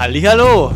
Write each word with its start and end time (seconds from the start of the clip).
Hallihallo! 0.00 0.72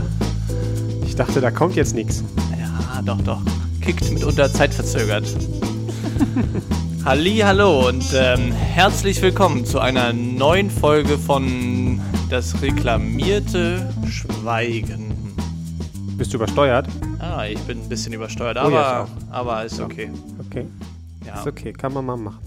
Ich 1.03 1.17
dachte, 1.17 1.41
da 1.41 1.51
kommt 1.51 1.77
jetzt 1.77 1.95
nichts. 1.95 2.23
Ja, 2.61 3.01
doch, 3.01 3.19
doch. 3.23 3.41
Kickt 3.81 4.11
mitunter 4.11 4.53
zeitverzögert. 4.53 5.25
Hallihallo 7.07 7.89
und 7.89 8.05
ähm, 8.15 8.53
herzlich 8.53 9.23
willkommen 9.23 9.65
zu 9.65 9.79
einer 9.79 10.13
neuen 10.13 10.69
Folge 10.69 11.17
von 11.17 12.03
Das 12.29 12.61
reklamierte 12.61 13.91
Schweigen. 14.07 15.35
Bist 16.19 16.35
du 16.35 16.37
übersteuert? 16.37 16.87
Ah, 17.19 17.47
ich 17.47 17.61
bin 17.61 17.81
ein 17.81 17.89
bisschen 17.89 18.13
übersteuert, 18.13 18.59
Oh 18.63 18.69
ja, 18.69 19.07
aber, 19.07 19.09
aber 19.31 19.65
ist 19.65 19.81
okay. 19.81 20.11
Okay. 20.47 20.67
Ja. 21.27 21.37
Ist 21.39 21.47
okay, 21.47 21.73
kann 21.73 21.95
man 21.95 22.05
mal 22.05 22.19
machen. 22.19 22.41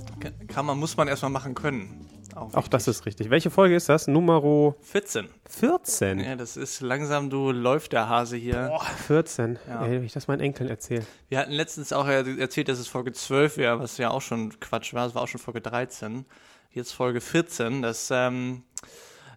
Kann 0.47 0.67
man, 0.67 0.77
muss 0.77 0.95
man 0.95 1.07
erstmal 1.07 1.31
machen 1.31 1.55
können. 1.55 2.06
Auch 2.37 2.67
das 2.67 2.87
ist 2.87 3.05
richtig. 3.05 3.29
Welche 3.29 3.49
Folge 3.49 3.75
ist 3.75 3.89
das? 3.89 4.07
Nummer 4.07 4.73
14. 4.81 5.27
14. 5.49 6.19
Ja, 6.19 6.35
das 6.35 6.57
ist 6.57 6.81
langsam, 6.81 7.29
du 7.29 7.51
läuft 7.51 7.93
der 7.93 8.07
Hase 8.09 8.37
hier. 8.37 8.67
Boah, 8.67 8.85
14. 8.85 9.57
Ja. 9.67 9.85
Ey, 9.85 9.99
ich 10.03 10.13
das 10.13 10.27
meinen 10.27 10.41
Enkeln 10.41 10.69
erzähle. 10.69 11.05
Wir 11.29 11.39
hatten 11.39 11.51
letztens 11.51 11.93
auch 11.93 12.07
er- 12.07 12.25
erzählt, 12.39 12.69
dass 12.69 12.79
es 12.79 12.87
Folge 12.87 13.11
12 13.13 13.57
wäre, 13.57 13.79
was 13.79 13.97
ja 13.97 14.09
auch 14.11 14.21
schon 14.21 14.59
Quatsch 14.59 14.93
war. 14.93 15.07
Es 15.07 15.15
war 15.15 15.23
auch 15.23 15.27
schon 15.27 15.39
Folge 15.41 15.61
13. 15.61 16.25
Jetzt 16.71 16.91
Folge 16.93 17.21
14. 17.21 17.81
Das 17.81 18.09
ähm, 18.11 18.63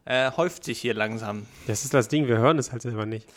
äh, 0.05 0.31
häuft 0.37 0.65
sich 0.65 0.79
hier 0.81 0.95
langsam. 0.95 1.47
Das 1.67 1.85
ist 1.85 1.95
das 1.95 2.09
Ding, 2.09 2.27
wir 2.29 2.39
hören 2.39 2.59
es 2.59 2.73
halt 2.73 2.83
selber 2.83 3.07
nicht. 3.07 3.29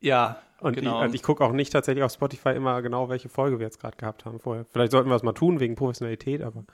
Ja, 0.00 0.40
Und 0.60 0.74
genau. 0.74 1.00
ich, 1.02 1.08
und 1.08 1.14
ich 1.14 1.22
gucke 1.22 1.44
auch 1.44 1.52
nicht 1.52 1.72
tatsächlich 1.72 2.02
auf 2.02 2.12
Spotify 2.12 2.50
immer 2.50 2.82
genau, 2.82 3.08
welche 3.08 3.28
Folge 3.28 3.58
wir 3.58 3.66
jetzt 3.66 3.80
gerade 3.80 3.96
gehabt 3.96 4.24
haben 4.24 4.40
vorher. 4.40 4.64
Vielleicht 4.72 4.92
sollten 4.92 5.08
wir 5.10 5.16
es 5.16 5.22
mal 5.22 5.32
tun, 5.32 5.60
wegen 5.60 5.76
Professionalität, 5.76 6.42
aber. 6.42 6.64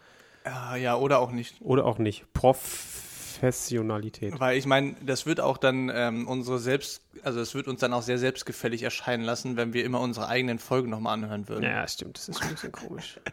Ja, 0.48 0.77
ja, 0.77 0.97
oder 0.97 1.19
auch 1.20 1.30
nicht. 1.30 1.57
Oder 1.61 1.84
auch 1.84 1.98
nicht. 1.98 2.25
Professionalität. 2.33 4.39
Weil 4.41 4.56
ich 4.59 4.66
meine, 4.66 4.97
das 5.05 5.27
wird 5.27 5.41
auch 5.41 5.59
dann 5.59 5.91
ähm, 5.95 6.27
unsere 6.27 6.59
selbst, 6.59 7.03
also 7.22 7.41
es 7.41 7.55
wird 7.55 7.69
uns 7.69 7.81
dann 7.81 7.92
auch 7.92 8.03
sehr 8.03 8.19
selbstgefällig 8.19 8.83
erscheinen 8.83 9.22
lassen, 9.25 9.56
wenn 9.56 9.72
wir 9.72 9.84
immer 9.84 10.00
unsere 10.00 10.28
eigenen 10.28 10.59
Folgen 10.59 10.91
nochmal 10.91 11.14
anhören 11.14 11.48
würden. 11.48 11.62
Ja, 11.64 11.87
stimmt, 11.87 12.19
das 12.19 12.28
ist 12.28 12.42
ein 12.42 12.50
bisschen 12.50 12.72
komisch. 12.72 13.20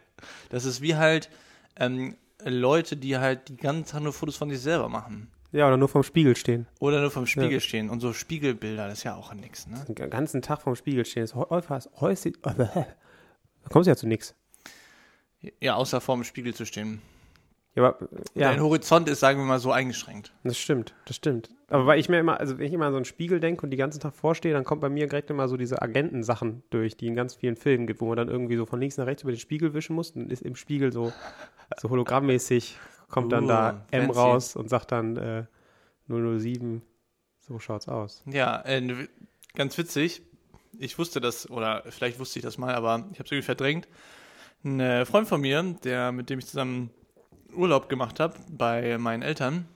Das 0.48 0.64
ist 0.64 0.80
wie 0.80 0.96
halt 0.96 1.28
ähm, 1.76 2.16
Leute, 2.42 2.96
die 2.96 3.18
halt 3.18 3.48
die 3.50 3.56
ganze 3.56 3.92
Zeit 3.92 4.02
nur 4.02 4.14
Fotos 4.14 4.36
von 4.36 4.48
sich 4.48 4.60
selber 4.60 4.88
machen. 4.88 5.30
Ja, 5.52 5.66
oder 5.68 5.76
nur 5.76 5.88
vorm 5.88 6.02
Spiegel 6.04 6.34
stehen. 6.36 6.66
Oder 6.80 7.00
nur 7.00 7.10
vom 7.10 7.26
Spiegel 7.26 7.52
Ja. 7.52 7.60
stehen. 7.60 7.90
Und 7.90 8.00
so 8.00 8.12
Spiegelbilder, 8.12 8.88
das 8.88 8.98
ist 8.98 9.04
ja 9.04 9.14
auch 9.14 9.32
nix, 9.34 9.66
ne? 9.66 9.84
Den 9.88 10.10
ganzen 10.10 10.42
Tag 10.42 10.62
vorm 10.62 10.74
Spiegel 10.74 11.04
stehen. 11.04 11.22
Das 11.22 11.30
ist 11.32 11.36
häufig, 11.36 11.90
häufig, 12.00 12.34
da 12.42 12.86
kommst 13.70 13.86
du 13.86 13.90
ja 13.90 13.96
zu 13.96 14.08
nichts. 14.08 14.34
Ja, 15.60 15.74
außer 15.74 16.00
vorm 16.00 16.24
Spiegel 16.24 16.54
zu 16.54 16.64
stehen. 16.64 17.02
Ja, 17.76 17.84
aber, 17.84 18.08
ja. 18.34 18.50
Dein 18.50 18.62
Horizont 18.62 19.06
ist, 19.08 19.20
sagen 19.20 19.38
wir 19.38 19.44
mal, 19.44 19.58
so 19.58 19.70
eingeschränkt. 19.70 20.32
Das 20.44 20.56
stimmt, 20.58 20.94
das 21.04 21.16
stimmt. 21.16 21.50
Aber 21.68 21.86
weil 21.86 22.00
ich 22.00 22.08
mir 22.08 22.18
immer, 22.18 22.40
also 22.40 22.58
wenn 22.58 22.66
ich 22.66 22.72
immer 22.72 22.86
an 22.86 22.92
so 22.92 22.96
einen 22.96 23.04
Spiegel 23.04 23.38
denke 23.38 23.64
und 23.64 23.70
die 23.70 23.76
ganzen 23.76 24.00
Tag 24.00 24.14
vorstehe, 24.14 24.54
dann 24.54 24.64
kommt 24.64 24.80
bei 24.80 24.88
mir 24.88 25.06
direkt 25.06 25.28
immer 25.28 25.46
so 25.46 25.58
diese 25.58 25.82
Agentensachen 25.82 26.62
durch, 26.70 26.96
die 26.96 27.06
in 27.06 27.14
ganz 27.14 27.34
vielen 27.34 27.56
Filmen 27.56 27.86
gibt, 27.86 28.00
wo 28.00 28.06
man 28.06 28.16
dann 28.16 28.28
irgendwie 28.28 28.56
so 28.56 28.64
von 28.64 28.80
links 28.80 28.96
nach 28.96 29.06
rechts 29.06 29.22
über 29.24 29.32
den 29.32 29.38
Spiegel 29.38 29.74
wischen 29.74 29.94
muss 29.94 30.12
und 30.12 30.32
ist 30.32 30.42
im 30.42 30.56
Spiegel 30.56 30.90
so, 30.90 31.12
so 31.76 31.90
hologrammmäßig, 31.90 32.78
kommt 33.10 33.30
dann 33.32 33.44
Uh, 33.44 33.48
da 33.48 33.86
M 33.90 34.06
fancy. 34.06 34.18
raus 34.18 34.56
und 34.56 34.70
sagt 34.70 34.92
dann 34.92 35.16
äh, 35.16 35.44
007, 36.08 36.80
so 37.40 37.58
schaut's 37.58 37.88
aus. 37.88 38.22
Ja, 38.24 38.62
äh, 38.64 39.06
ganz 39.54 39.76
witzig. 39.76 40.22
Ich 40.78 40.98
wusste 40.98 41.20
das, 41.20 41.50
oder 41.50 41.82
vielleicht 41.88 42.18
wusste 42.18 42.38
ich 42.38 42.42
das 42.42 42.56
mal, 42.56 42.74
aber 42.74 43.06
ich 43.12 43.18
habe 43.18 43.26
es 43.26 43.32
irgendwie 43.32 43.42
verdrängt. 43.42 43.88
Ein 44.64 45.04
Freund 45.04 45.28
von 45.28 45.40
mir, 45.42 45.62
der, 45.84 46.12
mit 46.12 46.30
dem 46.30 46.38
ich 46.38 46.46
zusammen 46.46 46.90
Urlaub 47.56 47.88
gemacht 47.88 48.20
habe 48.20 48.34
bei 48.48 48.98
meinen 48.98 49.22
Eltern, 49.22 49.66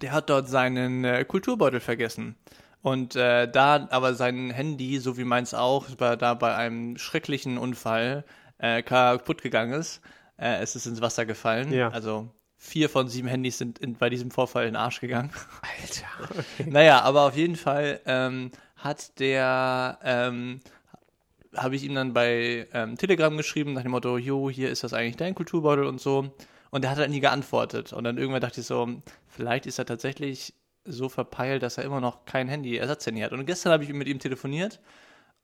der 0.00 0.12
hat 0.12 0.30
dort 0.30 0.48
seinen 0.48 1.04
äh, 1.04 1.24
Kulturbeutel 1.24 1.80
vergessen. 1.80 2.36
Und 2.82 3.14
äh, 3.14 3.50
da 3.50 3.88
aber 3.90 4.14
sein 4.14 4.50
Handy, 4.50 4.98
so 4.98 5.18
wie 5.18 5.24
meins 5.24 5.52
auch, 5.52 5.90
bei, 5.96 6.16
da 6.16 6.34
bei 6.34 6.54
einem 6.54 6.96
schrecklichen 6.96 7.58
Unfall 7.58 8.24
äh, 8.58 8.82
kaputt 8.82 9.42
gegangen 9.42 9.72
ist, 9.72 10.00
äh, 10.38 10.62
es 10.62 10.76
ist 10.76 10.86
ins 10.86 11.00
Wasser 11.00 11.26
gefallen. 11.26 11.72
Ja. 11.72 11.90
Also 11.90 12.30
vier 12.56 12.88
von 12.88 13.08
sieben 13.08 13.28
Handys 13.28 13.58
sind 13.58 13.78
in, 13.78 13.96
bei 13.96 14.10
diesem 14.10 14.30
Vorfall 14.30 14.64
in 14.66 14.72
den 14.72 14.76
Arsch 14.76 15.00
gegangen. 15.00 15.30
Alter. 15.62 16.40
Okay. 16.40 16.70
Naja, 16.70 17.00
aber 17.02 17.26
auf 17.26 17.36
jeden 17.36 17.56
Fall 17.56 18.00
ähm, 18.06 18.50
hat 18.76 19.18
der, 19.18 19.98
ähm, 20.02 20.60
habe 21.54 21.76
ich 21.76 21.84
ihm 21.84 21.94
dann 21.94 22.14
bei 22.14 22.66
ähm, 22.72 22.96
Telegram 22.96 23.36
geschrieben, 23.36 23.74
nach 23.74 23.82
dem 23.82 23.90
Motto, 23.90 24.16
jo, 24.16 24.48
hier 24.48 24.70
ist 24.70 24.84
das 24.84 24.94
eigentlich 24.94 25.16
dein 25.16 25.34
Kulturbeutel 25.34 25.84
und 25.84 26.00
so. 26.00 26.30
Und 26.70 26.84
er 26.84 26.90
hat 26.90 26.98
dann 26.98 27.10
nie 27.10 27.20
geantwortet. 27.20 27.92
Und 27.92 28.04
dann 28.04 28.16
irgendwann 28.16 28.40
dachte 28.40 28.60
ich 28.60 28.66
so, 28.66 28.88
vielleicht 29.26 29.66
ist 29.66 29.78
er 29.78 29.86
tatsächlich 29.86 30.54
so 30.84 31.08
verpeilt, 31.08 31.62
dass 31.62 31.78
er 31.78 31.84
immer 31.84 32.00
noch 32.00 32.24
kein 32.24 32.48
Handy, 32.48 32.76
Ersatzhandy 32.76 33.20
hat. 33.20 33.32
Und 33.32 33.44
gestern 33.46 33.72
habe 33.72 33.84
ich 33.84 33.92
mit 33.92 34.08
ihm 34.08 34.18
telefoniert 34.18 34.80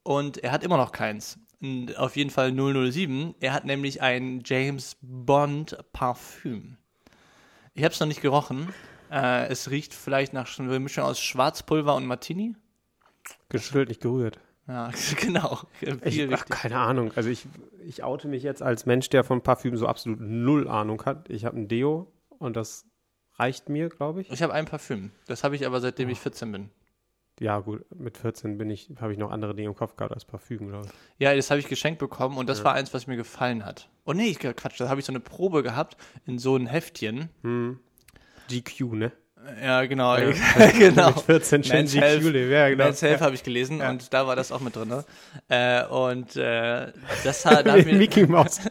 und 0.02 0.38
er 0.38 0.52
hat 0.52 0.62
immer 0.62 0.76
noch 0.76 0.92
keins. 0.92 1.38
Und 1.60 1.96
auf 1.96 2.16
jeden 2.16 2.30
Fall 2.30 2.52
007. 2.52 3.34
Er 3.40 3.52
hat 3.52 3.64
nämlich 3.64 4.02
ein 4.02 4.42
James 4.44 4.96
Bond 5.00 5.76
Parfüm. 5.92 6.76
Ich 7.74 7.82
habe 7.82 7.92
es 7.92 8.00
noch 8.00 8.06
nicht 8.06 8.22
gerochen. 8.22 8.72
Äh, 9.10 9.48
es 9.48 9.70
riecht 9.70 9.94
vielleicht 9.94 10.32
nach 10.32 10.58
einer 10.58 10.78
Mischung 10.78 11.04
aus 11.04 11.20
Schwarzpulver 11.20 11.94
und 11.94 12.06
Martini. 12.06 12.54
Geschüttelt, 13.48 13.88
nicht 13.88 14.00
gerührt. 14.00 14.38
Ja, 14.68 14.90
genau. 15.20 15.60
Ich, 16.04 16.32
ach, 16.32 16.46
keine 16.46 16.78
Ahnung. 16.78 17.12
Also 17.14 17.28
ich, 17.30 17.46
ich 17.86 18.02
oute 18.02 18.28
mich 18.28 18.42
jetzt 18.42 18.62
als 18.62 18.84
Mensch, 18.86 19.08
der 19.10 19.22
von 19.24 19.42
Parfüm 19.42 19.76
so 19.76 19.86
absolut 19.86 20.20
null 20.20 20.68
Ahnung 20.68 21.04
hat. 21.04 21.28
Ich 21.30 21.44
habe 21.44 21.56
ein 21.56 21.68
Deo 21.68 22.12
und 22.38 22.56
das 22.56 22.84
reicht 23.34 23.68
mir, 23.68 23.88
glaube 23.88 24.22
ich. 24.22 24.30
Ich 24.30 24.42
habe 24.42 24.52
ein 24.52 24.64
Parfüm. 24.64 25.12
Das 25.26 25.44
habe 25.44 25.54
ich 25.56 25.66
aber 25.66 25.80
seitdem 25.80 26.08
Oh. 26.08 26.12
ich 26.12 26.20
14 26.20 26.50
bin. 26.52 26.70
Ja, 27.38 27.58
gut, 27.60 27.84
mit 27.94 28.16
14 28.16 28.56
bin 28.56 28.70
ich, 28.70 28.90
habe 28.98 29.12
ich 29.12 29.18
noch 29.18 29.30
andere 29.30 29.54
Dinge 29.54 29.68
im 29.68 29.74
Kopf 29.74 29.94
gehabt 29.96 30.14
als 30.14 30.24
Parfüm, 30.24 30.68
glaube 30.68 30.86
ich. 30.86 30.92
Ja, 31.18 31.34
das 31.36 31.50
habe 31.50 31.60
ich 31.60 31.68
geschenkt 31.68 31.98
bekommen 31.98 32.38
und 32.38 32.48
das 32.48 32.60
Ja. 32.60 32.64
war 32.64 32.72
eins, 32.72 32.94
was 32.94 33.06
mir 33.06 33.16
gefallen 33.16 33.62
hat. 33.64 33.90
Oh 34.06 34.14
nee, 34.14 34.28
ich 34.28 34.38
Quatsch, 34.38 34.80
da 34.80 34.88
habe 34.88 35.00
ich 35.00 35.06
so 35.06 35.12
eine 35.12 35.20
Probe 35.20 35.62
gehabt 35.62 35.98
in 36.24 36.38
so 36.38 36.56
ein 36.56 36.66
Heftchen. 36.66 37.28
Hm. 37.42 37.78
GQ, 38.48 38.80
ne? 38.94 39.12
Ja, 39.62 39.84
genau. 39.86 40.16
Ja. 40.16 40.30
genau. 40.78 41.10
Mit 41.10 41.20
14 41.20 41.64
schön 41.64 41.76
Men's 41.76 41.94
Health. 41.94 42.22
Ja, 42.24 42.68
genau. 42.68 42.84
Men's 42.84 43.02
Health 43.02 43.20
habe 43.20 43.34
ich 43.34 43.42
gelesen 43.42 43.80
und 43.80 44.12
da 44.12 44.26
war 44.26 44.36
das 44.36 44.52
auch 44.52 44.60
mit 44.60 44.74
drin. 44.76 44.88
Ne? 44.88 45.04
Äh, 45.48 45.84
und 45.86 46.36
äh, 46.36 46.92
das 47.24 47.44
hat, 47.46 47.66
hat 47.66 47.66
Ja. 47.66 47.76
mir, 47.84 47.94
Mickey 47.94 48.26
Mouse. 48.26 48.60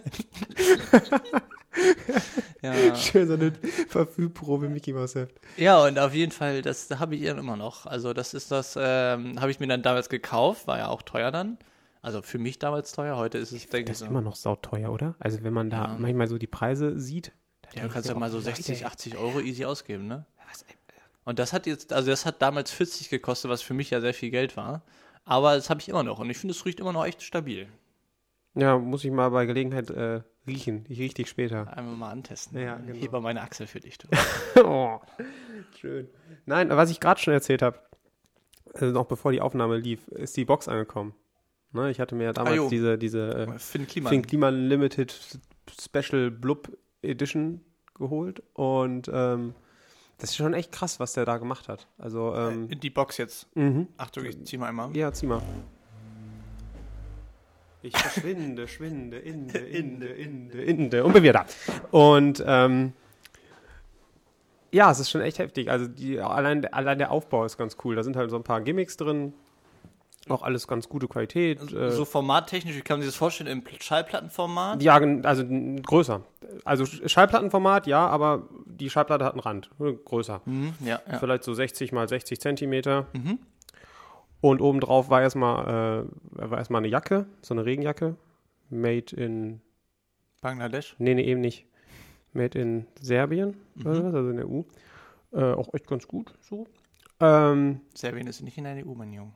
ja, 2.61 2.95
Schön 2.95 3.27
so 3.27 3.33
eine 3.33 3.51
Parfümprobe 3.91 4.69
Mickey 4.69 4.93
Mouse 4.93 5.15
Heft. 5.15 5.35
ja, 5.57 5.83
und 5.83 5.99
auf 5.99 6.13
jeden 6.13 6.31
Fall, 6.31 6.61
das 6.61 6.89
habe 6.99 7.15
ich 7.15 7.21
ihr 7.21 7.37
immer 7.37 7.57
noch. 7.57 7.85
Also 7.85 8.13
das 8.13 8.33
ist 8.33 8.51
das, 8.51 8.77
ähm, 8.79 9.39
habe 9.39 9.51
ich 9.51 9.59
mir 9.59 9.67
dann 9.67 9.81
damals 9.81 10.09
gekauft, 10.09 10.67
war 10.67 10.77
ja 10.77 10.87
auch 10.87 11.01
teuer 11.01 11.31
dann. 11.31 11.57
Also 12.01 12.21
für 12.21 12.37
mich 12.37 12.59
damals 12.59 12.91
teuer, 12.91 13.17
heute 13.17 13.37
ist 13.39 13.51
es, 13.51 13.67
denke 13.67 13.77
ich, 13.79 13.85
Das 13.85 13.99
so. 13.99 14.05
ist 14.05 14.11
immer 14.11 14.21
noch 14.21 14.35
sauteuer, 14.35 14.91
oder? 14.91 15.15
Also 15.19 15.43
wenn 15.43 15.53
man 15.53 15.69
da 15.69 15.85
Ja. 15.85 15.95
manchmal 15.99 16.27
so 16.27 16.37
die 16.37 16.47
Preise 16.47 16.99
sieht. 16.99 17.31
Ja, 17.73 17.81
du 17.83 17.89
kannst 17.89 18.07
ich 18.07 18.13
ja 18.13 18.19
mal 18.19 18.29
so 18.29 18.37
Leute, 18.37 18.51
60, 18.55 18.85
80 18.85 19.17
Euro 19.17 19.39
easy 19.41 19.65
ausgeben, 19.65 20.07
ne? 20.07 20.25
Und 21.25 21.39
das 21.39 21.53
hat 21.53 21.65
jetzt, 21.65 21.91
also 21.91 22.09
das 22.11 22.25
hat 22.25 22.41
damals 22.41 22.71
40 22.71 23.09
gekostet, 23.09 23.49
was 23.49 23.61
für 23.61 23.73
mich 23.73 23.89
ja 23.89 23.99
sehr 23.99 24.13
viel 24.13 24.29
Geld 24.29 24.55
war. 24.55 24.83
Aber 25.25 25.55
das 25.55 25.69
habe 25.71 25.81
ich 25.81 25.89
immer 25.89 26.03
noch 26.03 26.19
und 26.19 26.29
ich 26.29 26.37
finde, 26.37 26.53
es 26.53 26.65
riecht 26.65 26.79
immer 26.79 26.93
noch 26.93 27.05
echt 27.05 27.23
stabil. 27.23 27.67
Ja, 28.53 28.77
muss 28.77 29.03
ich 29.03 29.11
mal 29.11 29.29
bei 29.29 29.45
Gelegenheit 29.45 29.89
äh, 29.89 30.21
riechen. 30.47 30.85
Ich 30.87 30.99
riech 30.99 31.13
dich 31.15 31.27
später. 31.27 31.75
Einmal 31.75 31.95
mal 31.95 32.11
antesten. 32.11 32.57
Ja, 32.59 32.75
genau. 32.77 32.93
Hier 32.97 33.09
bei 33.11 33.19
meine 33.19 33.41
Achsel 33.41 33.67
für 33.67 33.79
dich. 33.79 33.97
Oh, 34.63 34.99
schön. 35.81 36.07
Nein, 36.45 36.69
was 36.69 36.89
ich 36.89 36.99
gerade 37.01 37.19
schon 37.19 37.33
erzählt 37.33 37.61
habe, 37.61 37.79
also 38.73 38.93
noch 38.93 39.05
bevor 39.05 39.31
die 39.33 39.41
Aufnahme 39.41 39.77
lief, 39.77 40.07
ist 40.09 40.37
die 40.37 40.45
Box 40.45 40.67
angekommen. 40.69 41.13
Ne, 41.73 41.91
ich 41.91 41.99
hatte 41.99 42.15
mir 42.15 42.25
ja 42.25 42.33
damals 42.33 42.57
Ah, 42.57 42.67
diese, 42.69 42.97
diese 42.97 43.33
äh, 43.35 43.59
Finn 43.59 43.85
Kliman. 43.85 44.09
Fink 44.09 44.27
Kliman 44.29 44.69
Limited 44.69 45.13
Special 45.81 46.31
Blub 46.31 46.71
Edition 47.01 47.61
geholt 47.95 48.41
und 48.53 49.09
ähm, 49.13 49.55
das 50.17 50.29
ist 50.31 50.35
schon 50.37 50.53
echt 50.53 50.71
krass, 50.71 50.99
was 50.99 51.13
der 51.13 51.25
da 51.25 51.37
gemacht 51.37 51.67
hat. 51.67 51.87
Also, 51.97 52.33
ähm, 52.35 52.67
Die 52.69 52.89
Box 52.89 53.17
jetzt. 53.17 53.47
mhm. 53.55 53.87
Achtung, 53.97 54.25
ich 54.25 54.43
zieh 54.45 54.57
mal 54.57 54.69
einmal. 54.69 54.95
ja, 54.95 55.11
zieh 55.11 55.25
mal. 55.27 55.41
Ich 57.81 57.95
verschwinde, 57.95 58.67
schwinde, 58.67 59.17
inde, 59.19 59.59
inde, 59.59 60.07
inde, 60.07 60.61
inde. 60.63 61.03
Und 61.03 61.13
bin 61.13 61.23
wieder 61.23 61.33
da. 61.33 61.45
Und 61.91 62.43
ähm, 62.45 62.93
ja, 64.71 64.89
es 64.91 64.99
ist 64.99 65.09
schon 65.11 65.21
echt 65.21 65.37
heftig. 65.39 65.69
Also 65.69 65.87
die, 65.87 66.19
allein, 66.19 66.65
allein 66.73 66.97
der 66.97 67.11
Aufbau 67.11 67.45
ist 67.45 67.57
ganz 67.57 67.77
cool. 67.83 67.95
Da 67.95 68.03
sind 68.03 68.15
halt 68.15 68.29
so 68.31 68.35
ein 68.37 68.43
paar 68.43 68.61
Gimmicks 68.61 68.97
drin. 68.97 69.33
Auch 70.27 70.41
alles 70.41 70.67
ganz 70.67 70.89
gute 70.89 71.07
Qualität. 71.07 71.61
äh, 71.71 71.91
So 71.91 72.03
formattechnisch, 72.03 72.75
wie 72.75 72.81
kann 72.81 72.95
man 72.97 73.01
sich 73.03 73.11
das 73.11 73.17
vorstellen? 73.17 73.49
Im 73.49 73.63
Schallplattenformat? 73.79 74.81
Ja, 74.81 74.95
also 74.95 75.43
größer. 75.83 76.23
Also 76.63 76.83
Sch- 76.85 77.07
Schallplattenformat, 77.07 77.85
ja, 77.85 78.07
aber 78.07 78.49
die 78.65 78.89
Schallplatte 78.89 79.23
hat 79.25 79.33
einen 79.33 79.41
Rand. 79.41 79.69
äh, 79.79 79.93
Größer. 79.93 80.41
Mhm, 80.45 80.73
ja, 80.83 80.99
ja. 81.11 81.19
Vielleicht 81.19 81.43
so 81.43 81.53
60 81.53 81.91
mal 81.91 82.07
60 82.09 82.39
Zentimeter. 82.41 83.05
Mhm. 83.13 83.37
Und 84.41 84.61
obendrauf 84.61 85.09
war 85.09 85.21
erstmal, 85.21 86.05
äh, 86.05 86.49
war 86.49 86.57
erstmal 86.57 86.79
eine 86.79 86.87
Jacke, 86.87 87.25
so 87.41 87.53
eine 87.53 87.65
Regenjacke. 87.65 88.15
Made 88.71 89.15
in, 89.15 89.61
Bangladesch. 90.41 90.95
nee, 90.97 91.13
nee, 91.13 91.23
eben 91.23 91.41
nicht. 91.41 91.65
Made 92.33 92.57
in 92.59 92.87
Serbien, 92.99 93.55
Mhm. 93.75 93.87
also 93.87 94.29
in 94.29 94.37
der 94.37 94.47
EU. 94.49 94.61
Äh, 95.33 95.53
auch 95.53 95.73
echt 95.73 95.87
ganz 95.87 96.07
gut, 96.07 96.33
so. 96.41 96.65
Ähm, 97.19 97.81
Serbien 97.93 98.27
ist 98.27 98.41
nicht 98.41 98.57
in 98.57 98.63
der 98.65 98.75
EU, 98.85 98.93
mein 98.95 99.13
Junge. 99.13 99.31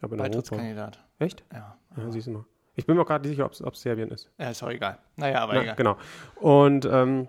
Aber 0.00 0.14
in 0.14 0.20
Europa. 0.20 0.28
Beitrittskandidat. 0.38 1.04
Echt? 1.18 1.44
Ja. 1.52 1.76
Ja, 1.96 2.10
siehst 2.10 2.26
du 2.26 2.32
mal. 2.32 2.44
Ich 2.76 2.86
bin 2.86 2.96
mir 2.96 3.02
auch 3.02 3.06
gerade 3.06 3.28
nicht 3.28 3.36
sicher, 3.36 3.44
ob 3.46 3.72
es 3.74 3.82
Serbien 3.82 4.10
ist. 4.10 4.30
Ja, 4.38 4.50
ist 4.50 4.62
auch 4.62 4.70
egal. 4.70 4.98
Naja, 5.16 5.40
aber 5.40 5.54
Na, 5.54 5.62
egal. 5.62 5.76
genau. 5.76 5.96
Und 6.36 6.86
ähm, 6.86 7.28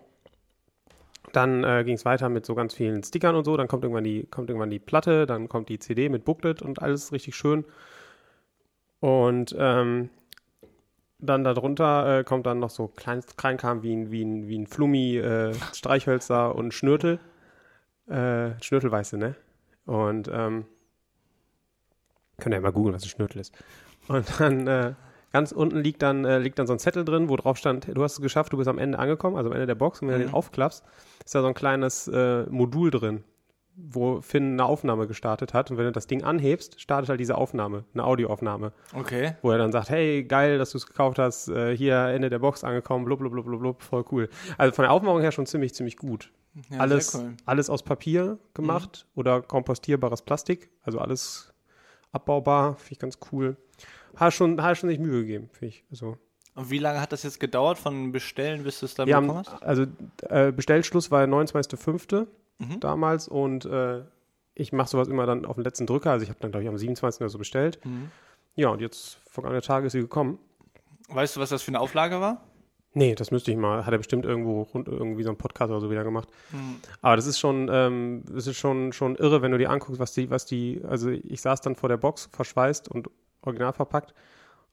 dann 1.33 1.63
äh, 1.63 1.83
ging 1.83 1.95
es 1.95 2.05
weiter 2.05 2.29
mit 2.29 2.45
so 2.45 2.55
ganz 2.55 2.73
vielen 2.73 3.03
Stickern 3.03 3.35
und 3.35 3.43
so. 3.45 3.57
Dann 3.57 3.67
kommt 3.67 3.83
irgendwann 3.83 4.03
die, 4.03 4.25
kommt 4.27 4.49
irgendwann 4.49 4.69
die 4.69 4.79
Platte, 4.79 5.25
dann 5.25 5.49
kommt 5.49 5.69
die 5.69 5.79
CD 5.79 6.09
mit 6.09 6.25
Booklet 6.25 6.61
und 6.61 6.81
alles 6.81 7.11
richtig 7.11 7.35
schön. 7.35 7.65
Und 8.99 9.55
ähm, 9.57 10.09
dann 11.19 11.43
darunter 11.43 12.19
äh, 12.19 12.23
kommt 12.23 12.45
dann 12.45 12.59
noch 12.59 12.69
so 12.69 12.87
klein, 12.87 13.21
Kleinkram 13.37 13.83
wie 13.83 13.95
ein, 13.95 14.11
wie 14.11 14.23
ein, 14.23 14.47
wie 14.47 14.57
ein 14.57 14.67
Flummi, 14.67 15.17
äh, 15.17 15.53
Streichhölzer 15.73 16.55
und 16.55 16.73
Schnürtel. 16.73 17.19
Äh, 18.07 18.51
Schnürtel 18.61 18.91
weißt 18.91 19.13
du, 19.13 19.17
ne? 19.17 19.35
Und 19.85 20.29
ähm, 20.31 20.65
könnt 22.41 22.53
ihr 22.53 22.57
ja 22.57 22.61
mal 22.61 22.71
googeln, 22.71 22.93
was 22.93 23.03
ein 23.03 23.09
Schnürtel 23.09 23.39
ist. 23.39 23.53
Und 24.07 24.25
dann 24.39 24.67
äh, 24.67 24.93
ganz 25.31 25.51
unten 25.53 25.77
liegt 25.77 26.01
dann, 26.01 26.25
äh, 26.25 26.39
liegt 26.39 26.59
dann 26.59 26.67
so 26.67 26.73
ein 26.73 26.79
Zettel 26.79 27.05
drin, 27.05 27.29
wo 27.29 27.35
drauf 27.37 27.57
stand, 27.57 27.87
du 27.93 28.03
hast 28.03 28.13
es 28.13 28.21
geschafft, 28.21 28.51
du 28.51 28.57
bist 28.57 28.67
am 28.67 28.77
Ende 28.79 28.99
angekommen, 28.99 29.37
also 29.37 29.49
am 29.49 29.53
Ende 29.53 29.67
der 29.67 29.75
Box. 29.75 30.01
Und 30.01 30.07
wenn 30.09 30.15
du 30.15 30.23
Mhm. 30.25 30.27
den 30.29 30.33
aufklappst, 30.33 30.83
ist 31.23 31.35
da 31.35 31.41
so 31.41 31.47
ein 31.47 31.53
kleines 31.53 32.07
äh, 32.07 32.43
Modul 32.49 32.91
drin, 32.91 33.23
wo 33.77 34.19
Finn 34.21 34.53
eine 34.53 34.65
Aufnahme 34.65 35.07
gestartet 35.07 35.53
hat. 35.53 35.71
Und 35.71 35.77
wenn 35.77 35.85
du 35.85 35.91
das 35.93 36.07
Ding 36.07 36.23
anhebst, 36.23 36.81
startet 36.81 37.09
halt 37.09 37.19
diese 37.19 37.35
Aufnahme, 37.37 37.85
eine 37.93 38.03
Audioaufnahme, 38.03 38.73
Okay. 38.93 39.35
wo 39.41 39.51
er 39.51 39.57
dann 39.59 39.71
sagt, 39.71 39.89
hey, 39.89 40.23
geil, 40.23 40.57
dass 40.57 40.71
du 40.71 40.77
es 40.77 40.85
gekauft 40.85 41.19
hast, 41.19 41.47
äh, 41.47 41.75
hier 41.77 41.95
Ende 42.07 42.29
der 42.29 42.39
Box 42.39 42.63
angekommen, 42.65 43.05
blub, 43.05 43.19
blub, 43.19 43.31
blub, 43.31 43.45
blub, 43.45 43.59
blub, 43.61 43.81
voll 43.83 44.03
cool. 44.11 44.29
Also 44.57 44.73
von 44.75 44.83
der 44.83 44.91
Aufmachung 44.91 45.21
her 45.21 45.31
schon 45.31 45.45
ziemlich, 45.45 45.73
ziemlich 45.73 45.95
gut. 45.95 46.31
Ja, 46.69 46.79
alles, 46.79 47.11
sehr 47.13 47.21
cool. 47.21 47.27
Mhm. 47.29 47.37
alles 47.45 47.69
aus 47.69 47.81
Papier 47.83 48.37
gemacht 48.53 49.07
oder 49.15 49.41
kompostierbares 49.41 50.21
Plastik, 50.23 50.69
also 50.83 50.99
alles 50.99 51.50
abbaubar, 52.11 52.75
finde 52.77 52.93
ich 52.93 52.99
ganz 52.99 53.17
cool. 53.31 53.57
Hat 54.15 54.33
schon, 54.33 54.61
hat 54.61 54.77
schon 54.77 54.89
sich 54.89 54.99
Mühe 54.99 55.21
gegeben, 55.21 55.49
finde 55.53 55.67
ich. 55.67 55.83
Also, 55.89 56.17
Und 56.55 56.69
wie 56.69 56.79
lange 56.79 56.99
hat 56.99 57.11
das 57.11 57.23
jetzt 57.23 57.39
gedauert 57.39 57.77
von 57.77 58.11
Bestellen, 58.11 58.63
bis 58.63 58.79
du 58.81 58.85
es 58.85 58.95
dann 58.95 59.07
wir 59.07 59.19
bekommen 59.19 59.39
hast? 59.45 59.63
also 59.63 59.85
äh, 60.29 60.51
Bestellschluss 60.51 61.11
war 61.11 61.25
der 61.25 61.33
29.05. 61.35 62.27
Mhm. 62.59 62.79
damals 62.79 63.27
und 63.27 63.65
äh, 63.65 64.03
ich 64.53 64.71
mache 64.71 64.87
sowas 64.87 65.07
immer 65.07 65.25
dann 65.25 65.45
auf 65.45 65.55
den 65.55 65.63
letzten 65.63 65.87
Drücker. 65.87 66.11
Also 66.11 66.23
ich 66.23 66.29
habe 66.29 66.39
dann, 66.41 66.51
glaube 66.51 66.63
ich, 66.63 66.69
am 66.69 66.77
27. 66.77 67.21
oder 67.21 67.29
so 67.29 67.39
bestellt. 67.39 67.79
Mhm. 67.83 68.11
Ja, 68.53 68.69
und 68.69 68.81
jetzt 68.81 69.17
vergangene 69.27 69.61
Tage 69.61 69.87
ist 69.87 69.93
sie 69.93 70.01
gekommen. 70.01 70.37
Weißt 71.09 71.35
du, 71.35 71.39
was 71.39 71.49
das 71.49 71.63
für 71.63 71.69
eine 71.69 71.79
Auflage 71.79 72.21
war? 72.21 72.43
Nee, 72.93 73.15
das 73.15 73.31
müsste 73.31 73.51
ich 73.51 73.57
mal. 73.57 73.85
Hat 73.85 73.93
er 73.93 73.97
bestimmt 73.97 74.25
irgendwo 74.25 74.63
rund, 74.63 74.87
irgendwie 74.87 75.23
so 75.23 75.29
einen 75.29 75.37
Podcast 75.37 75.71
oder 75.71 75.79
so 75.79 75.89
wieder 75.89 76.03
gemacht. 76.03 76.27
Mhm. 76.51 76.77
Aber 77.01 77.15
das 77.15 77.25
ist 77.25 77.39
schon, 77.39 77.69
ähm, 77.71 78.23
das 78.29 78.47
ist 78.47 78.57
schon, 78.57 78.91
schon 78.91 79.15
irre, 79.15 79.41
wenn 79.41 79.51
du 79.51 79.57
dir 79.57 79.69
anguckst, 79.69 79.99
was 79.99 80.11
die, 80.13 80.29
was 80.29 80.45
die, 80.45 80.81
also 80.87 81.09
ich 81.09 81.41
saß 81.41 81.61
dann 81.61 81.75
vor 81.75 81.87
der 81.87 81.97
Box, 81.97 82.29
verschweißt 82.33 82.89
und 82.89 83.09
original 83.43 83.71
verpackt 83.71 84.13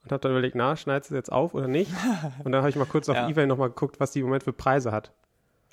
und 0.03 0.11
habe 0.11 0.20
dann 0.20 0.32
überlegt, 0.32 0.56
na, 0.56 0.76
schneidest 0.76 1.11
du 1.12 1.15
jetzt 1.15 1.31
auf 1.31 1.55
oder 1.55 1.69
nicht? 1.69 1.93
Und 2.44 2.53
dann 2.53 2.61
habe 2.61 2.70
ich 2.70 2.76
mal 2.76 2.87
kurz 2.87 3.09
auf 3.09 3.17
Ja. 3.17 3.29
Ebay 3.29 3.47
nochmal 3.47 3.69
geguckt, 3.69 4.00
was 4.00 4.12
die 4.12 4.21
im 4.21 4.26
Moment 4.26 4.44
für 4.44 4.53
Preise 4.53 4.93
hat. 4.93 5.12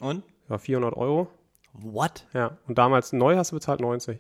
Und? 0.02 0.24
Ja, 0.50 0.58
400 0.58 0.96
Euro. 0.98 1.28
What? 1.74 2.26
Ja, 2.34 2.58
und 2.68 2.78
damals 2.78 3.12
neu 3.12 3.36
hast 3.36 3.52
du 3.52 3.56
bezahlt 3.56 3.82
90. 3.82 4.20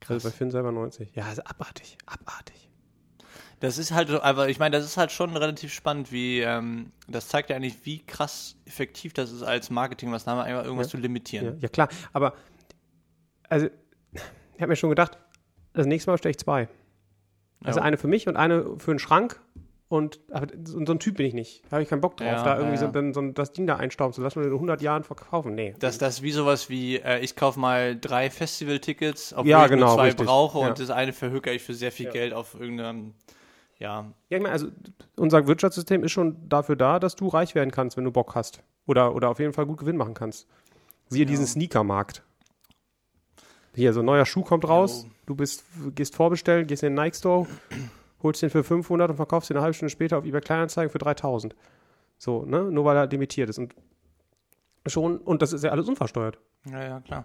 Krass. 0.00 0.10
Also 0.10 0.28
bei 0.28 0.32
Finn 0.32 0.50
selber 0.50 0.72
90. 0.72 1.14
Ja, 1.14 1.30
ist 1.30 1.40
abartig, 1.46 1.96
abartig. 2.06 2.65
Das 3.60 3.78
ist 3.78 3.92
halt, 3.92 4.10
aber 4.10 4.48
ich 4.50 4.58
meine, 4.58 4.76
das 4.76 4.84
ist 4.84 4.96
halt 4.98 5.10
schon 5.12 5.34
relativ 5.36 5.72
spannend, 5.72 6.12
wie, 6.12 6.40
ähm, 6.40 6.92
das 7.08 7.28
zeigt 7.28 7.48
ja 7.50 7.56
eigentlich, 7.56 7.84
wie 7.84 8.04
krass 8.04 8.56
effektiv 8.66 9.14
das 9.14 9.32
ist 9.32 9.42
als 9.42 9.70
Marketingmaßnahme, 9.70 10.42
einfach 10.42 10.64
irgendwas 10.64 10.88
Ja. 10.88 10.90
zu 10.90 10.96
limitieren. 10.98 11.46
Ja, 11.46 11.52
ja 11.60 11.68
klar, 11.68 11.88
aber 12.12 12.34
also 13.48 13.68
ich 14.12 14.60
habe 14.60 14.68
mir 14.68 14.76
schon 14.76 14.90
gedacht, 14.90 15.18
das 15.72 15.86
nächste 15.86 16.10
Mal 16.10 16.18
stelle 16.18 16.30
ich 16.32 16.38
zwei. 16.38 16.68
Also 17.64 17.78
Ja. 17.80 17.84
eine 17.84 17.96
für 17.96 18.08
mich 18.08 18.28
und 18.28 18.36
eine 18.36 18.78
für 18.78 18.92
den 18.92 18.98
Schrank. 18.98 19.40
Und 19.88 20.18
so, 20.64 20.84
so 20.84 20.92
ein 20.94 20.98
Typ 20.98 21.16
bin 21.16 21.26
ich 21.26 21.32
nicht. 21.32 21.62
Da 21.66 21.72
habe 21.76 21.82
ich 21.84 21.88
keinen 21.88 22.00
Bock 22.00 22.16
drauf, 22.16 22.42
da 22.42 22.58
irgendwie. 22.58 22.76
So, 22.76 22.90
so 23.12 23.30
das 23.30 23.52
Ding 23.52 23.68
da 23.68 23.76
einstauben 23.76 24.12
zu 24.12 24.20
lassen 24.20 24.40
und 24.40 24.46
in 24.46 24.52
100 24.52 24.82
Jahren 24.82 25.04
verkaufen. 25.04 25.54
Nee. 25.54 25.74
Dass 25.78 25.96
das 25.96 26.22
wie 26.22 26.32
sowas 26.32 26.68
wie, 26.68 26.96
äh, 26.96 27.20
ich 27.20 27.36
kaufe 27.36 27.60
mal 27.60 27.96
drei 27.96 28.28
Festival-Tickets, 28.28 29.32
obwohl 29.34 29.46
Ja, 29.48 29.64
ich 29.64 29.70
genau, 29.70 29.86
nur 29.86 29.94
zwei 29.94 30.06
richtig. 30.06 30.26
brauche 30.26 30.58
und 30.58 30.80
das 30.80 30.90
eine 30.90 31.12
verhökere 31.12 31.54
ich 31.54 31.62
für 31.62 31.72
sehr 31.72 31.92
viel. 31.92 32.10
Geld 32.10 32.32
auf 32.34 32.54
irgendeinem, 32.58 33.14
ja, 33.78 34.12
Ja, 34.30 34.36
ich 34.38 34.42
meine, 34.42 34.52
also 34.52 34.68
unser 35.16 35.46
Wirtschaftssystem 35.46 36.02
ist 36.04 36.12
schon 36.12 36.48
dafür 36.48 36.76
da, 36.76 36.98
dass 36.98 37.14
du 37.16 37.28
reich 37.28 37.54
werden 37.54 37.70
kannst, 37.70 37.96
wenn 37.96 38.04
du 38.04 38.10
Bock 38.12 38.34
hast. 38.34 38.62
Oder, 38.86 39.14
oder 39.14 39.28
auf 39.30 39.38
jeden 39.38 39.52
Fall 39.52 39.66
gut 39.66 39.78
Gewinn 39.78 39.96
machen 39.96 40.14
kannst. 40.14 40.46
Siehe 41.08 41.24
Ja. 41.24 41.28
diesen 41.28 41.46
Sneakermarkt. 41.46 42.22
Hier, 43.74 43.92
so 43.92 44.00
ein 44.00 44.06
neuer 44.06 44.24
Schuh 44.24 44.42
kommt 44.42 44.66
raus, 44.66 45.02
Jo. 45.04 45.10
du 45.26 45.34
bist, 45.34 45.64
gehst 45.94 46.14
vorbestellen, 46.16 46.66
gehst 46.66 46.82
in 46.82 46.94
den 46.96 47.02
Nike 47.04 47.16
Store, 47.16 47.46
holst 48.22 48.40
den 48.42 48.48
für 48.50 48.64
500 48.64 49.10
und 49.10 49.16
verkaufst 49.16 49.50
den 49.50 49.56
eine 49.56 49.62
halbe 49.64 49.74
Stunde 49.74 49.90
später 49.90 50.16
auf 50.18 50.24
eBay 50.24 50.40
Kleinanzeigen 50.40 50.90
für 50.90 50.98
3000. 50.98 51.54
So, 52.18 52.44
ne? 52.46 52.62
Nur 52.70 52.84
weil 52.86 52.96
er 52.96 53.06
limitiert 53.06 53.50
ist. 53.50 53.58
Und 53.58 53.74
schon, 54.86 55.18
und 55.18 55.42
das 55.42 55.52
ist 55.52 55.62
ja 55.64 55.70
alles 55.72 55.88
unversteuert. 55.88 56.38
ja, 56.64 56.82
ja, 56.82 57.00
klar. 57.00 57.24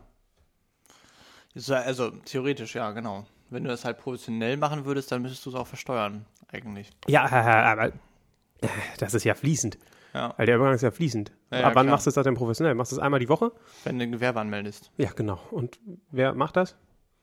So, 1.55 1.73
Also, 1.75 2.11
theoretisch, 2.25 2.75
ja, 2.75 2.91
genau. 2.91 3.25
Wenn 3.49 3.63
du 3.63 3.69
das 3.69 3.83
halt 3.83 3.97
professionell 3.97 4.55
machen 4.57 4.85
würdest, 4.85 5.11
dann 5.11 5.21
müsstest 5.21 5.45
du 5.45 5.49
es 5.49 5.55
auch 5.55 5.67
versteuern, 5.67 6.25
eigentlich. 6.51 6.89
Ja, 7.07 7.25
aber 7.25 7.87
äh, 7.87 8.67
das 8.99 9.13
ist 9.13 9.23
ja 9.23 9.33
fließend. 9.33 9.77
Ja, 10.13 10.33
Weil 10.37 10.45
der 10.45 10.57
Übergang 10.57 10.73
ist 10.75 10.81
ja 10.81 10.91
fließend. 10.91 11.31
Ja, 11.51 11.59
ja, 11.59 11.67
Ab 11.67 11.75
wann 11.75 11.85
klar. 11.85 11.95
machst 11.95 12.05
du 12.05 12.11
das 12.11 12.23
denn 12.23 12.35
professionell? 12.35 12.75
Machst 12.75 12.91
du 12.91 12.97
das 12.97 13.03
einmal 13.03 13.19
die 13.19 13.29
Woche? 13.29 13.51
wenn 13.85 13.97
du 13.97 14.03
ein 14.03 14.11
Gewerbe 14.11 14.39
anmeldest. 14.41 14.91
Ja, 14.97 15.11
genau. 15.15 15.39
Und 15.51 15.79
wer 16.11 16.33
macht 16.33 16.57
das? 16.57 16.75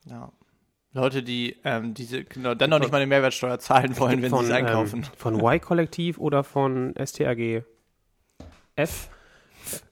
Ja. 0.07 0.33
Leute, 0.93 1.23
die 1.23 1.57
ähm, 1.65 1.93
diese, 1.93 2.25
genau, 2.25 2.55
dann 2.55 2.71
noch 2.71 2.79
nicht 2.79 2.91
mal 2.91 2.97
eine 2.97 3.07
Mehrwertsteuer 3.07 3.59
zahlen 3.59 3.99
wollen, 3.99 4.23
wenn 4.23 4.33
sie 4.33 4.45
es 4.45 4.51
einkaufen. 4.51 5.01
Ähm, 5.01 5.11
von 5.17 5.39
Y-Kollektiv 5.39 6.19
oder 6.19 6.45
von 6.45 6.95
STRG 6.97 7.63
F. 8.75 9.11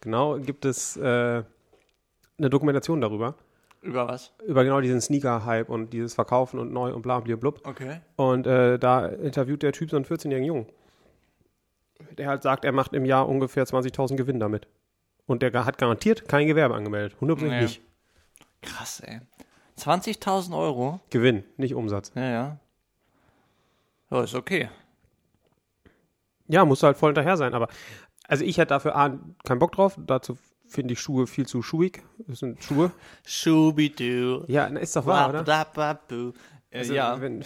Genau, 0.01 0.39
gibt 0.39 0.65
es 0.65 0.97
äh, 0.97 1.43
eine 2.39 2.51
Dokumentation 2.51 3.01
darüber. 3.03 3.35
Über 3.83 4.09
was? 4.09 4.33
Über 4.47 4.65
genau 4.65 4.81
diesen 4.81 5.01
Sneaker-Hype 5.01 5.69
und 5.69 5.93
dieses 5.93 6.15
Verkaufen 6.15 6.59
und 6.59 6.73
neu 6.73 6.93
und 6.93 7.03
bla 7.03 7.17
und 7.19 7.41
blub. 7.41 7.61
Okay. 7.67 8.01
Und 8.17 8.47
äh, 8.47 8.79
da 8.79 9.07
interviewt 9.07 9.63
der 9.63 9.73
Typ 9.73 9.91
so 9.91 9.97
einen 9.97 10.05
14-jährigen 10.05 10.45
Jungen. 10.47 10.67
Der 12.19 12.29
halt 12.29 12.43
sagt, 12.43 12.65
er 12.65 12.73
macht 12.73 12.93
im 12.95 13.05
Jahr 13.05 13.29
ungefähr 13.29 13.65
20.000 13.65 14.17
Gewinn 14.17 14.41
damit. 14.41 14.67
Und 15.27 15.43
der 15.43 15.53
hat 15.65 15.79
garantiert 15.79 16.29
kein 16.29 16.47
Gewerbe 16.47 16.75
angemeldet. 16.75 17.17
100% 17.21 17.45
Nee. 17.49 17.63
nicht. 17.63 17.81
Krass, 18.63 19.01
ey. 19.01 19.21
20.000 19.79 20.57
Euro? 20.57 21.01
Gewinn, 21.11 21.45
nicht 21.57 21.75
Umsatz. 21.75 22.13
Ja, 22.15 22.25
ja. 22.31 22.59
Ja, 24.11 24.23
ist 24.23 24.35
okay. 24.35 24.69
Ja, 26.49 26.65
musst 26.65 26.83
du 26.83 26.87
halt 26.87 26.97
voll 26.97 27.11
hinterher 27.11 27.37
sein. 27.37 27.55
Aber 27.55 27.69
also 28.29 28.45
ich 28.45 28.59
hätte 28.59 28.69
dafür 28.71 28.97
A, 28.97 29.19
keinen 29.45 29.59
Bock 29.59 29.73
drauf. 29.73 29.99
Dazu 30.07 30.39
finde 30.77 30.93
ich 30.95 31.01
Schuhe 31.01 31.27
viel 31.27 31.47
zu 31.47 31.61
schuhig. 31.63 32.03
Das 32.29 32.39
sind 32.39 32.63
Schuhe. 32.63 32.93
Schubidu. 33.27 34.45
Ja, 34.47 34.67
ist 34.67 34.95
doch 34.95 35.07
wahr, 35.07 35.31
oder? 35.31 35.65
Äh, 36.71 36.79
Also, 36.79 36.95
ja. 36.95 37.21
Wenn, 37.21 37.43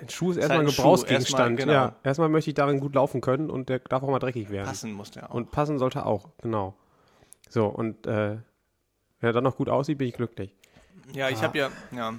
ein 0.00 0.08
Schuh 0.08 0.30
ist 0.32 0.38
erstmal 0.38 0.58
halt 0.58 0.68
ein 0.68 0.74
Gebrauchsgegenstand. 0.74 1.58
erstmal, 1.60 1.74
genau. 1.76 1.86
Ja, 1.88 1.96
erstmal 2.02 2.28
möchte 2.28 2.50
ich 2.50 2.54
darin 2.54 2.80
gut 2.80 2.94
laufen 2.94 3.20
können 3.20 3.50
und 3.50 3.68
der 3.68 3.78
darf 3.80 4.02
auch 4.02 4.08
mal 4.10 4.18
dreckig 4.18 4.50
werden. 4.50 4.66
Passen 4.66 4.92
muss 4.92 5.10
der 5.12 5.30
auch. 5.30 5.34
Und 5.34 5.50
passen 5.52 5.78
sollte 5.78 6.04
auch, 6.06 6.28
genau. 6.40 6.74
So, 7.48 7.66
und 7.66 8.06
äh, 8.06 8.38
wenn 9.20 9.28
er 9.28 9.32
dann 9.32 9.44
noch 9.44 9.56
gut 9.56 9.68
aussieht, 9.68 9.98
bin 9.98 10.08
ich 10.08 10.14
glücklich. 10.14 10.54
Ja, 11.14 11.28
ich 11.28 11.38
Ah. 11.38 11.42
habe 11.42 11.58
ja, 11.58 11.70
ja. 11.94 12.14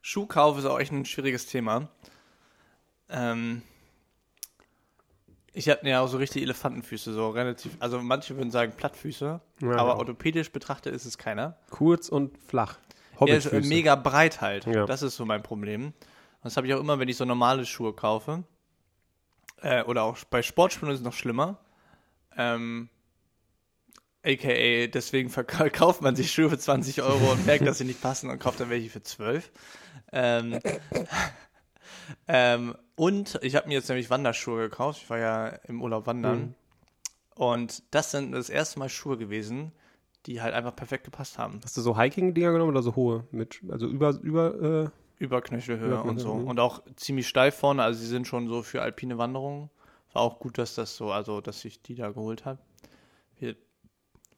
Schuhkauf 0.00 0.58
ist 0.58 0.64
auch 0.64 0.80
echt 0.80 0.90
ein 0.92 1.04
schwieriges 1.04 1.46
Thema. 1.46 1.88
Ähm, 3.10 3.62
ich 5.52 5.68
habe 5.68 5.88
ja 5.88 6.00
auch 6.00 6.08
so 6.08 6.16
richtig 6.18 6.42
Elefantenfüße, 6.42 7.12
so 7.12 7.30
relativ, 7.30 7.72
also 7.80 8.00
manche 8.00 8.36
würden 8.36 8.50
sagen 8.50 8.72
Plattfüße, 8.76 9.40
Ja, 9.60 9.68
aber 9.68 9.76
genau. 9.76 9.96
orthopädisch 9.98 10.50
betrachtet 10.52 10.94
ist 10.94 11.04
es 11.04 11.18
keiner. 11.18 11.56
Kurz 11.70 12.08
und 12.08 12.36
flach. 12.38 12.78
Er 13.20 13.36
ist 13.36 13.46
äh, 13.46 13.60
mega 13.60 13.94
breit 13.94 14.40
halt. 14.40 14.66
Ja. 14.66 14.86
Das 14.86 15.02
ist 15.02 15.16
so 15.16 15.24
mein 15.24 15.42
Problem. 15.42 15.86
Und 15.86 15.94
das 16.42 16.56
habe 16.56 16.66
ich 16.66 16.74
auch 16.74 16.80
immer, 16.80 16.98
wenn 16.98 17.08
ich 17.08 17.16
so 17.16 17.24
normale 17.24 17.64
Schuhe 17.66 17.92
kaufe. 17.92 18.42
Äh, 19.60 19.82
oder 19.84 20.02
auch 20.02 20.16
bei 20.30 20.42
Sportschuhen 20.42 20.90
ist 20.90 20.98
es 21.00 21.04
noch 21.04 21.12
schlimmer. 21.12 21.58
Ähm, 22.36 22.88
AKA, 24.24 24.86
deswegen 24.88 25.30
verkau- 25.30 25.70
kauft 25.70 26.00
man 26.02 26.16
sich 26.16 26.32
Schuhe 26.32 26.48
für 26.50 26.58
20 26.58 27.02
Euro 27.02 27.32
und 27.32 27.46
merkt, 27.46 27.66
dass 27.66 27.78
sie 27.78 27.84
nicht 27.84 28.00
passen 28.00 28.30
und 28.30 28.38
kauft 28.38 28.58
dann 28.60 28.70
welche 28.70 28.88
für 28.90 29.02
12. 29.02 29.50
Ähm, 30.12 30.58
ähm, 32.28 32.74
und 32.94 33.38
ich 33.42 33.56
habe 33.56 33.68
mir 33.68 33.74
jetzt 33.74 33.88
nämlich 33.88 34.10
Wanderschuhe 34.10 34.68
gekauft. 34.68 35.00
Ich 35.02 35.10
war 35.10 35.18
ja 35.18 35.46
im 35.68 35.82
Urlaub 35.82 36.06
wandern. 36.06 36.40
Mhm. 36.40 36.54
Und 37.34 37.82
das 37.90 38.10
sind 38.10 38.32
das 38.32 38.50
erste 38.50 38.78
Mal 38.78 38.88
Schuhe 38.88 39.16
gewesen, 39.16 39.72
die 40.26 40.42
halt 40.42 40.54
einfach 40.54 40.76
perfekt 40.76 41.04
gepasst 41.04 41.38
haben. 41.38 41.60
Hast 41.64 41.76
du 41.76 41.80
so 41.80 41.98
Hiking-Dinger 41.98 42.52
genommen 42.52 42.70
oder 42.70 42.82
so 42.82 42.94
hohe? 42.94 43.24
Mit, 43.30 43.60
also 43.68 43.86
über, 43.86 44.10
über, 44.22 44.84
äh, 44.84 44.90
Über 45.18 45.40
Knöchelhöhe 45.40 45.88
Über 45.88 46.04
und 46.04 46.18
so. 46.18 46.34
Mhm. 46.34 46.46
Und 46.46 46.60
auch 46.60 46.82
ziemlich 46.96 47.26
steif 47.26 47.56
vorne, 47.56 47.82
also 47.82 48.00
sie 48.00 48.06
sind 48.06 48.26
schon 48.26 48.48
so 48.48 48.62
für 48.62 48.82
alpine 48.82 49.18
Wanderungen. 49.18 49.70
War 50.12 50.22
auch 50.22 50.38
gut, 50.38 50.58
dass 50.58 50.74
das 50.74 50.96
so, 50.96 51.10
also 51.10 51.40
dass 51.40 51.64
ich 51.64 51.80
die 51.80 51.94
da 51.94 52.10
geholt 52.10 52.44
habe. 52.44 52.58
Wir 53.38 53.56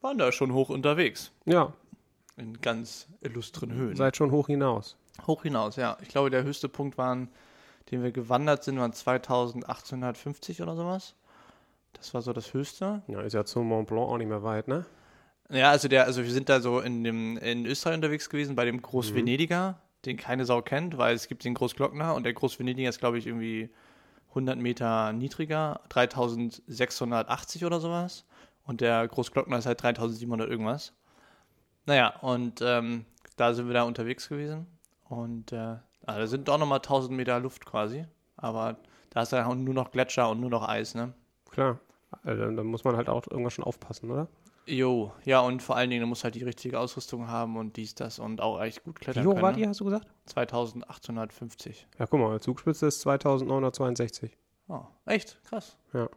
waren 0.01 0.17
da 0.17 0.31
schon 0.31 0.53
hoch 0.53 0.69
unterwegs. 0.69 1.31
ja. 1.45 1.73
In 2.37 2.59
ganz 2.59 3.07
illustren 3.21 3.71
Höhen. 3.71 3.95
Seid 3.95 4.17
schon 4.17 4.29
hoch 4.29 4.47
hinaus. 4.47 4.97
Hoch 5.25 5.43
hinaus, 5.43 5.77
ja. 5.77 5.97
Ich 6.01 6.09
glaube, 6.09 6.29
der 6.29 6.43
höchste 6.43 6.67
Punkt 6.67 6.97
waren, 6.97 7.29
den 7.91 8.03
wir 8.03 8.11
gewandert 8.11 8.63
sind, 8.63 8.79
waren 8.79 8.93
2850 8.93 10.61
oder 10.61 10.75
sowas. 10.75 11.15
Das 11.93 12.13
war 12.13 12.21
so 12.21 12.33
das 12.33 12.53
höchste. 12.53 13.01
Ja, 13.07 13.21
ist 13.21 13.33
ja 13.33 13.45
zum 13.45 13.67
Mont 13.67 13.87
Blanc 13.87 14.09
auch 14.09 14.17
nicht 14.17 14.27
mehr 14.27 14.43
weit, 14.43 14.67
ne? 14.67 14.85
Ja, 15.49 15.69
also 15.71 15.87
der, 15.87 16.05
also 16.05 16.23
wir 16.23 16.31
sind 16.31 16.49
da 16.49 16.59
so 16.59 16.79
in 16.79 17.03
dem 17.03 17.37
in 17.37 17.65
Österreich 17.65 17.95
unterwegs 17.95 18.29
gewesen 18.29 18.55
bei 18.55 18.65
dem 18.65 18.77
Mhm. 18.77 18.81
Großvenediger, 18.81 19.79
den 20.05 20.17
keine 20.17 20.45
Sau 20.45 20.61
kennt, 20.61 20.97
weil 20.97 21.15
es 21.15 21.27
gibt 21.27 21.43
den 21.43 21.53
Großglockner 21.53 22.15
und 22.15 22.23
der 22.23 22.33
Großvenediger 22.33 22.89
ist 22.89 22.99
glaube 22.99 23.17
ich 23.19 23.27
irgendwie 23.27 23.69
100 24.29 24.57
Meter 24.57 25.13
niedriger, 25.13 25.79
3680 25.89 27.63
oder 27.65 27.79
sowas 27.79 28.25
und 28.65 28.81
der 28.81 29.07
Großglockner 29.07 29.57
ist 29.57 29.65
halt 29.65 29.81
3700 29.81 30.49
irgendwas. 30.49 30.93
Naja, 31.85 32.09
und 32.21 32.61
ähm, 32.61 33.05
da 33.37 33.53
sind 33.53 33.67
wir 33.67 33.73
da 33.73 33.83
unterwegs 33.83 34.27
gewesen 34.27 34.65
und 35.07 35.51
äh, 35.51 35.75
also 36.05 36.19
da 36.21 36.27
sind 36.27 36.47
doch 36.47 36.57
nochmal 36.57 36.79
1000 36.79 37.15
Meter 37.15 37.39
Luft 37.39 37.65
quasi, 37.65 38.05
aber 38.37 38.77
da 39.09 39.21
ist 39.21 39.31
ja 39.31 39.45
auch 39.45 39.55
nur 39.55 39.73
noch 39.73 39.91
Gletscher 39.91 40.29
und 40.29 40.39
nur 40.41 40.49
noch 40.49 40.67
Eis, 40.67 40.95
ne? 40.95 41.13
Klar. 41.51 41.79
Also, 42.23 42.49
da 42.51 42.63
muss 42.63 42.83
man 42.83 42.95
halt 42.95 43.09
auch 43.09 43.27
irgendwas 43.29 43.53
schon 43.53 43.65
aufpassen, 43.65 44.09
oder? 44.09 44.27
Jo, 44.67 45.11
ja, 45.25 45.41
und 45.41 45.61
vor 45.61 45.75
allen 45.75 45.89
Dingen, 45.89 46.01
du 46.01 46.07
musst 46.07 46.23
halt 46.23 46.35
die 46.35 46.43
richtige 46.43 46.79
Ausrüstung 46.79 47.27
haben 47.27 47.55
und 47.55 47.77
dies, 47.77 47.93
das 47.93 48.17
und 48.19 48.41
auch 48.41 48.59
echt 48.61 48.83
gut 48.83 48.99
klettern 48.99 49.23
Wie 49.23 49.27
hoch 49.27 49.33
können. 49.33 49.43
war 49.43 49.51
ne? 49.51 49.57
die, 49.57 49.67
hast 49.67 49.79
du 49.79 49.85
gesagt? 49.85 50.07
2850. 50.25 51.87
Ja, 51.99 52.07
guck 52.07 52.19
mal, 52.19 52.39
Zugspitze 52.39 52.87
ist 52.87 53.01
2962. 53.01 54.35
Oh, 54.67 54.81
echt? 55.05 55.39
Krass. 55.45 55.77
Ja. 55.93 56.09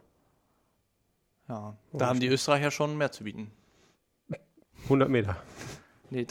Ja, 1.47 1.77
Oh, 1.91 1.97
da 1.97 2.07
haben 2.07 2.19
die 2.19 2.27
Österreicher 2.27 2.71
schon 2.71 2.97
mehr 2.97 3.11
zu 3.11 3.23
bieten. 3.23 3.51
100 4.83 5.09
Meter. 5.09 5.35
Nee, 6.09 6.25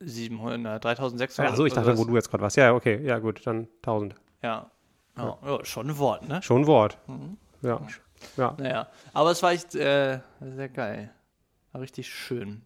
3700, 0.00 0.84
3600. 0.84 1.52
Achso, 1.52 1.66
ich 1.66 1.72
dachte, 1.72 1.88
was. 1.88 1.98
wo 1.98 2.04
du 2.04 2.14
jetzt 2.14 2.30
gerade 2.30 2.42
warst. 2.42 2.56
Ja, 2.56 2.72
okay, 2.74 3.00
ja 3.04 3.18
gut, 3.18 3.46
dann 3.46 3.68
1000. 3.82 4.14
Ja. 4.42 4.70
Ja. 5.16 5.38
ja, 5.44 5.64
schon 5.64 5.90
ein 5.90 5.98
Wort, 5.98 6.28
ne? 6.28 6.40
Schon 6.42 6.62
ein 6.62 6.66
Wort. 6.66 6.98
Mhm. 7.08 7.36
Ja. 7.62 7.80
Ja. 8.36 8.54
Naja, 8.58 8.88
aber 9.12 9.30
es 9.32 9.42
war 9.42 9.52
echt 9.52 9.74
äh, 9.74 10.20
sehr 10.40 10.68
geil. 10.68 11.10
War 11.72 11.80
richtig 11.80 12.08
schön. 12.08 12.62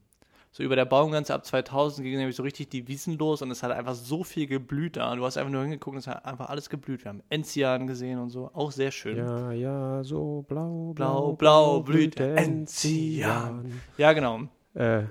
So 0.55 0.63
über 0.63 0.77
der 0.77 0.85
Baumgrenze 0.85 1.33
ab 1.33 1.47
2000 1.47 2.05
ging 2.05 2.19
nämlich 2.19 2.37
so 2.37 2.43
richtig 2.43 2.69
die 2.69 2.87
Wiesen 2.87 3.17
los 3.17 3.41
und 3.41 3.51
es 3.51 3.63
hat 3.63 3.71
einfach 3.71 3.95
so 3.95 4.23
viel 4.23 4.47
geblüht 4.47 4.99
da. 4.99 5.17
Du 5.17 5.25
hast 5.25 5.39
einfach 5.39 5.51
nur 5.51 5.63
hingeguckt 5.63 5.95
und 5.95 6.01
es 6.01 6.07
hat 6.07 6.27
einfach 6.27 6.51
alles 6.51 6.69
geblüht. 6.69 7.05
Wir 7.05 7.09
haben 7.09 7.23
Enzian 7.31 7.87
gesehen 7.87 8.19
und 8.19 8.29
so. 8.29 8.51
Auch 8.53 8.71
sehr 8.71 8.91
schön. 8.91 9.17
Ja, 9.17 9.51
ja, 9.53 10.05
so 10.05 10.45
blau, 10.47 10.93
Blau, 10.95 11.33
blau 11.33 11.81
blüht 11.81 12.19
der 12.19 12.37
Enzian. 12.37 13.81
Ja, 13.97 14.13
genau. 14.13 14.41
Äh, 14.75 15.05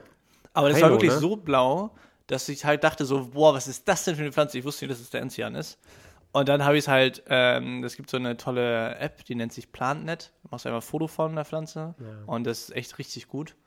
Aber 0.54 0.70
das 0.70 0.78
Heino, 0.78 0.84
war 0.84 0.92
wirklich 0.92 1.12
ne? 1.12 1.18
so 1.18 1.36
blau, 1.36 1.90
dass 2.32 2.48
ich 2.48 2.64
halt 2.64 2.84
dachte 2.84 3.04
so, 3.06 3.28
boah, 3.28 3.54
was 3.54 3.68
ist 3.68 3.88
das 3.88 4.06
denn 4.06 4.16
für 4.16 4.22
eine 4.22 4.32
Pflanze? 4.32 4.58
Ich 4.58 4.64
wusste 4.64 4.86
nicht, 4.86 4.94
dass 4.94 5.02
es 5.02 5.10
der 5.10 5.22
Enzian 5.22 5.54
ist. 5.54 5.78
Und 6.32 6.48
dann 6.48 6.64
habe 6.64 6.78
ich 6.78 6.86
es 6.86 6.88
halt, 6.88 7.24
ähm, 7.28 7.84
es 7.84 7.98
gibt 7.98 8.10
so 8.10 8.16
eine 8.16 8.38
tolle 8.38 8.96
App, 8.96 9.26
die 9.26 9.36
nennt 9.36 9.52
sich 9.52 9.74
PlantNet. 9.74 10.32
Du 10.44 10.48
machst 10.50 10.66
einfach 10.66 10.80
ein 10.80 10.82
Foto 10.82 11.08
von 11.08 11.36
der 11.36 11.44
Pflanze 11.44 11.94
und 12.26 12.46
das 12.46 12.70
ist 12.70 12.76
echt 12.76 12.98
richtig 13.00 13.28
gut. 13.28 13.58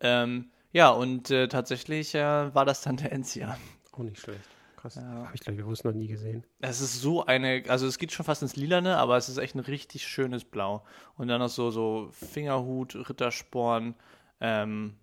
Ähm, 0.00 0.50
ja, 0.72 0.90
und 0.90 1.30
äh, 1.30 1.46
tatsächlich 1.46 2.14
äh, 2.16 2.52
war 2.52 2.64
das 2.64 2.82
dann 2.82 2.96
der 2.96 3.12
Enzian. 3.12 3.56
auch 3.92 3.98
nicht 3.98 4.20
schlecht. 4.20 4.40
Krass. 4.76 4.96
Ja. 4.96 5.02
Habe 5.02 5.30
ich, 5.34 5.40
glaube 5.40 5.56
ich, 5.56 5.62
bewusst 5.62 5.84
noch 5.84 5.92
nie 5.92 6.08
gesehen. 6.08 6.44
Es 6.60 6.80
ist 6.80 7.00
so 7.00 7.24
eine, 7.24 7.62
also 7.68 7.86
es 7.86 7.98
geht 7.98 8.10
schon 8.10 8.26
fast 8.26 8.42
ins 8.42 8.56
Lilane, 8.56 8.96
aber 8.96 9.16
es 9.16 9.28
ist 9.28 9.38
echt 9.38 9.54
ein 9.54 9.60
richtig 9.60 10.06
schönes 10.08 10.44
Blau. 10.44 10.84
Und 11.16 11.28
dann 11.28 11.38
noch 11.38 11.48
so, 11.48 11.70
so 11.70 12.10
Fingerhut, 12.12 12.96
Rittersporn, 12.96 13.94
ähm, 14.40 14.96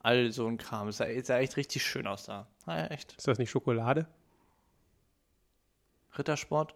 all 0.00 0.30
so 0.32 0.46
ein 0.46 0.56
Kram. 0.58 0.88
Es 0.88 0.98
sah, 0.98 1.06
es 1.06 1.26
sah 1.26 1.38
echt 1.38 1.56
richtig 1.56 1.82
schön 1.84 2.06
aus 2.06 2.24
da. 2.24 2.46
Ja, 2.66 2.86
echt. 2.86 3.14
Ist 3.16 3.26
das 3.28 3.38
nicht 3.38 3.50
Schokolade? 3.50 4.06
Rittersport? 6.16 6.74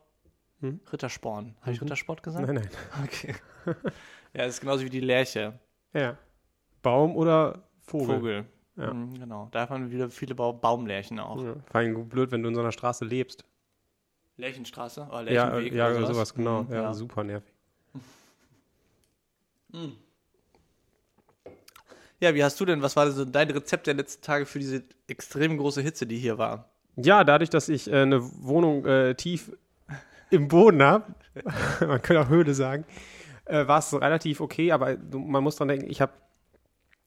Hm? 0.61 0.81
Rittersporn. 0.93 1.57
Habe 1.61 1.73
ich 1.73 1.81
Rittersport 1.81 2.23
gesagt? 2.23 2.47
Nein, 2.47 2.57
nein. 2.57 2.69
Okay. 3.05 3.35
ja, 4.35 4.45
das 4.45 4.55
ist 4.55 4.61
genauso 4.61 4.85
wie 4.85 4.91
die 4.91 5.01
Lerche. 5.01 5.59
Ja. 5.93 6.17
Baum 6.83 7.17
oder 7.17 7.63
Vogel? 7.81 8.07
Vogel. 8.17 8.45
Ja. 8.77 8.93
Mhm, 8.95 9.19
genau. 9.19 9.49
Da 9.51 9.61
hat 9.63 9.71
man 9.71 9.91
wieder 9.91 10.09
viele 10.11 10.35
Ba- 10.35 10.53
Baumlärchen 10.53 11.19
auch. 11.19 11.43
Ja. 11.43 11.55
Vor 11.71 11.81
allem 11.81 12.09
blöd, 12.09 12.31
wenn 12.33 12.43
du 12.43 12.49
in 12.49 12.55
so 12.55 12.61
einer 12.61 12.73
Straße 12.73 13.05
lebst. 13.05 13.45
Lärchenstraße? 14.37 15.03
Oder 15.03 15.31
Ja, 15.31 15.49
Lärchenweg 15.49 15.73
ja, 15.75 15.91
oder 15.91 16.07
sowas, 16.07 16.35
genau. 16.35 16.63
Mhm, 16.63 16.73
ja, 16.73 16.93
super 16.95 17.23
nervig. 17.25 17.53
Ja, 22.23 22.37
wie 22.37 22.45
hast 22.45 22.61
du 22.61 22.65
denn, 22.65 22.83
was 22.83 22.95
war 22.95 23.05
denn 23.07 23.15
so 23.15 23.25
dein 23.25 23.51
Rezept 23.51 23.89
der 23.89 23.95
letzten 23.95 24.23
Tage 24.23 24.47
für 24.47 24.61
diese 24.61 24.85
extrem 25.09 25.59
große 25.59 25.83
Hitze, 25.83 26.07
die 26.07 26.19
hier 26.19 26.39
war? 26.39 26.71
Ja, 26.95 27.25
dadurch, 27.25 27.51
dass 27.51 27.69
ich 27.69 27.91
äh, 27.91 27.97
eine 27.97 28.23
Wohnung 28.23 28.87
äh, 28.87 29.17
tief 29.17 29.51
im 30.31 30.47
Boden 30.47 30.81
habe, 30.85 31.17
man 31.81 32.01
könnte 32.01 32.21
auch 32.21 32.29
Höhle 32.29 32.55
sagen, 32.55 32.85
äh, 33.47 33.67
war 33.67 33.81
es 33.81 33.93
relativ 33.93 34.41
okay, 34.41 34.71
aber 34.71 34.97
du, 34.97 35.19
man 35.19 35.43
muss 35.43 35.57
dran 35.57 35.67
denken, 35.67 35.91
ich 35.91 36.01
habe 36.01 36.13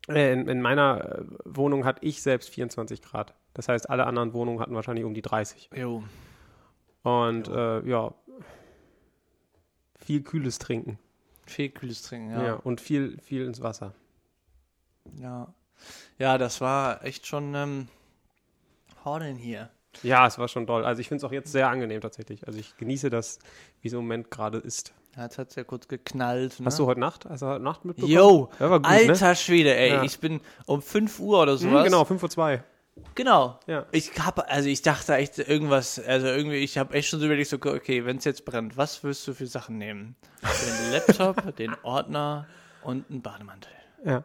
äh, 0.09 0.33
in, 0.33 0.49
in 0.49 0.61
meiner 0.61 1.19
äh, 1.19 1.23
Wohnung 1.45 1.85
hatte 1.85 2.05
ich 2.05 2.21
selbst 2.21 2.49
24 2.49 3.01
Grad. 3.01 3.33
Das 3.53 3.69
heißt, 3.69 3.89
alle 3.89 4.07
anderen 4.07 4.33
Wohnungen 4.33 4.59
hatten 4.59 4.75
wahrscheinlich 4.75 5.05
um 5.05 5.13
die 5.13 5.21
30. 5.21 5.69
Jo. 5.73 6.03
Und 7.03 7.47
äh, 7.47 7.87
ja, 7.87 8.13
viel 9.97 10.23
kühles 10.23 10.59
Trinken. 10.59 10.99
Viel 11.45 11.69
kühles 11.69 12.01
Trinken, 12.01 12.31
Ja. 12.31 12.43
ja. 12.45 12.53
und 12.55 12.81
viel, 12.81 13.17
viel 13.21 13.45
ins 13.45 13.61
Wasser. 13.61 13.93
Ja. 15.19 15.53
Ja, 16.17 16.37
das 16.37 16.61
war 16.61 17.03
echt 17.03 17.27
schon, 17.27 17.53
ähm, 17.55 17.87
denn 19.19 19.35
hier? 19.35 19.69
Ja, 20.03 20.27
es 20.27 20.37
war 20.37 20.47
schon 20.47 20.67
toll. 20.67 20.83
Also 20.85 20.99
ich 21.01 21.07
finde 21.07 21.19
es 21.19 21.23
auch 21.23 21.31
jetzt 21.31 21.51
sehr 21.51 21.69
angenehm 21.69 22.01
tatsächlich. 22.01 22.45
Also 22.47 22.59
ich 22.59 22.75
genieße 22.77 23.09
das, 23.09 23.39
wie 23.81 23.87
es 23.87 23.93
im 23.93 23.99
Moment 23.99 24.29
gerade 24.31 24.57
ist. 24.57 24.93
Ja, 25.15 25.23
Jetzt 25.23 25.37
hat 25.37 25.49
es 25.49 25.55
ja 25.55 25.63
kurz 25.63 25.87
geknallt. 25.87 26.59
Ne? 26.59 26.65
Hast 26.65 26.79
du 26.79 26.85
heute 26.85 26.99
Nacht, 26.99 27.25
also 27.25 27.47
heute 27.47 27.63
Nacht 27.63 27.85
mitbekommen? 27.85 28.11
Yo, 28.13 28.49
Ja, 28.59 28.67
gut, 28.77 28.85
alter 28.85 29.29
ne? 29.29 29.35
Schwede, 29.35 29.75
ey. 29.75 29.89
Ja. 29.91 30.03
Ich 30.03 30.19
bin 30.19 30.41
um 30.65 30.81
5 30.81 31.19
Uhr 31.19 31.41
oder 31.41 31.53
Mhm, 31.53 31.57
sowas. 31.57 31.85
genau, 31.85 32.03
5 32.03 32.19
vor 32.19 32.29
2. 32.29 32.63
Genau. 33.13 33.59
Ja. 33.67 33.85
Ich 33.91 34.11
hab, 34.19 34.39
also 34.51 34.67
ich 34.69 34.81
dachte 34.81 35.15
echt 35.15 35.37
irgendwas, 35.37 35.99
also 35.99 36.27
irgendwie, 36.27 36.57
ich 36.57 36.77
habe 36.77 36.93
echt 36.93 37.09
schon 37.09 37.19
so 37.19 37.25
überlegt, 37.25 37.49
so, 37.49 37.57
okay, 37.57 38.05
wenn 38.05 38.17
es 38.17 38.25
jetzt 38.25 38.43
brennt, 38.45 38.75
was 38.77 39.03
willst 39.03 39.25
du 39.27 39.33
für 39.33 39.47
Sachen 39.47 39.77
nehmen? 39.77 40.15
Den 40.41 40.91
Laptop, 40.91 41.55
den 41.57 41.75
Ordner 41.83 42.47
und 42.83 43.09
einen 43.09 43.21
Bademantel. 43.21 43.71
Ja. 44.03 44.23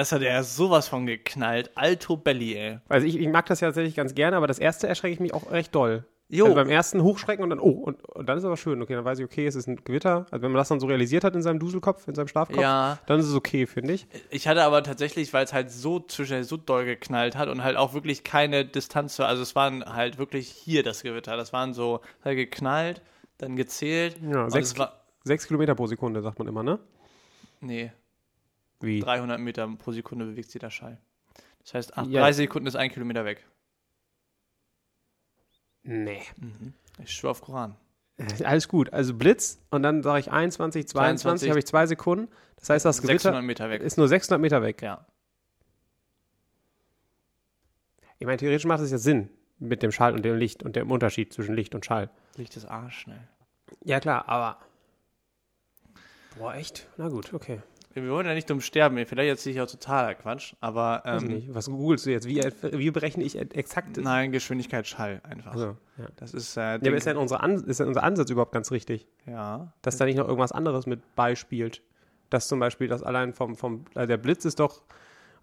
Es 0.00 0.12
hat 0.12 0.22
ja 0.22 0.42
sowas 0.42 0.88
von 0.88 1.06
geknallt. 1.06 1.70
Alto 1.74 2.16
Belly, 2.16 2.54
ey. 2.54 2.78
Also 2.88 3.06
ich, 3.06 3.18
ich 3.18 3.28
mag 3.28 3.46
das 3.46 3.60
ja 3.60 3.68
tatsächlich 3.68 3.94
ganz 3.94 4.14
gerne, 4.14 4.36
aber 4.36 4.46
das 4.46 4.58
erste 4.58 4.86
erschrecke 4.86 5.14
ich 5.14 5.20
mich 5.20 5.34
auch 5.34 5.50
recht 5.50 5.74
doll. 5.74 6.04
Jo. 6.28 6.46
Also 6.46 6.56
beim 6.56 6.70
ersten 6.70 7.02
hochschrecken 7.04 7.44
und 7.44 7.50
dann, 7.50 7.60
oh, 7.60 7.70
und, 7.70 8.04
und 8.04 8.28
dann 8.28 8.36
ist 8.36 8.44
aber 8.44 8.56
schön. 8.56 8.82
Okay, 8.82 8.94
dann 8.94 9.04
weiß 9.04 9.20
ich, 9.20 9.24
okay, 9.24 9.46
es 9.46 9.54
ist 9.54 9.68
ein 9.68 9.76
Gewitter. 9.84 10.26
Also 10.32 10.42
wenn 10.42 10.50
man 10.50 10.58
das 10.58 10.68
dann 10.68 10.80
so 10.80 10.86
realisiert 10.88 11.22
hat 11.22 11.36
in 11.36 11.42
seinem 11.42 11.60
Duselkopf, 11.60 12.08
in 12.08 12.16
seinem 12.16 12.26
Schlafkopf, 12.26 12.60
Ja. 12.60 12.98
dann 13.06 13.20
ist 13.20 13.26
es 13.26 13.34
okay, 13.34 13.66
finde 13.66 13.92
ich. 13.92 14.08
Ich 14.30 14.48
hatte 14.48 14.64
aber 14.64 14.82
tatsächlich, 14.82 15.32
weil 15.32 15.44
es 15.44 15.52
halt 15.52 15.70
so 15.70 16.00
zwischen 16.00 16.42
so 16.42 16.56
doll 16.56 16.84
geknallt 16.84 17.36
hat 17.36 17.48
und 17.48 17.62
halt 17.62 17.76
auch 17.76 17.94
wirklich 17.94 18.24
keine 18.24 18.64
Distanz. 18.64 19.20
Also 19.20 19.42
es 19.42 19.54
waren 19.54 19.84
halt 19.84 20.18
wirklich 20.18 20.48
hier 20.48 20.82
das 20.82 21.02
Gewitter. 21.04 21.36
Das 21.36 21.52
waren 21.52 21.74
so 21.74 22.00
halt 22.24 22.36
geknallt, 22.36 23.02
dann 23.38 23.54
gezählt. 23.54 24.16
Ja, 24.20 24.50
sechs, 24.50 24.76
war, 24.76 25.04
sechs 25.22 25.46
Kilometer 25.46 25.76
pro 25.76 25.86
Sekunde, 25.86 26.22
sagt 26.22 26.40
man 26.40 26.48
immer, 26.48 26.64
ne? 26.64 26.80
nee, 27.60 27.92
Wie? 28.80 29.00
300 29.00 29.40
Meter 29.40 29.68
pro 29.78 29.92
Sekunde 29.92 30.26
bewegt 30.26 30.50
sich 30.50 30.60
der 30.60 30.70
Schall. 30.70 30.98
Das 31.62 31.74
heißt, 31.74 31.96
ab 31.98 32.06
Ja. 32.08 32.20
30 32.22 32.44
Sekunden 32.44 32.66
ist 32.68 32.76
ein 32.76 32.90
Kilometer 32.90 33.24
weg. 33.24 33.44
Nee. 35.82 36.22
Ich 37.02 37.12
schwöre 37.12 37.30
auf 37.32 37.40
Koran. 37.40 37.76
Alles 38.44 38.68
gut. 38.68 38.92
Also 38.92 39.14
Blitz 39.14 39.58
und 39.70 39.82
dann 39.82 40.02
sage 40.02 40.20
ich 40.20 40.30
21, 40.30 40.88
22, 40.88 41.22
22. 41.22 41.48
habe 41.50 41.58
ich 41.58 41.66
zwei 41.66 41.86
Sekunden. 41.86 42.28
Das 42.56 42.70
heißt, 42.70 42.84
das 42.84 43.02
Gewitter 43.02 43.18
600 43.18 43.44
Meter 43.44 43.70
weg. 43.70 43.82
ist 43.82 43.98
nur 43.98 44.08
600 44.08 44.40
Meter 44.40 44.62
weg. 44.62 44.82
Ja. 44.82 45.06
Ich 48.18 48.26
meine, 48.26 48.38
theoretisch 48.38 48.64
macht 48.64 48.80
es 48.80 48.90
ja 48.90 48.98
Sinn 48.98 49.28
mit 49.58 49.82
dem 49.82 49.92
Schall 49.92 50.14
und 50.14 50.24
dem 50.24 50.36
Licht 50.36 50.62
und 50.62 50.76
dem 50.76 50.90
Unterschied 50.90 51.32
zwischen 51.32 51.54
Licht 51.54 51.74
und 51.74 51.84
Schall. 51.84 52.10
Liegt 52.36 52.56
das 52.56 52.64
Arsch 52.64 53.00
schnell. 53.00 53.20
Ja, 53.84 54.00
klar, 54.00 54.28
aber. 54.28 54.58
Boah, 56.38 56.54
echt? 56.54 56.86
Na 56.96 57.08
gut, 57.08 57.32
okay. 57.34 57.60
Wir 58.02 58.10
wollen 58.10 58.26
ja 58.26 58.34
nicht 58.34 58.48
dumm 58.50 58.60
sterben. 58.60 58.96
Vielleicht 59.06 59.28
erzähle 59.28 59.54
ich 59.54 59.60
auch 59.62 59.70
totaler 59.70 60.14
Quatsch, 60.14 60.54
aber 60.60 61.02
ähm, 61.06 61.24
nicht. 61.24 61.54
Was 61.54 61.66
googelst 61.66 62.06
du 62.06 62.10
jetzt? 62.10 62.26
Wie, 62.26 62.42
wie 62.62 62.90
berechne 62.90 63.24
ich 63.24 63.38
exakt? 63.38 63.96
nein, 63.96 64.32
Geschwindigkeit 64.32 64.86
Schall 64.86 65.20
einfach. 65.24 65.52
Also, 65.52 65.76
ja. 65.96 66.06
Das 66.16 66.34
ist, 66.34 66.56
äh, 66.56 66.60
Ja, 66.60 66.74
aber 66.76 66.94
ist 66.94 67.06
denn, 67.06 67.16
unsere 67.16 67.40
An 67.40 67.64
ist 67.64 67.80
denn 67.80 67.88
unser 67.88 68.02
Ansatz 68.02 68.30
überhaupt 68.30 68.52
ganz 68.52 68.70
richtig? 68.70 69.06
ja. 69.26 69.72
Dass 69.82 69.96
da 69.96 70.04
nicht 70.04 70.16
noch 70.16 70.26
irgendwas 70.28 70.52
anderes 70.52 70.86
mit 70.86 71.14
beispielt? 71.14 71.82
Dass 72.28 72.48
zum 72.48 72.58
Beispiel 72.58 72.88
das 72.88 73.02
allein 73.02 73.32
vom, 73.32 73.56
vom 73.56 73.84
also 73.94 74.06
der 74.06 74.16
Blitz 74.16 74.44
ist 74.44 74.60
doch, 74.60 74.82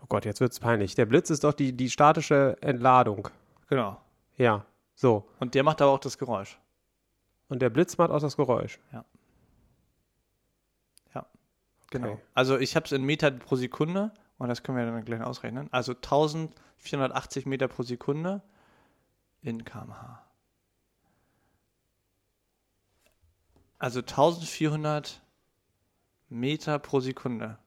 oh 0.02 0.06
Gott, 0.10 0.26
jetzt 0.26 0.42
wird's 0.42 0.60
peinlich. 0.60 0.96
Der 0.96 1.06
Blitz 1.06 1.30
ist 1.30 1.44
doch 1.44 1.54
die, 1.54 1.74
die 1.74 1.90
statische 1.90 2.58
Entladung. 2.62 3.30
Genau. 3.70 4.00
Ja, 4.38 4.66
so. 4.96 5.28
Und 5.40 5.56
der 5.56 5.64
macht 5.64 5.82
aber 5.82 5.92
auch 5.92 6.00
das 6.00 6.18
Geräusch. 6.18 6.60
Und 7.48 7.62
der 7.62 7.70
Blitz 7.70 7.98
macht 7.98 8.12
auch 8.12 8.20
das 8.20 8.36
Geräusch. 8.36 8.80
Genau. 11.94 12.20
Also 12.34 12.58
ich 12.58 12.76
habe 12.76 12.86
es 12.86 12.92
in 12.92 13.04
Meter 13.04 13.30
pro 13.30 13.56
Sekunde 13.56 14.12
Und 14.40 14.50
das 14.50 14.64
können 14.64 14.78
wir 14.80 14.86
dann 14.86 15.06
gleich 15.06 15.22
ausrechnen. 15.22 15.72
Also 15.72 15.94
1480 15.94 17.46
Meter 17.46 17.68
pro 17.68 17.84
Sekunde 17.84 18.42
in 19.42 19.64
kmh. 19.64 20.22
Also 23.78 24.00
1400 24.00 25.22
Meter 26.30 26.80
pro 26.80 27.00
Sekunde. 27.00 27.60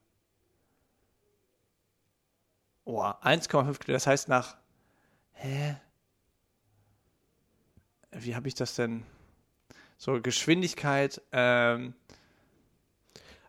Oh, 2.85 3.03
1,5 3.03 3.49
Kilometer. 3.49 3.93
Das 3.93 4.07
heißt 4.09 4.29
nach. 4.29 4.57
Hä? 5.35 5.77
Wie 8.11 8.35
habe 8.35 8.49
ich 8.49 8.55
das 8.55 8.75
denn? 8.75 9.05
So, 9.99 10.21
Geschwindigkeit. 10.21 11.23
Ähm, 11.33 11.95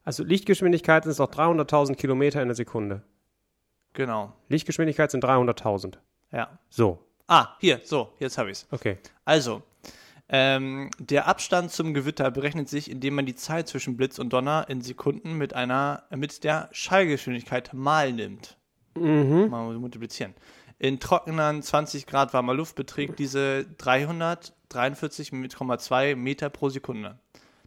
Also 0.08 0.24
Lichtgeschwindigkeit 0.24 1.06
ist 1.06 1.20
doch 1.20 1.30
300.000 1.30 1.96
Kilometer 1.96 2.42
in 2.42 2.48
der 2.48 2.56
Sekunde. 2.56 3.02
genau. 3.92 4.32
Lichtgeschwindigkeit 4.48 5.12
sind 5.12 5.22
300.000. 5.24 5.96
Ja. 6.32 6.58
So, 6.70 7.04
Ah, 7.28 7.58
hier, 7.60 7.82
so, 7.84 8.14
jetzt 8.20 8.38
habe 8.38 8.50
ich 8.52 8.60
es. 8.60 8.68
okay. 8.72 9.00
Also, 9.26 9.64
ähm, 10.30 10.90
der 10.98 11.28
Abstand 11.28 11.72
zum 11.72 11.94
Gewitter 11.94 12.32
berechnet 12.32 12.70
sich, 12.70 12.90
indem 12.90 13.16
man 13.16 13.26
die 13.26 13.36
Zeit 13.36 13.68
zwischen 13.68 13.98
Blitz 13.98 14.18
und 14.18 14.32
Donner 14.32 14.66
in 14.70 14.80
Sekunden 14.82 15.38
mit 15.38 15.54
einer 15.54 16.04
mit 16.16 16.46
der 16.46 16.70
Schallgeschwindigkeit 16.72 17.74
mal 17.74 18.14
nimmt. 18.14 18.56
Mhm. 18.96 19.50
Mal 19.50 19.74
multiplizieren. 19.78 20.36
In 20.80 21.02
trockenen 21.02 21.62
20 21.62 22.08
Grad 22.08 22.34
warmer 22.34 22.54
Luft 22.54 22.76
beträgt 22.76 23.20
diese 23.20 23.66
343,2 23.78 26.16
Meter 26.16 26.50
pro 26.50 26.70
Sekunde. 26.70 27.20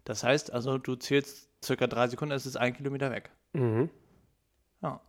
Das 0.05 0.23
heißt 0.23 0.51
also, 0.51 0.79
du 0.79 0.95
zählst 0.95 1.50
circa 1.63 1.87
drei 1.87 2.07
Sekunden, 2.07 2.33
es 2.33 2.45
ist 2.45 2.57
ein 2.57 2.73
Kilometer 2.73 3.11
weg. 3.11 3.29
Mhm. 3.53 3.89
Ja. 4.81 4.99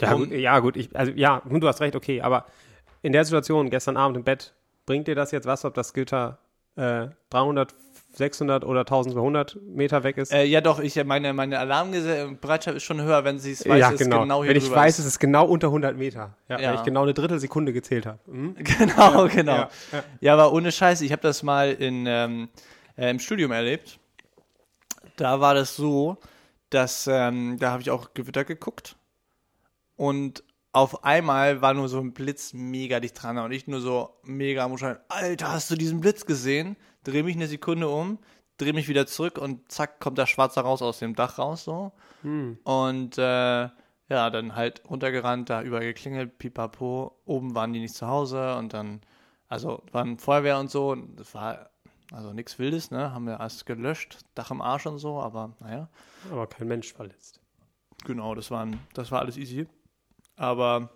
Ja, 0.00 0.14
gut, 0.14 0.30
ja, 0.32 0.58
gut, 0.60 0.76
ich, 0.76 0.96
also 0.96 1.12
ja, 1.12 1.42
du 1.44 1.68
hast 1.68 1.80
recht, 1.80 1.94
okay, 1.94 2.22
aber 2.22 2.46
in 3.02 3.12
der 3.12 3.24
Situation 3.24 3.68
gestern 3.68 3.96
Abend 3.96 4.16
im 4.16 4.24
Bett, 4.24 4.54
bringt 4.86 5.08
dir 5.08 5.14
das 5.14 5.30
jetzt 5.30 5.46
was, 5.46 5.64
ob 5.64 5.74
das 5.74 5.92
Gitter 5.92 6.38
äh, 6.76 7.08
300, 7.30 7.74
600 8.12 8.64
oder 8.64 8.80
1200 8.80 9.58
Meter 9.62 10.02
weg 10.02 10.16
ist? 10.16 10.32
Äh, 10.32 10.44
ja, 10.44 10.60
doch, 10.62 10.80
ich 10.80 11.02
meine, 11.04 11.32
meine 11.34 11.58
Alarmbereitschaft 11.58 12.76
ist 12.78 12.82
schon 12.84 13.02
höher, 13.02 13.24
wenn 13.24 13.38
sie 13.38 13.52
es 13.52 13.68
weiß, 13.68 13.78
ja, 13.78 13.90
genau. 13.92 14.22
genau 14.22 14.42
hier 14.42 14.50
Wenn 14.50 14.56
ich 14.56 14.70
weiß, 14.70 14.94
ist. 14.98 15.04
es 15.04 15.12
ist 15.12 15.18
genau 15.18 15.46
unter 15.46 15.68
100 15.68 15.96
Meter. 15.96 16.34
Ja, 16.48 16.58
Ja. 16.58 16.70
Weil 16.70 16.74
ich 16.76 16.82
genau 16.82 17.02
eine 17.02 17.12
Drittelsekunde 17.14 17.72
gezählt 17.72 18.06
habe. 18.06 18.18
Mhm. 18.26 18.56
Genau, 18.78 19.28
genau. 19.28 19.52
Ja, 19.54 19.70
Ja, 19.92 20.04
ja. 20.20 20.32
aber 20.32 20.52
ohne 20.52 20.72
Scheiß, 20.72 21.02
ich 21.02 21.12
habe 21.12 21.22
das 21.22 21.42
mal 21.42 21.72
in, 21.72 22.06
ähm, 22.08 22.48
äh, 23.00 23.10
im 23.10 23.18
Studium 23.18 23.50
erlebt. 23.50 23.98
Da 25.16 25.40
war 25.40 25.54
das 25.54 25.74
so, 25.74 26.18
dass 26.68 27.06
ähm, 27.06 27.58
da 27.58 27.72
habe 27.72 27.82
ich 27.82 27.90
auch 27.90 28.14
Gewitter 28.14 28.44
geguckt 28.44 28.96
und 29.96 30.44
auf 30.72 31.02
einmal 31.02 31.62
war 31.62 31.74
nur 31.74 31.88
so 31.88 31.98
ein 31.98 32.12
Blitz 32.12 32.52
mega 32.52 33.00
dicht 33.00 33.20
dran 33.20 33.38
und 33.38 33.50
ich 33.50 33.66
nur 33.66 33.80
so 33.80 34.20
mega 34.22 34.64
am 34.64 34.78
Schreien, 34.78 34.98
Alter, 35.08 35.50
hast 35.50 35.70
du 35.70 35.74
diesen 35.74 36.00
Blitz 36.00 36.26
gesehen? 36.26 36.76
Dreh 37.02 37.22
mich 37.24 37.34
eine 37.34 37.48
Sekunde 37.48 37.88
um, 37.88 38.18
dreh 38.56 38.72
mich 38.72 38.86
wieder 38.86 39.06
zurück 39.06 39.38
und 39.38 39.72
zack, 39.72 39.98
kommt 39.98 40.18
der 40.18 40.26
Schwarze 40.26 40.60
raus 40.60 40.80
aus 40.82 41.00
dem 41.00 41.16
Dach 41.16 41.38
raus 41.38 41.64
so. 41.64 41.92
Und 42.62 43.18
äh, 43.18 43.22
ja, 43.22 44.30
dann 44.30 44.54
halt 44.54 44.82
runtergerannt, 44.88 45.50
da 45.50 45.62
überall 45.62 45.84
geklingelt, 45.84 46.38
pipapo. 46.38 47.20
Oben 47.24 47.54
waren 47.54 47.72
die 47.72 47.80
nicht 47.80 47.94
zu 47.94 48.06
Hause 48.06 48.56
und 48.56 48.74
dann, 48.74 49.00
also 49.48 49.82
waren 49.92 50.18
Feuerwehr 50.18 50.58
und 50.58 50.70
so. 50.70 50.90
Und 50.90 51.18
das 51.18 51.34
war 51.34 51.69
also 52.12 52.32
nichts 52.32 52.58
Wildes, 52.58 52.90
ne? 52.90 53.12
Haben 53.12 53.26
wir 53.26 53.38
erst 53.40 53.66
gelöscht, 53.66 54.18
Dach 54.34 54.50
im 54.50 54.60
Arsch 54.60 54.86
und 54.86 54.98
so, 54.98 55.20
aber 55.20 55.54
naja. 55.60 55.88
Aber 56.30 56.46
kein 56.46 56.68
Mensch 56.68 56.92
verletzt. 56.92 57.40
Genau, 58.04 58.34
das, 58.34 58.50
waren, 58.50 58.80
das 58.94 59.10
war 59.12 59.20
alles 59.20 59.36
easy. 59.36 59.66
Aber 60.36 60.90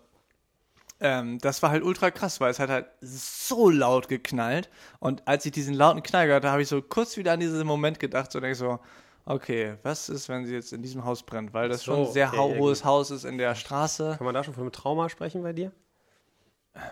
ähm, 0.99 1.39
das 1.39 1.61
war 1.61 1.69
halt 1.69 1.83
ultra 1.83 2.09
krass, 2.09 2.39
weil 2.39 2.51
es 2.51 2.59
hat 2.59 2.69
halt 2.69 2.87
so 3.01 3.69
laut 3.69 4.07
geknallt. 4.07 4.69
Und 4.99 5.27
als 5.27 5.45
ich 5.45 5.51
diesen 5.51 5.73
lauten 5.73 6.01
Knall 6.03 6.27
gehört 6.27 6.43
habe, 6.43 6.53
habe 6.53 6.61
ich 6.61 6.67
so 6.67 6.81
kurz 6.81 7.17
wieder 7.17 7.33
an 7.33 7.39
diesen 7.39 7.65
Moment 7.67 7.99
gedacht, 7.99 8.31
so 8.31 8.39
denke 8.39 8.53
ich 8.53 8.57
so, 8.57 8.79
okay, 9.25 9.77
was 9.83 10.09
ist, 10.09 10.29
wenn 10.29 10.45
sie 10.45 10.53
jetzt 10.53 10.73
in 10.73 10.81
diesem 10.81 11.03
Haus 11.05 11.23
brennt? 11.23 11.53
Weil 11.53 11.69
das 11.69 11.83
So, 11.83 11.93
schon 11.93 12.05
ein 12.07 12.13
sehr 12.13 12.29
okay, 12.33 12.59
hohes. 12.59 12.85
Haus 12.85 13.11
ist 13.11 13.25
in 13.25 13.37
der 13.37 13.55
Straße. 13.55 14.15
Kann 14.17 14.25
man 14.25 14.33
da 14.33 14.43
schon 14.43 14.53
von 14.53 14.63
einem 14.63 14.71
Trauma 14.71 15.09
sprechen 15.09 15.43
bei 15.43 15.53
dir? 15.53 15.71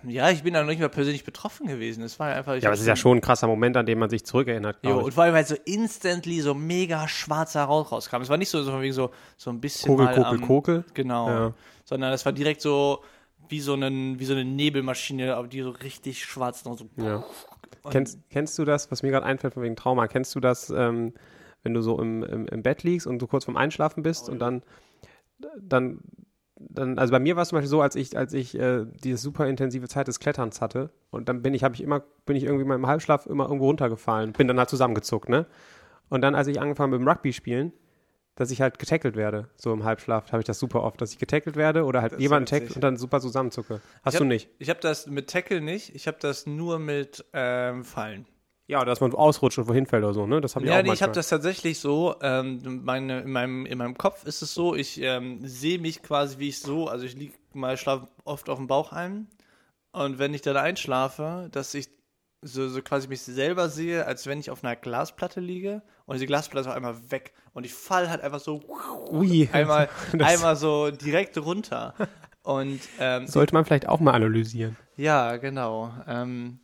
Ja, 0.07 0.29
ich 0.29 0.43
bin 0.43 0.53
da 0.53 0.61
noch 0.61 0.69
nicht 0.69 0.79
mal 0.79 0.89
persönlich 0.89 1.25
betroffen 1.25 1.67
gewesen. 1.67 2.03
Es 2.03 2.17
war 2.19 2.29
ja 2.29 2.35
einfach. 2.35 2.55
Ja, 2.55 2.69
aber 2.69 2.73
es 2.73 2.81
ist 2.81 2.87
ja 2.87 2.95
schon 2.95 3.17
ein 3.17 3.21
krasser 3.21 3.47
Moment, 3.47 3.75
an 3.75 3.85
den 3.85 3.99
man 3.99 4.09
sich 4.09 4.25
zurückerinnert. 4.25 4.77
Jo, 4.81 4.99
und 4.99 5.13
vor 5.13 5.23
allem 5.23 5.35
halt 5.35 5.47
so 5.47 5.55
instantly 5.65 6.39
so 6.39 6.53
mega 6.53 7.07
schwarzer 7.07 7.63
Rauch 7.63 7.91
rauskam. 7.91 8.21
Es 8.21 8.29
war 8.29 8.37
nicht 8.37 8.49
so, 8.49 8.63
so, 8.63 8.81
wegen 8.81 8.93
so, 8.93 9.11
so 9.35 9.49
ein 9.49 9.59
bisschen. 9.59 9.89
Kogel, 9.89 10.05
mal 10.05 10.15
Kogel, 10.15 10.39
am, 10.39 10.47
Kogel. 10.47 10.85
Genau. 10.93 11.29
Ja. 11.29 11.53
Sondern 11.83 12.13
es 12.13 12.25
war 12.25 12.31
direkt 12.31 12.61
so 12.61 13.03
wie 13.49 13.59
so, 13.59 13.73
einen, 13.73 14.19
wie 14.19 14.25
so 14.25 14.33
eine 14.33 14.45
Nebelmaschine, 14.45 15.35
aber 15.35 15.47
die 15.47 15.61
so 15.61 15.71
richtig 15.71 16.23
schwarz 16.23 16.63
noch 16.63 16.77
so. 16.77 16.85
Ja. 16.97 17.23
Kennst, 17.89 18.19
kennst 18.29 18.57
du 18.57 18.65
das, 18.65 18.89
was 18.89 19.03
mir 19.03 19.11
gerade 19.11 19.25
einfällt 19.25 19.53
von 19.53 19.63
wegen 19.63 19.75
Trauma? 19.75 20.07
Kennst 20.07 20.33
du 20.35 20.39
das, 20.39 20.69
ähm, 20.69 21.13
wenn 21.63 21.73
du 21.73 21.81
so 21.81 21.99
im, 21.99 22.23
im, 22.23 22.47
im 22.47 22.63
Bett 22.63 22.83
liegst 22.83 23.05
und 23.05 23.19
du 23.19 23.27
kurz 23.27 23.45
vorm 23.45 23.57
Einschlafen 23.57 24.03
bist 24.03 24.29
und 24.29 24.39
dann, 24.39 24.63
dann, 25.59 25.99
dann, 26.55 26.97
also 26.99 27.11
bei 27.11 27.19
mir 27.19 27.35
war 27.35 27.43
es 27.43 27.49
zum 27.49 27.57
Beispiel 27.57 27.69
so, 27.69 27.81
als 27.81 27.95
ich, 27.95 28.15
als 28.17 28.33
ich 28.33 28.57
äh, 28.57 28.85
diese 29.03 29.17
super 29.17 29.47
intensive 29.47 29.87
Zeit 29.87 30.07
des 30.07 30.19
Kletterns 30.19 30.61
hatte 30.61 30.91
und 31.09 31.27
dann 31.29 31.41
bin 31.41 31.53
ich, 31.53 31.63
habe 31.63 31.75
ich 31.75 31.81
immer, 31.81 32.01
bin 32.25 32.35
ich 32.35 32.43
irgendwie 32.43 32.65
mal 32.65 32.75
im 32.75 32.87
Halbschlaf 32.87 33.25
immer 33.25 33.45
irgendwo 33.45 33.65
runtergefallen, 33.67 34.33
bin 34.33 34.47
dann 34.47 34.59
halt 34.59 34.69
zusammengezuckt, 34.69 35.29
ne? 35.29 35.45
Und 36.09 36.21
dann, 36.21 36.35
als 36.35 36.47
ich 36.47 36.61
angefangen 36.61 36.91
habe 36.93 36.99
mit 36.99 37.07
dem 37.07 37.09
Rugby 37.09 37.33
spielen, 37.33 37.73
dass 38.35 38.51
ich 38.51 38.61
halt 38.61 38.77
getackelt 38.79 39.15
werde, 39.15 39.49
so 39.55 39.73
im 39.73 39.83
Halbschlaf, 39.83 40.31
habe 40.31 40.41
ich 40.41 40.45
das 40.45 40.59
super 40.59 40.83
oft, 40.83 41.01
dass 41.01 41.11
ich 41.11 41.17
getackelt 41.19 41.55
werde 41.55 41.85
oder 41.85 42.01
halt 42.01 42.13
Das 42.13 42.19
witzig. 42.19 42.45
tackle 42.49 42.75
und 42.75 42.81
dann 42.83 42.97
super 42.97 43.19
zusammenzucke. 43.19 43.79
Hast 44.03 44.13
Ich 44.13 44.17
du 44.19 44.23
hab- 44.25 44.29
nicht? 44.29 44.49
Ich 44.59 44.69
habe 44.69 44.79
das 44.79 45.07
mit 45.07 45.29
Tackle 45.29 45.61
nicht, 45.61 45.95
ich 45.95 46.07
habe 46.07 46.17
das 46.19 46.45
nur 46.45 46.77
mit 46.79 47.25
ähm, 47.33 47.83
Fallen. 47.83 48.25
Ja, 48.73 48.83
dass 48.86 49.01
man 49.01 49.13
ausrutscht 49.13 49.59
und 49.59 49.67
wohin 49.67 49.86
fällt 49.86 50.03
oder 50.03 50.15
so, 50.15 50.25
ne? 50.25 50.41
Das 50.41 50.55
habe 50.55 50.65
ich 50.65 50.71
Ja, 50.71 50.79
auch 50.79 50.83
nee, 50.83 50.93
ich 50.93 51.03
habe 51.03 51.13
das 51.13 51.29
tatsächlich 51.29 51.79
so, 51.79 52.15
ähm, 52.23 52.81
meine, 52.83 53.21
in, 53.21 53.31
meinem, 53.31 53.67
in 53.67 53.77
meinem 53.77 53.95
Kopf 53.95 54.25
ist 54.25 54.41
es 54.41 54.55
so, 54.55 54.73
ich 54.73 54.99
ähm, 54.99 55.39
sehe 55.47 55.77
mich 55.77 56.01
quasi 56.01 56.39
wie 56.39 56.49
ich 56.49 56.59
so, 56.59 56.88
also 56.88 57.05
ich 57.05 57.15
liege 57.15 57.33
mal, 57.53 57.77
schlafe 57.77 58.07
oft 58.23 58.49
auf 58.49 58.57
dem 58.57 58.65
Bauch 58.65 58.91
ein 58.91 59.27
und 59.91 60.17
wenn 60.17 60.33
ich 60.33 60.41
dann 60.41 60.57
einschlafe, 60.57 61.49
dass 61.51 61.71
ich 61.75 61.88
so, 62.41 62.67
so 62.67 62.81
quasi 62.81 63.07
mich 63.07 63.21
selber 63.21 63.69
sehe, 63.69 64.07
als 64.07 64.25
wenn 64.25 64.39
ich 64.39 64.49
auf 64.49 64.63
einer 64.63 64.75
Glasplatte 64.75 65.39
liege 65.39 65.83
und 66.07 66.15
diese 66.15 66.25
Glasplatte 66.25 66.62
ist 66.62 66.67
auf 66.67 66.75
einmal 66.75 67.12
weg 67.12 67.33
und 67.53 67.67
ich 67.67 67.75
fall 67.75 68.09
halt 68.09 68.21
einfach 68.21 68.39
so 68.39 68.59
Ui. 69.12 69.47
einmal, 69.53 69.88
einmal 70.19 70.55
so 70.55 70.89
direkt 70.89 71.38
runter 71.38 71.93
und 72.41 72.79
ähm, 72.99 73.27
Sollte 73.27 73.53
man 73.53 73.65
vielleicht 73.65 73.88
auch 73.88 73.99
mal 73.99 74.13
analysieren. 74.13 74.75
ja, 74.97 75.38
genau. 75.38 75.93
Ähm, 76.07 76.59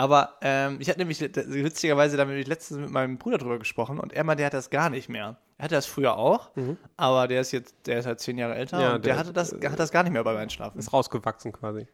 aber 0.00 0.38
ähm, 0.40 0.78
ich 0.80 0.88
hatte 0.88 0.98
nämlich 0.98 1.20
witzigerweise 1.20 2.16
damit 2.16 2.48
letztens 2.48 2.80
mit 2.80 2.90
meinem 2.90 3.18
Bruder 3.18 3.36
drüber 3.36 3.58
gesprochen 3.58 3.98
und 4.00 4.14
er 4.14 4.24
meinte, 4.24 4.38
der 4.40 4.46
hat 4.46 4.54
das 4.54 4.70
gar 4.70 4.88
nicht 4.88 5.08
mehr. 5.10 5.36
Er 5.58 5.64
hatte 5.64 5.74
das 5.74 5.84
früher 5.84 6.16
auch, 6.16 6.50
aber 6.96 7.28
der 7.28 7.42
ist 7.42 7.52
jetzt, 7.52 7.74
der 7.86 7.98
ist 7.98 8.06
halt 8.06 8.18
zehn 8.20 8.38
Jahre 8.38 8.54
älter 8.54 8.76
Mhm. 8.78 8.82
Ja, 8.82 8.94
und 8.94 9.04
der, 9.04 9.12
der- 9.12 9.18
hatte 9.20 9.32
das, 9.34 9.50
der 9.50 9.70
hat 9.70 9.78
das 9.78 9.90
gar 9.92 10.02
nicht 10.02 10.12
mehr 10.12 10.24
beim 10.24 10.38
Einschlafen. 10.38 10.78
Ist 10.78 10.92
rausgewachsen 10.92 11.52
quasi. 11.52 11.86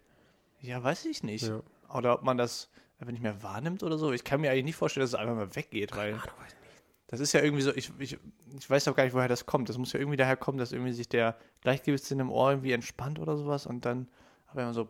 Ja, 0.60 0.82
weiß 0.84 1.04
ich 1.06 1.24
nicht. 1.24 1.48
Ja. 1.48 1.60
Oder 1.92 2.14
ob 2.14 2.22
man 2.22 2.38
das 2.38 2.70
einfach 3.00 3.10
nicht 3.12 3.22
mehr 3.22 3.42
wahrnimmt 3.42 3.82
oder 3.82 3.98
so. 3.98 4.12
Ich 4.12 4.22
kann 4.22 4.40
mir 4.40 4.50
eigentlich 4.52 4.64
nicht 4.66 4.76
vorstellen, 4.76 5.02
dass 5.02 5.10
es 5.10 5.14
einfach 5.16 5.34
mal 5.34 5.56
weggeht, 5.56 5.96
weil 5.96 6.18
das 7.08 7.18
ist 7.20 7.32
ja 7.32 7.40
irgendwie 7.42 7.62
so, 7.62 7.72
ich, 7.74 7.90
ich, 7.98 8.18
ich 8.56 8.70
weiß 8.70 8.86
auch 8.88 8.94
gar 8.94 9.02
nicht, 9.04 9.14
woher 9.14 9.26
das 9.28 9.46
kommt. 9.46 9.68
Das 9.68 9.78
muss 9.78 9.92
ja 9.92 9.98
irgendwie 10.00 10.16
daher 10.16 10.36
kommen, 10.36 10.58
dass 10.58 10.70
irgendwie 10.72 10.92
sich 10.92 11.08
der 11.08 11.36
Gleichgewichtssinn 11.62 12.20
im 12.20 12.30
Ohr 12.30 12.50
irgendwie 12.50 12.72
entspannt 12.72 13.18
oder 13.18 13.36
sowas 13.36 13.66
und 13.66 13.84
dann 13.84 14.08
aber 14.46 14.62
immer 14.62 14.74
so. 14.74 14.84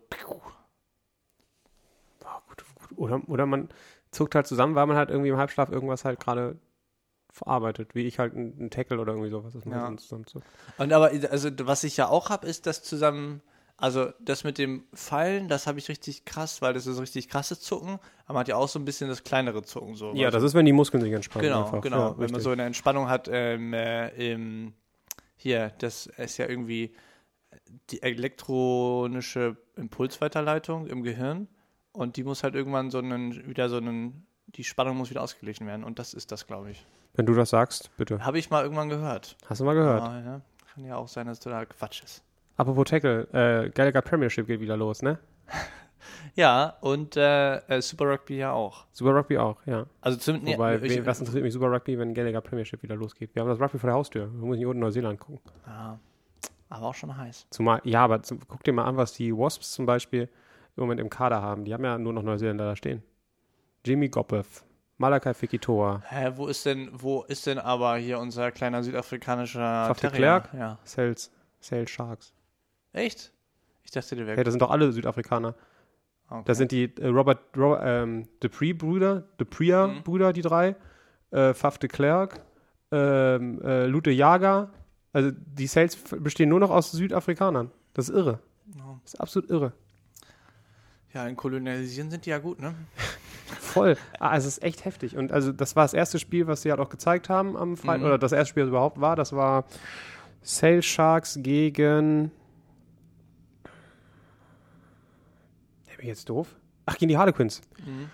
Boah, 2.21 2.43
gut, 2.49 2.65
gut. 2.75 2.76
Oder, 2.97 3.21
oder 3.29 3.47
man 3.47 3.69
zuckt 4.11 4.35
halt 4.35 4.47
zusammen, 4.47 4.75
weil 4.75 4.87
man 4.87 4.97
halt 4.97 5.11
irgendwie 5.11 5.31
im 5.31 5.37
Halbschlaf 5.37 5.71
irgendwas 5.71 6.05
halt 6.05 6.21
gerade 6.21 6.59
verarbeitet, 7.31 7.95
wie 7.95 8.07
ich 8.07 8.19
halt 8.19 8.35
einen, 8.35 8.71
Tackle 8.71 8.99
oder 8.99 9.13
irgendwie 9.13 9.31
sowas, 9.31 9.55
man 9.65 9.79
Ja. 9.79 9.97
zusammenzuckt. 9.97 10.47
Und 10.79 10.93
aber, 10.93 11.11
also 11.31 11.51
was 11.63 11.85
ich 11.85 11.97
ja 11.97 12.09
auch 12.09 12.31
habe, 12.31 12.47
ist 12.47 12.67
das 12.67 12.83
zusammen, 12.83 13.43
also 13.77 14.11
das 14.21 14.43
mit 14.43 14.57
dem 14.57 14.85
Fallen, 14.95 15.49
das 15.49 15.67
habe 15.67 15.79
ich 15.79 15.89
richtig 15.91 16.25
krass, 16.25 16.63
weil 16.63 16.73
das 16.73 16.87
ist 16.87 16.99
richtig 16.99 17.29
krasses 17.29 17.61
Zucken, 17.61 17.99
aber 18.25 18.35
man 18.35 18.41
hat 18.41 18.49
ja 18.49 18.57
auch 18.57 18.69
so 18.69 18.79
ein 18.79 18.87
bisschen 18.87 19.09
das 19.09 19.23
kleinere 19.23 19.63
Zucken 19.63 19.95
so. 19.97 20.15
Ja, 20.15 20.31
das 20.31 20.43
ist, 20.43 20.55
wenn 20.55 20.65
die 20.65 20.73
Muskeln 20.73 21.03
sich 21.03 21.13
entspannen. 21.13 21.49
genau, 21.49 21.65
einfach. 21.65 21.83
genau. 21.83 21.99
Ja, 21.99 22.11
Wenn 22.13 22.17
man 22.17 22.23
richtig. 22.23 22.43
so 22.45 22.51
eine 22.51 22.65
Entspannung 22.65 23.09
hat, 23.11 23.29
ähm, 23.31 23.75
äh, 23.75 24.09
im, 24.33 24.73
hier, 25.37 25.73
das 25.79 26.07
ist 26.07 26.39
ja 26.39 26.49
irgendwie 26.49 26.95
die 27.91 28.03
elektronische 28.03 29.57
Impulsweiterleitung 29.77 30.87
im 30.87 31.03
Gehirn 31.03 31.49
und 31.97 32.17
die 32.17 32.25
muss 32.25 32.43
halt 32.43 32.55
irgendwann 32.55 32.91
so 32.91 32.99
einen, 32.99 33.47
wieder 33.47 33.69
so 33.69 33.79
einen, 33.79 34.27
die 34.47 34.65
Spannung 34.65 34.97
muss 34.97 35.11
wieder 35.11 35.23
ausgeglichen 35.23 35.67
werden 35.67 35.85
und 35.85 35.99
das 35.99 36.15
ist 36.15 36.31
das, 36.31 36.47
glaube 36.47 36.71
ich. 36.71 36.87
Wenn 37.15 37.27
du 37.27 37.35
das 37.35 37.51
sagst, 37.51 37.91
bitte. 37.97 38.25
Habe 38.25 38.39
ich 38.39 38.51
mal 38.51 38.63
irgendwann 38.63 38.91
gehört. 38.91 39.37
Hast 39.47 39.61
du 39.61 39.65
mal 39.65 39.75
gehört? 39.75 40.03
Aber, 40.03 40.21
ja, 40.21 40.41
kann 40.73 40.85
ja 40.85 40.97
auch 40.97 41.09
sein, 41.09 41.27
dass 41.27 41.39
das 41.39 41.45
total 41.45 41.67
Quatsch 41.67 42.03
ist. 42.05 42.23
Apropos 42.59 42.85
Tackle, 42.85 43.27
äh, 43.33 43.71
Gallagher 43.71 44.03
Premiership 44.03 44.47
geht 44.47 44.61
wieder 44.61 44.77
los, 44.77 45.03
ne? 45.03 45.19
Ja, 46.37 46.77
und 46.83 47.17
äh, 47.17 47.57
äh, 47.67 47.81
Super 47.83 48.05
Rugby 48.05 48.37
ja 48.37 48.53
auch. 48.53 48.85
Super 48.93 49.15
Rugby 49.17 49.39
auch, 49.39 49.57
ja. 49.67 49.87
Also 50.03 50.19
zum, 50.19 50.47
Wobei, 50.47 50.77
ja, 50.77 50.83
ich, 50.83 51.05
was 51.05 51.19
interessiert 51.19 51.43
mich 51.43 51.53
Super 51.53 51.73
Rugby, 51.73 51.99
wenn 51.99 52.15
Gallagher 52.15 52.43
Premiership 52.43 52.83
wieder 52.83 52.95
losgeht? 52.95 53.35
Wir 53.35 53.43
haben 53.43 53.49
das 53.49 53.59
Rugby 53.59 53.79
vor 53.79 53.89
der 53.89 53.97
Haustür. 53.97 54.31
Wir 54.33 54.47
müssen 54.47 54.59
nicht 54.59 54.67
unten 54.67 54.77
in 54.77 54.81
Neuseeland 54.83 55.19
gucken. 55.19 55.41
ja, 55.67 55.99
aber 56.69 56.87
auch 56.87 56.95
schon 56.95 57.17
heiß. 57.17 57.47
Zumal, 57.51 57.81
ja, 57.85 58.05
aber 58.05 58.23
zum, 58.23 58.39
guck 58.47 58.63
dir 58.63 58.73
mal 58.73 58.85
an, 58.85 58.97
was 58.97 59.15
die 59.15 59.37
Wasps 59.37 59.73
zum 59.73 59.87
Beispiel 59.87 60.29
im 60.77 60.83
Moment 60.83 61.01
im 61.01 61.11
Kader 61.11 61.43
haben. 61.43 61.65
Die 61.65 61.73
haben 61.75 61.85
ja 61.85 61.99
nur 61.99 62.13
noch 62.13 62.23
Neuseeländer 62.23 62.65
da 62.67 62.77
stehen. 62.77 63.03
Jimmy 63.85 64.09
Goppeth, 64.09 64.65
Malakai 64.99 65.33
Fekitoa, 65.35 66.03
Hä, 66.09 66.33
wo 66.37 66.47
ist 66.49 66.67
denn, 66.67 66.91
wo 66.93 67.23
ist 67.25 67.47
denn 67.47 67.59
aber 67.59 67.97
hier 67.97 68.19
unser 68.19 68.51
kleiner 68.51 68.83
südafrikanischer 68.83 69.87
Faf 69.87 70.01
Terrier? 70.01 70.41
Klerk? 70.41 70.55
Ja. 70.55 70.79
Sales, 70.85 71.31
Sales 71.61 71.91
Sharks. 71.91 72.33
Echt? 72.93 73.33
Ich 73.85 73.91
dachte, 73.93 74.17
der 74.17 74.27
wäre 74.27 74.37
Hey, 74.37 74.45
das 74.45 74.53
sind 74.53 74.61
doch 74.61 74.71
alle 74.71 74.91
Südafrikaner. 74.93 75.55
okay. 76.29 76.43
Das 76.47 76.59
sind 76.59 76.73
die 76.73 76.93
äh, 76.97 77.07
Robert 77.07 77.41
Ro 77.57 77.77
ähm, 77.79 78.27
Dupree-Brüder, 78.41 79.25
Dupree-Brüder, 79.39 80.33
die 80.33 80.43
drei. 80.43 80.75
Äh, 81.31 81.55
Faf 81.55 81.79
de 81.79 81.89
Klerk, 81.89 82.41
ähm, 82.91 83.61
äh, 83.63 83.87
Lute 83.87 84.11
Jager. 84.11 84.71
Also 85.13 85.31
die 85.33 85.67
Sales 85.67 85.97
bestehen 85.97 86.49
nur 86.49 86.61
noch 86.61 86.71
aus 86.71 86.93
Südafrikanern. 86.93 87.71
Das 87.95 88.09
ist 88.09 88.15
irre. 88.15 88.41
Das 89.03 89.15
ist 89.15 89.21
absolut 89.21 89.51
irre. 89.51 89.73
Ja, 91.17 91.27
in 91.27 91.35
Kolonialisieren 91.35 92.11
sind 92.11 92.27
die 92.27 92.31
ja 92.31 92.37
gut, 92.39 92.61
ne? 92.61 92.75
Voll. 93.59 93.97
Ah, 94.21 94.37
es 94.37 94.45
ist 94.45 94.63
echt 94.63 94.85
heftig. 94.85 95.17
Und 95.17 95.33
also 95.33 95.51
das 95.51 95.75
war 95.75 95.85
das 95.85 95.95
erste 95.95 96.19
Spiel, 96.19 96.47
was 96.47 96.61
sie 96.61 96.71
halt 96.71 96.79
auch 96.79 96.91
gezeigt 96.91 97.31
haben 97.31 97.57
am 97.57 97.79
Freitag. 97.79 98.01
Mhm. 98.01 98.07
Oder 98.07 98.19
das 98.19 98.33
erste 98.33 98.51
Spiel, 98.51 98.65
das 98.65 98.69
überhaupt 98.69 99.01
war. 99.01 99.17
Das 99.17 99.33
war 99.33 99.65
Sales 100.43 100.85
Sharks 100.85 101.39
gegen. 101.41 102.31
Der 105.91 105.97
bin 105.97 106.07
jetzt 106.07 106.29
doof. 106.29 106.55
Ach, 106.85 106.99
gegen 106.99 107.09
die 107.09 107.17
Harlequins. 107.17 107.63
Mhm. 107.79 108.11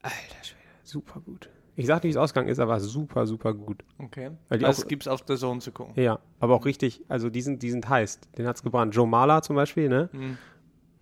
Alter 0.00 0.42
Schwede, 0.42 0.60
super 0.82 1.20
gut. 1.20 1.50
Ich 1.76 1.86
sag 1.86 1.96
nicht, 1.96 2.04
wie 2.04 2.10
es 2.10 2.16
ausgegangen 2.16 2.48
ist, 2.48 2.60
aber 2.60 2.80
super, 2.80 3.26
super 3.26 3.52
gut. 3.52 3.84
Okay. 3.98 4.30
Weil 4.48 4.58
die 4.58 4.64
das 4.64 4.84
auch- 4.84 4.88
gibt's 4.88 5.06
auf 5.06 5.20
der 5.22 5.36
Zone 5.36 5.60
zu 5.60 5.70
gucken. 5.70 5.92
Ja, 6.02 6.18
aber 6.38 6.54
auch 6.54 6.64
richtig, 6.64 7.04
also 7.08 7.28
die 7.28 7.42
sind, 7.42 7.62
die 7.62 7.70
sind 7.70 7.86
heiß. 7.90 8.20
Den 8.38 8.46
hat's 8.46 8.62
gebrannt. 8.62 8.94
Joe 8.94 9.06
Mala 9.06 9.42
zum 9.42 9.56
Beispiel, 9.56 9.90
ne? 9.90 10.08
Mhm. 10.12 10.38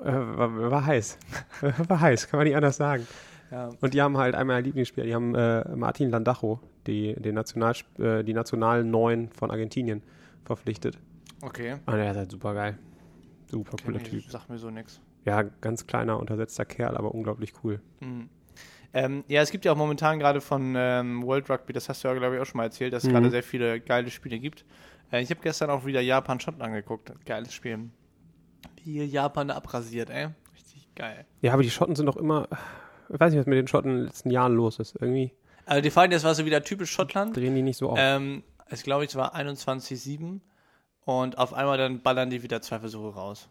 Äh, 0.00 0.04
war, 0.12 0.70
war 0.70 0.86
heiß. 0.86 1.18
war 1.88 2.00
heiß, 2.00 2.28
kann 2.28 2.38
man 2.38 2.46
nicht 2.46 2.56
anders 2.56 2.76
sagen. 2.76 3.06
Ja. 3.50 3.70
Und 3.80 3.94
die 3.94 4.02
haben 4.02 4.16
halt 4.18 4.34
einmal 4.34 4.56
ein 4.56 4.64
Lieblingsspieler, 4.64 5.06
die 5.06 5.14
haben 5.14 5.34
äh, 5.34 5.64
Martin 5.74 6.10
Landajo, 6.10 6.60
die, 6.86 7.14
den 7.14 7.34
National, 7.34 7.74
äh, 7.98 8.22
die 8.22 8.34
nationalen 8.34 8.90
Neun 8.90 9.30
von 9.30 9.50
Argentinien, 9.50 10.02
verpflichtet. 10.44 10.98
Okay. 11.40 11.76
Und 11.86 11.94
er 11.94 12.10
ist 12.10 12.16
halt 12.16 12.30
super 12.30 12.54
geil. 12.54 12.78
Super 13.46 13.76
Kenn 13.76 13.92
cooler 13.94 14.02
Typ. 14.04 14.24
Sag 14.28 14.48
mir 14.48 14.58
so 14.58 14.70
nix. 14.70 15.00
Ja, 15.24 15.42
ganz 15.42 15.86
kleiner, 15.86 16.18
untersetzter 16.18 16.64
Kerl, 16.64 16.96
aber 16.96 17.14
unglaublich 17.14 17.52
cool. 17.64 17.80
Mhm. 18.00 18.28
Ähm, 18.94 19.24
ja, 19.28 19.42
es 19.42 19.50
gibt 19.50 19.64
ja 19.64 19.72
auch 19.72 19.76
momentan 19.76 20.18
gerade 20.18 20.40
von 20.40 20.74
ähm, 20.76 21.22
World 21.22 21.48
Rugby, 21.50 21.72
das 21.72 21.88
hast 21.88 22.02
du 22.04 22.08
ja, 22.08 22.14
glaube 22.14 22.36
ich, 22.36 22.40
auch 22.40 22.46
schon 22.46 22.58
mal 22.58 22.64
erzählt, 22.64 22.92
dass 22.92 23.04
es 23.04 23.08
Mhm. 23.08 23.14
gerade 23.14 23.30
sehr 23.30 23.42
viele 23.42 23.80
geile 23.80 24.10
Spiele 24.10 24.38
gibt. 24.38 24.64
Äh, 25.12 25.22
ich 25.22 25.30
habe 25.30 25.40
gestern 25.42 25.70
auch 25.70 25.84
wieder 25.84 26.00
Japan-Schottland 26.00 26.62
angeguckt. 26.62 27.12
Geiles 27.26 27.52
Spiel. 27.52 27.90
Wie 28.84 29.02
Japan 29.04 29.50
abrasiert, 29.50 30.10
ey. 30.10 30.28
Richtig 30.54 30.88
geil. 30.94 31.24
Ja, 31.42 31.52
aber 31.52 31.62
die 31.62 31.70
Schotten 31.70 31.94
sind 31.96 32.06
doch 32.06 32.16
immer, 32.16 32.48
ich 33.08 33.18
weiß 33.20 33.32
nicht, 33.32 33.40
was 33.40 33.46
mit 33.46 33.58
den 33.58 33.68
Schotten 33.68 33.90
in 33.90 33.96
den 33.98 34.06
letzten 34.06 34.30
Jahren 34.30 34.54
los 34.54 34.78
ist. 34.78 34.94
Irgendwie 34.96 35.32
Also 35.66 35.82
die 35.82 35.90
Frage, 35.90 36.14
das 36.14 36.24
war 36.24 36.34
so 36.34 36.44
wieder 36.46 36.62
typisch 36.62 36.90
Schottland. 36.90 37.36
drehen 37.36 37.54
die 37.54 37.62
nicht 37.62 37.76
so 37.76 37.90
auf. 37.90 37.98
Ähm, 38.00 38.42
ich 38.70 38.82
glaube, 38.82 39.04
es 39.04 39.14
war 39.16 39.34
21-7 39.34 40.40
und 41.04 41.38
auf 41.38 41.54
einmal 41.54 41.78
dann 41.78 42.00
ballern 42.02 42.30
die 42.30 42.42
wieder 42.42 42.60
zwei 42.62 42.78
Versuche 42.80 43.14
raus. 43.14 43.48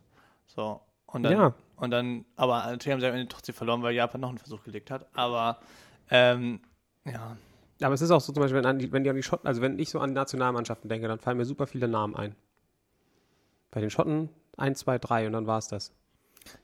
So. 0.48 0.82
Und 1.08 1.24
dann, 1.24 1.34
Ja. 1.34 1.54
und 1.78 1.92
dann, 1.92 2.26
aber 2.36 2.58
natürlich 2.66 2.92
haben 2.94 3.00
sie 3.00 3.08
am 3.08 3.14
Ende 3.16 3.28
trotzdem 3.30 3.56
verloren, 3.56 3.82
weil 3.82 3.94
Japan 3.96 4.22
noch 4.22 4.30
einen 4.30 4.38
Versuch 4.38 4.64
gelegt 4.64 4.92
hat. 4.92 5.08
Aber 5.16 5.60
ähm, 6.12 6.60
ja, 7.06 7.38
Aber 7.82 7.94
es 7.94 8.02
ist 8.02 8.12
auch 8.12 8.22
so 8.22 8.34
zum 8.34 8.42
Beispiel, 8.42 8.62
wenn, 8.64 8.80
die, 8.80 8.92
wenn 8.92 9.04
die 9.04 9.10
an 9.10 9.16
die 9.16 9.24
Schotten, 9.24 9.48
also 9.48 9.62
wenn 9.62 9.80
ich 9.80 9.90
so 9.90 10.00
an 10.00 10.14
Nationalmannschaften 10.14 10.90
denke, 10.90 11.08
dann 11.08 11.20
fallen 11.20 11.38
mir 11.38 11.46
super 11.46 11.66
viele 11.68 11.88
Namen 11.88 12.16
ein. 12.16 12.36
Bei 13.72 13.80
den 13.82 13.90
Schotten 13.90 14.30
1, 14.58 14.80
2, 14.80 14.98
3 15.00 15.28
und 15.28 15.34
dann 15.34 15.48
war 15.48 15.60
es 15.60 15.68
das. 15.68 15.94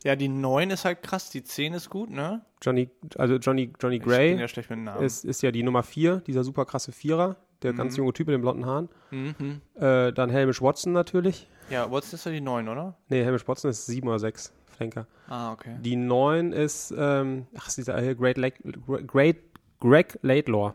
Ja, 0.04 0.16
die 0.16 0.30
9 0.30 0.70
ist 0.70 0.86
halt 0.86 1.04
krass, 1.04 1.30
die 1.30 1.44
10 1.44 1.74
ist 1.74 1.90
gut, 1.90 2.10
ne? 2.10 2.42
Johnny, 2.62 2.90
also 3.18 3.36
Johnny, 3.36 3.72
Johnny 3.80 4.00
Gray 4.00 4.38
ja 4.38 4.96
ist, 4.96 5.26
ist 5.26 5.42
ja 5.42 5.52
die 5.52 5.64
Nummer 5.64 5.84
4, 5.84 6.18
dieser 6.18 6.44
super 6.44 6.66
krasse 6.66 6.92
Vierer, 6.92 7.36
der 7.62 7.74
ganz 7.74 7.98
junge 7.98 8.14
Typ 8.14 8.28
mit 8.28 8.36
den 8.36 8.42
blonden 8.42 8.66
Haaren. 8.66 8.90
mhm. 9.12 9.62
Äh, 9.76 10.12
dann 10.14 10.30
Helmish 10.30 10.62
Watson 10.62 10.94
natürlich. 10.94 11.48
Ja, 11.70 11.90
Watson 11.92 12.16
ist 12.16 12.26
ja 12.26 12.32
die 12.32 12.42
9, 12.42 12.68
oder? 12.68 12.98
Nee, 13.10 13.24
Helmish 13.24 13.48
Watson 13.48 13.72
ist 13.72 13.86
7 13.86 14.08
oder 14.08 14.20
6, 14.20 14.54
Flanker. 14.68 15.08
Ah, 15.28 15.52
okay. 15.52 15.78
Die 15.82 15.96
9 15.96 16.54
ist, 16.54 16.94
ähm, 16.98 17.48
ach, 17.58 17.68
ist 17.68 17.78
dieser 17.78 18.00
hier, 18.00 18.16
Great 18.16 18.38
Lake, 18.38 18.62
Great, 19.08 19.38
Greg 19.80 20.18
Laidlaw. 20.22 20.74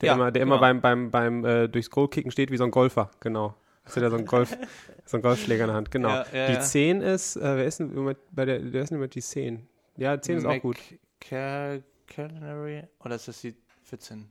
Der 0.00 0.08
Ja, 0.08 0.14
immer, 0.14 0.32
der 0.32 0.42
immer 0.42 0.56
genau. 0.56 0.60
beim, 0.60 0.80
beim, 0.80 1.10
beim 1.10 1.44
äh, 1.44 1.68
durchs 1.68 1.90
Goal 1.90 2.08
kicken 2.08 2.30
steht 2.30 2.50
wie 2.50 2.56
so 2.56 2.64
ein 2.64 2.70
Golfer, 2.70 3.10
genau. 3.20 3.54
Das 3.84 3.96
hat 3.96 4.02
ja 4.02 4.10
so 4.10 4.16
ein 4.16 4.26
Golf, 4.26 4.56
so 5.04 5.16
ein 5.16 5.22
Golfschläger 5.22 5.64
in 5.64 5.68
der 5.68 5.76
Hand, 5.76 5.90
genau. 5.90 6.08
Ja, 6.08 6.26
ja, 6.32 6.46
die 6.48 6.52
ja. 6.54 6.60
10 6.60 7.00
ist, 7.00 7.36
äh, 7.36 7.40
wer 7.40 7.64
ist 7.66 7.80
denn 7.80 7.92
im 7.92 8.16
bei 8.30 8.44
der, 8.44 8.72
wer 8.72 8.82
ist 8.82 8.90
denn 8.90 8.96
im 8.96 9.00
Moment 9.00 9.14
die 9.14 9.22
10? 9.22 9.68
Ja, 9.96 10.20
10 10.20 10.38
ist 10.38 10.46
auch 10.46 10.60
gut. 10.60 10.78
Canary 11.20 12.84
oder 13.00 13.14
ist 13.16 13.28
das 13.28 13.40
die 13.40 13.54
14? 13.84 14.30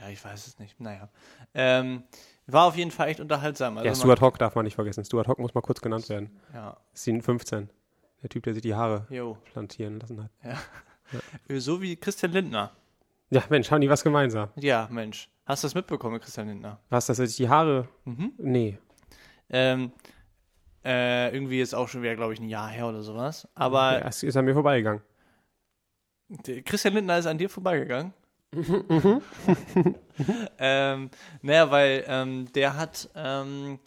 Ja, 0.00 0.08
ich 0.08 0.24
weiß 0.24 0.46
es 0.46 0.58
nicht. 0.58 0.80
Naja. 0.80 1.08
Ähm, 1.54 2.02
war 2.46 2.66
auf 2.66 2.76
jeden 2.76 2.90
Fall 2.90 3.08
echt 3.08 3.20
unterhaltsam. 3.20 3.78
Also 3.78 3.88
ja, 3.88 3.94
Stuart 3.94 4.20
Hawk 4.20 4.38
darf 4.38 4.54
man 4.54 4.64
nicht 4.64 4.74
vergessen. 4.74 5.04
Stuart 5.04 5.28
Hawk 5.28 5.38
muss 5.38 5.54
mal 5.54 5.60
kurz 5.60 5.80
genannt 5.80 6.08
werden. 6.08 6.30
Ja, 6.52 6.76
ist 6.92 7.06
die 7.06 7.20
15. 7.20 7.70
Der 8.22 8.28
Typ, 8.28 8.42
der 8.42 8.54
sich 8.54 8.62
die 8.62 8.74
Haare 8.74 9.06
jo. 9.10 9.36
plantieren 9.52 10.00
lassen 10.00 10.22
hat. 10.22 10.30
So 11.48 11.82
wie 11.82 11.96
Christian 11.96 12.32
Lindner. 12.32 12.72
Ja, 13.30 13.44
Mensch, 13.50 13.70
haben 13.70 13.82
die 13.82 13.90
was 13.90 14.02
gemeinsam? 14.02 14.48
Ja, 14.56 14.88
Mensch. 14.90 15.28
Hast 15.46 15.62
du 15.62 15.66
das 15.66 15.74
mitbekommen, 15.74 16.20
Christian 16.20 16.48
Lindner? 16.48 16.78
Was, 16.88 17.06
dass 17.06 17.18
er 17.18 17.26
sich 17.26 17.36
die 17.36 17.48
Haare. 17.48 17.88
Mhm. 18.04 18.32
Nee. 18.38 18.78
Ähm, 19.50 19.92
äh, 20.84 21.34
irgendwie 21.34 21.60
ist 21.60 21.74
auch 21.74 21.88
schon 21.88 22.02
wieder, 22.02 22.16
glaube 22.16 22.32
ich, 22.32 22.40
ein 22.40 22.48
Jahr 22.48 22.68
her 22.68 22.86
oder 22.88 23.02
sowas. 23.02 23.46
Aber 23.54 23.98
Ja, 24.00 24.08
es 24.08 24.22
ist 24.22 24.36
an 24.36 24.44
mir 24.46 24.54
vorbeigegangen. 24.54 25.02
Christian 26.64 26.94
Lindner 26.94 27.18
ist 27.18 27.26
an 27.26 27.36
dir 27.36 27.50
vorbeigegangen. 27.50 28.12
ähm, 30.58 31.10
naja, 31.42 31.70
weil 31.70 32.04
ähm, 32.06 32.52
der 32.52 32.76
hat, 32.76 33.10
ähm, 33.14 33.78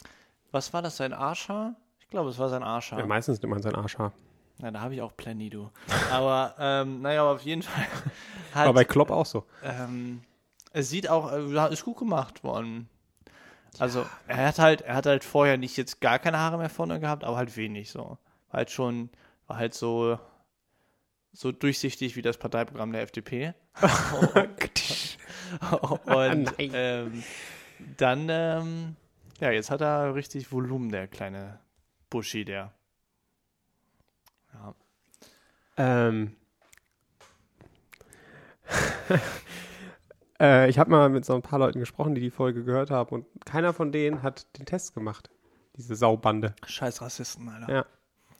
was 0.52 0.72
war 0.72 0.82
das, 0.82 0.96
sein 0.96 1.12
Arschhaar? 1.12 1.74
Ich 1.98 2.08
glaube, 2.08 2.30
es 2.30 2.38
war 2.38 2.48
sein 2.48 2.62
Arschhaar. 2.62 3.00
Ja, 3.00 3.06
meistens 3.06 3.40
nimmt 3.42 3.52
man 3.52 3.62
sein 3.62 3.74
Arschhaar. 3.74 4.12
Na, 4.58 4.70
da 4.70 4.80
habe 4.80 4.94
ich 4.94 5.02
auch 5.02 5.16
Plenty, 5.16 5.50
du. 5.50 5.70
Aber, 6.10 6.54
ähm, 6.58 7.00
naja, 7.02 7.22
aber 7.22 7.32
auf 7.32 7.42
jeden 7.42 7.62
Fall 7.62 7.84
hat, 8.54 8.64
Aber 8.66 8.74
bei 8.74 8.84
Klopp 8.84 9.10
auch 9.10 9.26
so. 9.26 9.44
ähm, 9.64 10.20
es 10.72 10.90
sieht 10.90 11.08
auch, 11.08 11.32
äh, 11.32 11.72
ist 11.72 11.84
gut 11.84 11.98
gemacht 11.98 12.44
worden. 12.44 12.88
Also, 13.78 14.06
er 14.26 14.48
hat 14.48 14.58
halt, 14.58 14.80
er 14.82 14.94
hat 14.94 15.06
halt 15.06 15.24
vorher 15.24 15.56
nicht 15.56 15.76
jetzt 15.76 16.00
gar 16.00 16.18
keine 16.18 16.38
Haare 16.38 16.58
mehr 16.58 16.70
vorne 16.70 16.98
gehabt, 17.00 17.24
aber 17.24 17.36
halt 17.36 17.56
wenig 17.56 17.90
so. 17.90 18.18
War 18.50 18.58
halt 18.58 18.70
schon, 18.70 19.10
war 19.46 19.56
halt 19.58 19.74
so, 19.74 20.18
so 21.32 21.52
durchsichtig 21.52 22.16
wie 22.16 22.22
das 22.22 22.38
Parteiprogramm 22.38 22.92
der 22.92 23.02
FDP. 23.02 23.54
Und 26.04 26.58
Nein. 26.58 26.70
ähm, 26.74 27.24
dann, 27.96 28.26
ähm, 28.28 28.96
ja, 29.40 29.50
jetzt 29.52 29.70
hat 29.70 29.80
er 29.80 30.14
richtig 30.14 30.50
Volumen, 30.50 30.90
der 30.90 31.06
kleine 31.06 31.60
Buschi, 32.10 32.44
der. 32.44 32.72
Ja. 34.54 34.74
Ähm. 35.76 36.36
Äh, 40.40 40.68
ich 40.68 40.78
habe 40.78 40.90
mal 40.90 41.08
mit 41.08 41.24
so 41.24 41.34
ein 41.34 41.42
paar 41.42 41.58
Leuten 41.58 41.80
gesprochen, 41.80 42.14
die 42.14 42.20
die 42.20 42.30
Folge 42.30 42.64
gehört 42.64 42.90
haben 42.90 43.10
und 43.10 43.26
keiner 43.44 43.72
von 43.72 43.92
denen 43.92 44.22
hat 44.22 44.46
den 44.58 44.66
Test 44.66 44.94
gemacht. 44.94 45.30
Diese 45.76 45.94
Saubande. 45.94 46.54
Scheiß 46.66 47.02
Rassisten, 47.02 47.48
Alter. 47.48 47.72
Ja. 47.72 47.86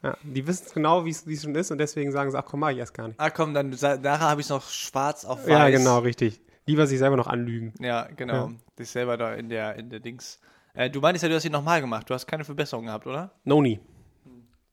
Ja, 0.03 0.17
die 0.23 0.47
wissen 0.47 0.69
genau, 0.75 1.05
wie 1.05 1.11
es 1.11 1.27
wie 1.27 1.35
es 1.35 1.43
schon 1.43 1.55
ist 1.57 1.73
und 1.73 1.79
deswegen 1.79 2.13
sagen 2.13 2.31
sie, 2.31 2.39
ach 2.39 2.45
komm, 2.45 2.61
mach 2.61 2.71
ich 2.71 2.79
erst 2.79 2.95
gar 2.95 3.09
nicht. 3.09 3.19
Ah, 3.19 3.31
komm, 3.31 3.53
dann 3.53 3.71
nachher 3.71 4.21
habe 4.21 4.41
ich 4.41 4.47
es 4.47 4.51
noch 4.51 4.69
schwarz 4.69 5.25
auf 5.25 5.41
weiß. 5.41 5.49
Ja, 5.49 5.71
genau, 5.71 5.99
richtig. 5.99 6.41
Lieber 6.67 6.87
sich 6.87 7.01
selber 7.01 7.17
noch 7.17 7.27
anlügen. 7.27 7.75
Ja, 7.81 8.07
genau. 8.15 8.49
Ja. 8.49 8.53
Dich 8.79 8.91
selber 8.91 9.17
da 9.17 9.35
in 9.35 9.49
der, 9.49 9.75
in 9.75 9.91
der 9.91 9.99
Dings. 9.99 10.39
Äh, 10.75 10.89
du 10.89 11.01
meintest 11.01 11.25
ja, 11.25 11.29
du 11.29 11.35
hast 11.35 11.45
ihn 11.45 11.51
nochmal 11.51 11.81
gemacht. 11.81 12.09
Du 12.09 12.15
hast 12.15 12.27
keine 12.27 12.45
Verbesserung 12.45 12.87
gehabt, 12.87 13.07
oder? 13.09 13.33
Noni. 13.43 13.81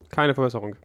Keine 0.09 0.35
Verbesserung. 0.35 0.75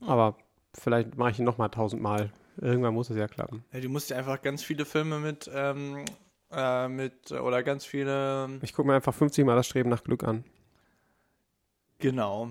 Aber 0.00 0.36
vielleicht 0.72 1.16
mache 1.18 1.32
ich 1.32 1.38
ihn 1.38 1.44
nochmal 1.44 1.68
tausendmal. 1.68 2.30
Irgendwann 2.60 2.94
muss 2.94 3.10
es 3.10 3.16
ja 3.16 3.28
klappen. 3.28 3.64
Ja, 3.72 3.80
du 3.80 3.88
musst 3.88 4.10
dir 4.10 4.16
einfach 4.16 4.40
ganz 4.42 4.62
viele 4.62 4.84
Filme 4.84 5.18
mit, 5.18 5.50
ähm, 5.52 6.04
äh, 6.50 6.88
mit, 6.88 7.32
oder 7.32 7.62
ganz 7.62 7.84
viele, 7.84 8.58
Ich 8.62 8.72
gucke 8.72 8.88
mir 8.88 8.94
einfach 8.94 9.14
50 9.14 9.44
Mal 9.44 9.56
das 9.56 9.66
Streben 9.66 9.88
nach 9.90 10.04
Glück 10.04 10.24
an. 10.24 10.44
genau. 11.98 12.50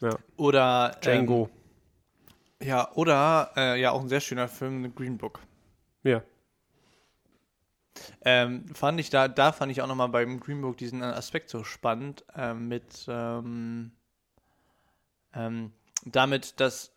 Ja. 0.00 0.10
Oder, 0.36 0.96
Django. 1.02 1.48
Ähm, 2.60 2.68
ja, 2.68 2.92
oder, 2.94 3.50
äh, 3.56 3.80
ja, 3.80 3.92
auch 3.92 4.00
ein 4.00 4.08
sehr 4.08 4.20
schöner 4.20 4.48
Film, 4.48 4.82
The 4.82 4.90
Green 4.94 5.16
Book. 5.18 5.40
Ja. 6.02 6.22
Ähm, 8.22 8.66
fand 8.74 9.00
ich 9.00 9.08
da, 9.08 9.26
da 9.28 9.52
fand 9.52 9.72
ich 9.72 9.80
auch 9.80 9.86
nochmal 9.86 10.10
beim 10.10 10.38
Green 10.40 10.60
Book 10.60 10.76
diesen 10.76 11.02
Aspekt 11.02 11.48
so 11.48 11.64
spannend, 11.64 12.24
ähm, 12.34 12.68
mit, 12.68 13.06
ähm, 13.08 13.92
ähm, 15.34 15.72
damit, 16.04 16.60
dass 16.60 16.92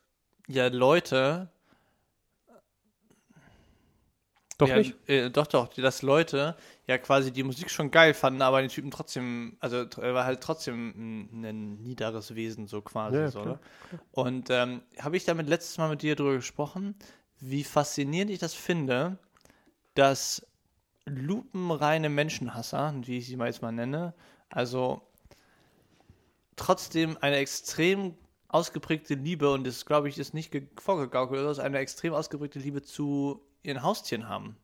ja 0.48 0.68
Leute 0.68 1.50
Doch 4.60 4.68
ja, 4.68 4.78
nicht? 4.78 4.96
Äh, 5.10 5.30
doch, 5.32 5.48
doch, 5.48 5.70
dass 5.70 6.02
Leute 6.02 6.56
ja 6.86 6.98
quasi 6.98 7.32
die 7.32 7.44
Musik 7.44 7.72
schon 7.72 7.92
geil 7.92 8.14
fanden, 8.14 8.42
aber 8.42 8.62
den 8.62 8.70
Typen 8.70 8.92
trotzdem, 8.92 9.58
also 9.60 9.86
er 10.02 10.14
war 10.14 10.26
halt 10.26 10.42
trotzdem 10.42 10.90
ein, 10.90 11.46
ein 11.46 11.82
niederes 11.82 12.36
Wesen, 12.36 12.68
so 12.68 12.82
quasi. 12.82 13.18
Ja, 13.18 13.32
so, 13.32 13.42
klar? 13.42 13.60
Und 14.12 14.50
ähm, 14.50 14.82
habe 15.00 15.16
ich 15.18 15.24
damit 15.24 15.48
letztes 15.48 15.78
Mal 15.78 15.90
mit 15.90 16.02
dir 16.02 16.16
drüber 16.16 16.34
gesprochen, 16.34 16.96
wie 17.40 17.64
faszinierend 17.64 18.32
ich 18.32 18.40
das 18.40 18.54
finde, 18.54 19.18
dass 19.96 20.46
lupenreine 21.06 22.10
Menschenhasser, 22.10 22.94
wie 23.04 23.18
ich 23.20 23.28
sie 23.28 23.38
mal 23.38 23.48
jetzt 23.48 23.62
mal 23.62 23.72
nenne, 23.72 24.14
also 24.50 25.02
trotzdem 26.58 27.18
eine 27.22 27.38
extrem 27.38 28.16
ausgeprägte 28.50 29.14
Liebe, 29.14 29.52
und 29.52 29.66
das 29.66 29.86
glaube 29.86 30.10
ich 30.10 30.18
ist 30.18 30.34
nicht 30.34 30.52
ge- 30.52 30.68
vorgegaukelt, 30.76 31.42
oder 31.42 31.54
so, 31.54 31.62
eine 31.62 31.78
extrem 31.78 32.14
ausgeprägte 32.14 32.60
Liebe 32.60 32.82
zu 32.82 33.42
ihren 33.64 33.84
Haustieren 33.84 34.28
haben. 34.28 34.58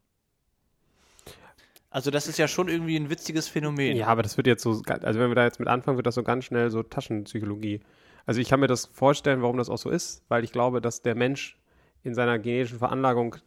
Also 1.90 2.12
das 2.12 2.28
ist 2.28 2.38
ja 2.38 2.48
schon 2.48 2.68
irgendwie 2.68 2.98
ein 2.98 3.10
witziges 3.10 3.48
Phänomen. 3.48 3.96
Ja, 3.96 4.08
aber 4.08 4.22
das 4.22 4.36
wird 4.36 4.48
jetzt 4.48 4.64
so, 4.64 4.82
also 4.86 5.20
wenn 5.20 5.30
wir 5.30 5.36
da 5.36 5.46
jetzt 5.46 5.60
mit 5.60 5.70
anfangen, 5.70 5.98
wird 5.98 6.06
das 6.06 6.16
so 6.16 6.24
ganz 6.24 6.44
schnell 6.44 6.70
so 6.70 6.84
Taschenpsychologie. 6.84 7.80
Also 8.26 8.42
ich 8.42 8.50
kann 8.50 8.60
mir 8.60 8.68
das 8.68 8.88
vorstellen, 8.88 9.42
warum 9.42 9.58
das 9.58 9.70
auch 9.70 9.78
so 9.78 9.90
ist, 9.90 10.24
weil 10.28 10.44
ich 10.44 10.52
glaube, 10.52 10.82
dass 10.82 11.04
der 11.04 11.16
Mensch 11.16 11.58
in 12.04 12.14
seiner 12.14 12.38
genetischen 12.38 12.80
Veranlagung 12.80 13.38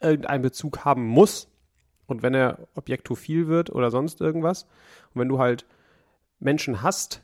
irgendeinen 0.00 0.42
Bezug 0.42 0.84
haben 0.84 1.06
muss. 1.06 1.48
Und 2.06 2.22
wenn 2.22 2.34
er 2.34 2.66
objektophil 2.74 3.46
wird 3.46 3.70
oder 3.70 3.92
sonst 3.92 4.20
irgendwas, 4.20 4.64
und 5.14 5.20
wenn 5.20 5.28
du 5.28 5.38
halt 5.38 5.66
Menschen 6.40 6.82
hast, 6.82 7.22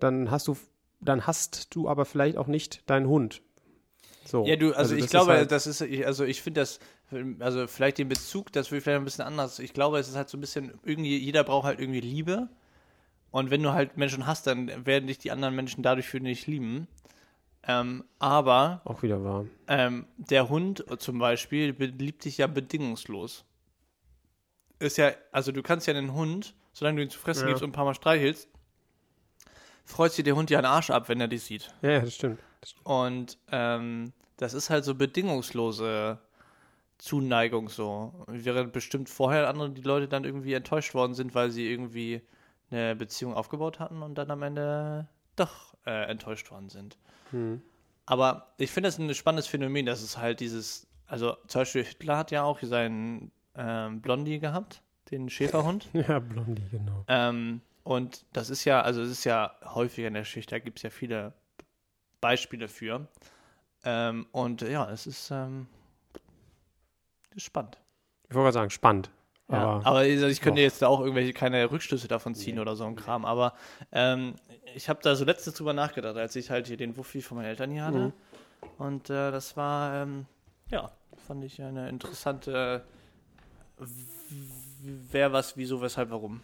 dann 0.00 0.30
hast 0.30 0.48
du, 0.48 0.56
dann 1.00 1.24
hast 1.26 1.72
du 1.74 1.88
aber 1.88 2.04
vielleicht 2.04 2.36
auch 2.36 2.48
nicht 2.48 2.88
deinen 2.90 3.06
Hund. 3.06 3.42
So. 4.24 4.46
Ja, 4.46 4.56
du, 4.56 4.72
also, 4.74 4.94
ich 4.94 5.00
das 5.00 5.04
ist 5.06 5.10
glaube, 5.10 5.32
halt- 5.32 5.50
das 5.52 5.66
ist, 5.66 5.80
ich- 5.80 6.06
also 6.06 6.24
ich 6.24 6.42
finde 6.42 6.60
das, 6.60 6.78
also 7.40 7.66
vielleicht 7.66 7.98
den 7.98 8.08
Bezug, 8.08 8.52
das 8.52 8.70
würde 8.70 8.78
ich 8.78 8.84
vielleicht 8.84 8.98
ein 9.00 9.04
bisschen 9.04 9.24
anders. 9.24 9.58
Ich 9.58 9.72
glaube, 9.72 9.98
es 9.98 10.08
ist 10.08 10.16
halt 10.16 10.28
so 10.28 10.38
ein 10.38 10.40
bisschen, 10.40 10.72
irgendwie, 10.84 11.18
jeder 11.18 11.44
braucht 11.44 11.66
halt 11.66 11.80
irgendwie 11.80 12.00
Liebe. 12.00 12.48
Und 13.30 13.50
wenn 13.50 13.62
du 13.62 13.72
halt 13.72 13.96
Menschen 13.96 14.26
hast, 14.26 14.46
dann 14.46 14.86
werden 14.86 15.06
dich 15.06 15.18
die 15.18 15.30
anderen 15.30 15.54
Menschen 15.56 15.82
dadurch 15.82 16.06
für 16.06 16.20
dich 16.20 16.46
lieben. 16.46 16.86
Ähm, 17.66 18.04
aber 18.18 18.80
auch 18.84 19.02
wieder 19.02 19.22
wahr. 19.24 19.46
ähm, 19.68 20.06
der 20.16 20.48
Hund 20.48 20.84
zum 20.98 21.18
Beispiel 21.18 21.72
be- 21.72 21.86
liebt 21.86 22.24
dich 22.24 22.38
ja 22.38 22.46
bedingungslos. 22.48 23.44
Ist 24.80 24.98
ja, 24.98 25.12
also 25.30 25.52
du 25.52 25.62
kannst 25.62 25.86
ja 25.86 25.94
einen 25.94 26.12
Hund, 26.12 26.54
solange 26.72 26.96
du 26.96 27.02
ihn 27.04 27.10
zu 27.10 27.18
fressen 27.20 27.42
Ja. 27.42 27.48
gibst 27.48 27.62
und 27.62 27.70
ein 27.70 27.72
paar 27.72 27.84
Mal 27.84 27.94
streichelst, 27.94 28.48
freut 29.84 30.12
sich 30.12 30.24
der 30.24 30.34
Hund 30.34 30.50
ja 30.50 30.58
einen 30.58 30.66
Arsch 30.66 30.90
ab, 30.90 31.08
wenn 31.08 31.20
er 31.20 31.28
dich 31.28 31.44
sieht. 31.44 31.72
Ja, 31.82 32.00
das 32.00 32.14
stimmt. 32.14 32.40
Und 32.84 33.38
ähm, 33.50 34.12
das 34.36 34.54
ist 34.54 34.70
halt 34.70 34.84
so 34.84 34.94
bedingungslose 34.94 36.18
Zuneigung 36.98 37.68
so. 37.68 38.12
Während 38.28 38.72
bestimmt 38.72 39.08
vorher 39.08 39.48
andere 39.48 39.70
die 39.70 39.82
Leute 39.82 40.08
dann 40.08 40.24
irgendwie 40.24 40.54
enttäuscht 40.54 40.94
worden 40.94 41.14
sind, 41.14 41.34
weil 41.34 41.50
sie 41.50 41.68
irgendwie 41.68 42.22
eine 42.70 42.96
Beziehung 42.96 43.34
aufgebaut 43.34 43.80
hatten 43.80 44.02
und 44.02 44.16
dann 44.16 44.30
am 44.30 44.42
Ende 44.42 45.08
doch 45.36 45.74
äh, 45.86 46.08
enttäuscht 46.08 46.50
worden 46.50 46.68
sind. 46.68 46.96
Hm. 47.30 47.62
Aber 48.06 48.52
ich 48.58 48.70
finde 48.70 48.88
das 48.88 48.98
ein 48.98 49.12
spannendes 49.14 49.46
Phänomen, 49.46 49.86
dass 49.86 50.02
es 50.02 50.16
halt 50.18 50.40
dieses, 50.40 50.86
also 51.06 51.36
zum 51.46 51.60
Beispiel 51.60 51.84
Hitler 51.84 52.16
hat 52.16 52.30
ja 52.30 52.42
auch 52.42 52.60
seinen 52.62 53.30
ähm, 53.56 54.00
Blondie 54.00 54.38
gehabt, 54.38 54.82
den 55.10 55.28
Schäferhund. 55.28 55.88
Ja, 55.92 56.18
Blondie, 56.18 56.68
genau. 56.70 57.04
Ähm, 57.08 57.60
und 57.84 58.24
das 58.32 58.50
ist 58.50 58.64
ja, 58.64 58.80
also 58.80 59.02
es 59.02 59.10
ist 59.10 59.24
ja 59.24 59.56
häufiger 59.64 60.08
in 60.08 60.14
der 60.14 60.24
Schicht, 60.24 60.52
da 60.52 60.58
gibt 60.58 60.78
es 60.78 60.82
ja 60.82 60.90
viele 60.90 61.32
Beispiele 62.22 62.68
für. 62.68 63.06
Ähm, 63.84 64.26
und 64.32 64.62
ja, 64.62 64.90
es 64.90 65.06
ist, 65.06 65.30
ähm, 65.30 65.66
ist 67.34 67.44
spannend. 67.44 67.78
Ich 68.30 68.34
wollte 68.34 68.44
gerade 68.44 68.54
sagen, 68.54 68.70
spannend. 68.70 69.10
Ja, 69.50 69.58
Aber, 69.58 69.86
aber, 69.86 69.98
also 69.98 70.26
ich 70.28 70.40
könnte 70.40 70.62
doch. 70.62 70.64
jetzt 70.64 70.80
da 70.80 70.86
auch 70.86 71.00
irgendwelche 71.00 71.34
keine 71.34 71.70
Rückschlüsse 71.70 72.08
davon 72.08 72.34
ziehen 72.34 72.58
oder 72.58 72.74
so 72.76 72.84
ein 72.84 72.96
Kram. 72.96 73.26
Aber 73.26 73.52
ähm, 73.92 74.36
ich 74.74 74.88
habe 74.88 75.00
da 75.02 75.14
so 75.14 75.26
letztens 75.26 75.56
drüber 75.56 75.74
nachgedacht, 75.74 76.16
als 76.16 76.34
ich 76.36 76.50
halt 76.50 76.68
hier 76.68 76.78
den 76.78 76.96
Wuffi 76.96 77.20
von 77.20 77.36
meinen 77.36 77.46
Eltern 77.48 77.70
hier 77.70 77.84
hatte. 77.84 77.98
Mhm. 77.98 78.12
Und 78.78 79.10
äh, 79.10 79.30
das 79.30 79.54
war, 79.58 80.02
ähm, 80.02 80.24
ja, 80.70 80.90
fand 81.26 81.44
ich 81.44 81.60
eine 81.60 81.90
interessante 81.90 82.82
Wer, 85.10 85.32
was, 85.32 85.56
wieso, 85.56 85.80
weshalb, 85.80 86.10
warum. 86.10 86.40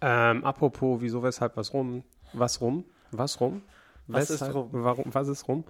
ähm, 0.00 0.44
apropos, 0.44 1.00
wieso, 1.00 1.22
weshalb, 1.22 1.56
was 1.56 1.72
rum? 1.72 2.02
Was 2.32 2.60
rum? 2.60 2.84
Was 3.10 3.40
rum? 3.40 3.62
Was 4.12 4.30
ist 4.30 4.40
Weshalb- 4.40 4.54
rum? 4.54 4.68
Warum, 4.72 5.04
was 5.06 5.28
ist 5.28 5.46
rum? 5.48 5.64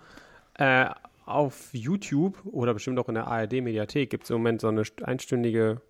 Äh, 0.55 0.91
auf 1.27 1.71
YouTube 1.73 2.41
oder 2.47 2.75
bestimmt 2.75 2.99
auch 2.99 3.09
in 3.09 3.15
der 3.15 3.27
ARD-Mediathek 3.29 4.11
gibt 4.11 4.25
es 4.25 4.31
im 4.31 4.37
Moment 4.39 4.61
so 4.61 4.69
eine 4.69 4.83
st- 4.83 5.03
einstündige 5.05 5.81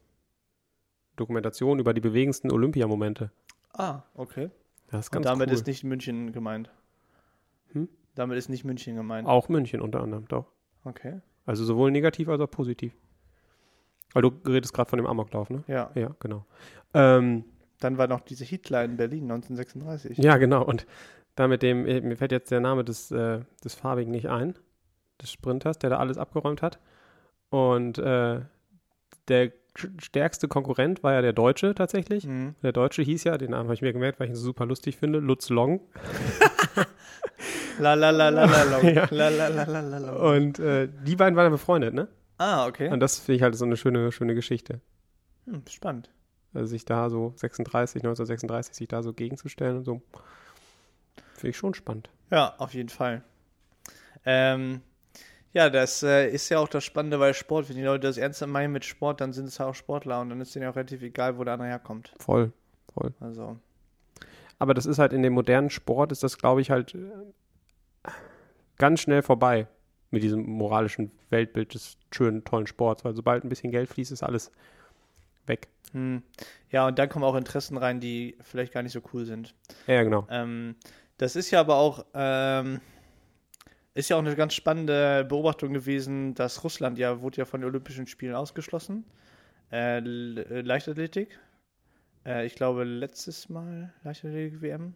Dokumentation 1.16 1.78
über 1.78 1.94
die 1.94 2.00
bewegendsten 2.00 2.50
Olympiamomente. 2.50 3.30
Ah, 3.72 4.02
okay. 4.14 4.50
Das 4.90 5.06
ist 5.06 5.08
Und 5.08 5.22
ganz 5.22 5.26
damit 5.26 5.48
cool. 5.48 5.54
ist 5.54 5.66
nicht 5.66 5.84
München 5.84 6.32
gemeint. 6.32 6.70
Hm? 7.72 7.88
Damit 8.14 8.38
ist 8.38 8.48
nicht 8.48 8.64
München 8.64 8.96
gemeint. 8.96 9.26
auch 9.28 9.48
München 9.48 9.80
unter 9.80 10.00
anderem, 10.02 10.26
doch. 10.28 10.46
Okay. 10.84 11.20
Also 11.46 11.64
sowohl 11.64 11.90
negativ 11.90 12.28
als 12.28 12.40
auch 12.40 12.50
positiv. 12.50 12.92
Weil 14.12 14.22
du 14.22 14.32
redest 14.46 14.72
gerade 14.74 14.90
von 14.90 14.96
dem 14.98 15.06
Amoklauf, 15.06 15.50
ne? 15.50 15.62
Ja. 15.68 15.90
Ja, 15.94 16.14
genau. 16.18 16.44
Ähm, 16.94 17.44
Dann 17.78 17.96
war 17.96 18.08
noch 18.08 18.20
diese 18.20 18.44
Hitler 18.44 18.84
in 18.84 18.96
Berlin 18.96 19.22
1936. 19.30 20.18
Ja, 20.18 20.36
genau. 20.36 20.64
Und 20.64 20.86
da 21.34 21.48
mit 21.48 21.62
dem, 21.62 21.86
eh, 21.86 22.00
mir 22.00 22.16
fällt 22.16 22.32
jetzt 22.32 22.50
der 22.50 22.60
Name 22.60 22.84
des, 22.84 23.10
äh, 23.10 23.40
des 23.64 23.74
Farbigen 23.74 24.10
nicht 24.10 24.28
ein, 24.28 24.54
des 25.20 25.32
Sprinters, 25.32 25.78
der 25.78 25.90
da 25.90 25.98
alles 25.98 26.18
abgeräumt 26.18 26.62
hat. 26.62 26.78
Und 27.50 27.98
äh, 27.98 28.40
der 29.28 29.52
stärkste 29.98 30.48
Konkurrent 30.48 31.02
war 31.02 31.12
ja 31.12 31.22
der 31.22 31.32
Deutsche 31.32 31.74
tatsächlich. 31.74 32.26
Mhm. 32.26 32.54
Der 32.62 32.72
Deutsche 32.72 33.02
hieß 33.02 33.24
ja, 33.24 33.38
den 33.38 33.52
Namen 33.52 33.64
habe 33.64 33.74
ich 33.74 33.82
mir 33.82 33.92
gemerkt, 33.92 34.18
weil 34.18 34.26
ich 34.26 34.32
ihn 34.32 34.36
so 34.36 34.44
super 34.44 34.66
lustig 34.66 34.96
finde, 34.96 35.18
Lutz 35.18 35.48
Long. 35.48 35.80
La 37.78 37.94
la 37.94 38.10
la 38.10 38.28
la 38.28 38.44
la 38.44 38.62
la. 38.64 38.82
Ja. 38.82 39.08
La 39.10 39.28
la 39.30 39.48
la 39.48 39.64
la 39.64 39.98
la. 39.98 40.12
Und 40.12 40.58
äh, 40.58 40.88
die 41.06 41.16
beiden 41.16 41.34
waren 41.34 41.44
dann 41.44 41.52
befreundet, 41.52 41.94
ne? 41.94 42.08
Ah, 42.36 42.66
okay. 42.66 42.90
Und 42.90 43.00
das 43.00 43.18
finde 43.18 43.36
ich 43.36 43.42
halt 43.42 43.54
so 43.54 43.64
eine 43.64 43.76
schöne, 43.76 44.12
schöne 44.12 44.34
Geschichte. 44.34 44.80
Hm, 45.46 45.62
spannend. 45.68 46.10
Also 46.52 46.66
sich 46.66 46.84
da 46.84 47.08
so 47.08 47.32
36, 47.36 48.02
1936, 48.02 48.74
sich 48.74 48.88
da 48.88 49.02
so 49.02 49.12
gegenzustellen 49.12 49.78
und 49.78 49.84
so. 49.84 50.02
Finde 51.40 51.50
ich 51.52 51.56
schon 51.56 51.72
spannend. 51.72 52.10
Ja, 52.30 52.54
auf 52.58 52.74
jeden 52.74 52.90
Fall. 52.90 53.22
Ähm, 54.26 54.82
ja, 55.54 55.70
das 55.70 56.02
äh, 56.02 56.28
ist 56.28 56.50
ja 56.50 56.58
auch 56.58 56.68
das 56.68 56.84
Spannende 56.84 57.16
bei 57.16 57.32
Sport. 57.32 57.70
Wenn 57.70 57.76
die 57.76 57.82
Leute 57.82 58.06
das 58.06 58.18
ernst 58.18 58.46
meinen 58.46 58.74
mit 58.74 58.84
Sport, 58.84 59.22
dann 59.22 59.32
sind 59.32 59.46
es 59.46 59.56
ja 59.56 59.64
auch 59.64 59.74
Sportler 59.74 60.20
und 60.20 60.28
dann 60.28 60.42
ist 60.42 60.54
denen 60.54 60.64
ja 60.64 60.70
auch 60.70 60.76
relativ 60.76 61.00
egal, 61.00 61.38
wo 61.38 61.44
der 61.44 61.54
andere 61.54 61.70
herkommt. 61.70 62.12
Voll, 62.18 62.52
voll. 62.92 63.14
Also, 63.20 63.56
Aber 64.58 64.74
das 64.74 64.84
ist 64.84 64.98
halt 64.98 65.14
in 65.14 65.22
dem 65.22 65.32
modernen 65.32 65.70
Sport, 65.70 66.12
ist 66.12 66.22
das, 66.22 66.36
glaube 66.36 66.60
ich, 66.60 66.70
halt 66.70 66.94
äh, 66.94 68.10
ganz 68.76 69.00
schnell 69.00 69.22
vorbei 69.22 69.66
mit 70.10 70.22
diesem 70.22 70.44
moralischen 70.46 71.10
Weltbild 71.30 71.72
des 71.72 71.96
schönen, 72.12 72.44
tollen 72.44 72.66
Sports. 72.66 73.02
Weil 73.02 73.16
sobald 73.16 73.44
ein 73.44 73.48
bisschen 73.48 73.70
Geld 73.70 73.88
fließt, 73.88 74.12
ist 74.12 74.22
alles 74.22 74.52
weg. 75.46 75.68
hm. 75.92 76.22
ja, 76.70 76.86
und 76.86 76.98
dann 76.98 77.08
kommen 77.08 77.24
auch 77.24 77.34
Interessen 77.34 77.78
rein, 77.78 77.98
die 77.98 78.36
vielleicht 78.42 78.74
gar 78.74 78.82
nicht 78.82 78.92
so 78.92 79.00
cool 79.14 79.24
sind. 79.24 79.54
Ja, 79.86 79.94
ja, 79.94 80.02
genau. 80.02 80.26
Ähm, 80.28 80.76
das 81.20 81.36
ist 81.36 81.50
ja 81.50 81.60
aber 81.60 81.76
auch, 81.76 82.06
ähm, 82.14 82.80
ist 83.92 84.08
ja 84.08 84.16
auch 84.16 84.20
eine 84.20 84.34
ganz 84.36 84.54
spannende 84.54 85.26
Beobachtung 85.28 85.74
gewesen, 85.74 86.34
dass 86.34 86.64
Russland 86.64 86.98
ja, 86.98 87.20
wurde 87.20 87.38
ja 87.38 87.44
von 87.44 87.60
den 87.60 87.68
Olympischen 87.68 88.06
Spielen 88.06 88.34
ausgeschlossen. 88.34 89.04
Äh, 89.70 90.00
Leichtathletik. 90.00 91.38
Äh, 92.24 92.46
ich 92.46 92.54
glaube, 92.54 92.84
letztes 92.84 93.50
Mal 93.50 93.92
Leichtathletik-WM 94.02 94.94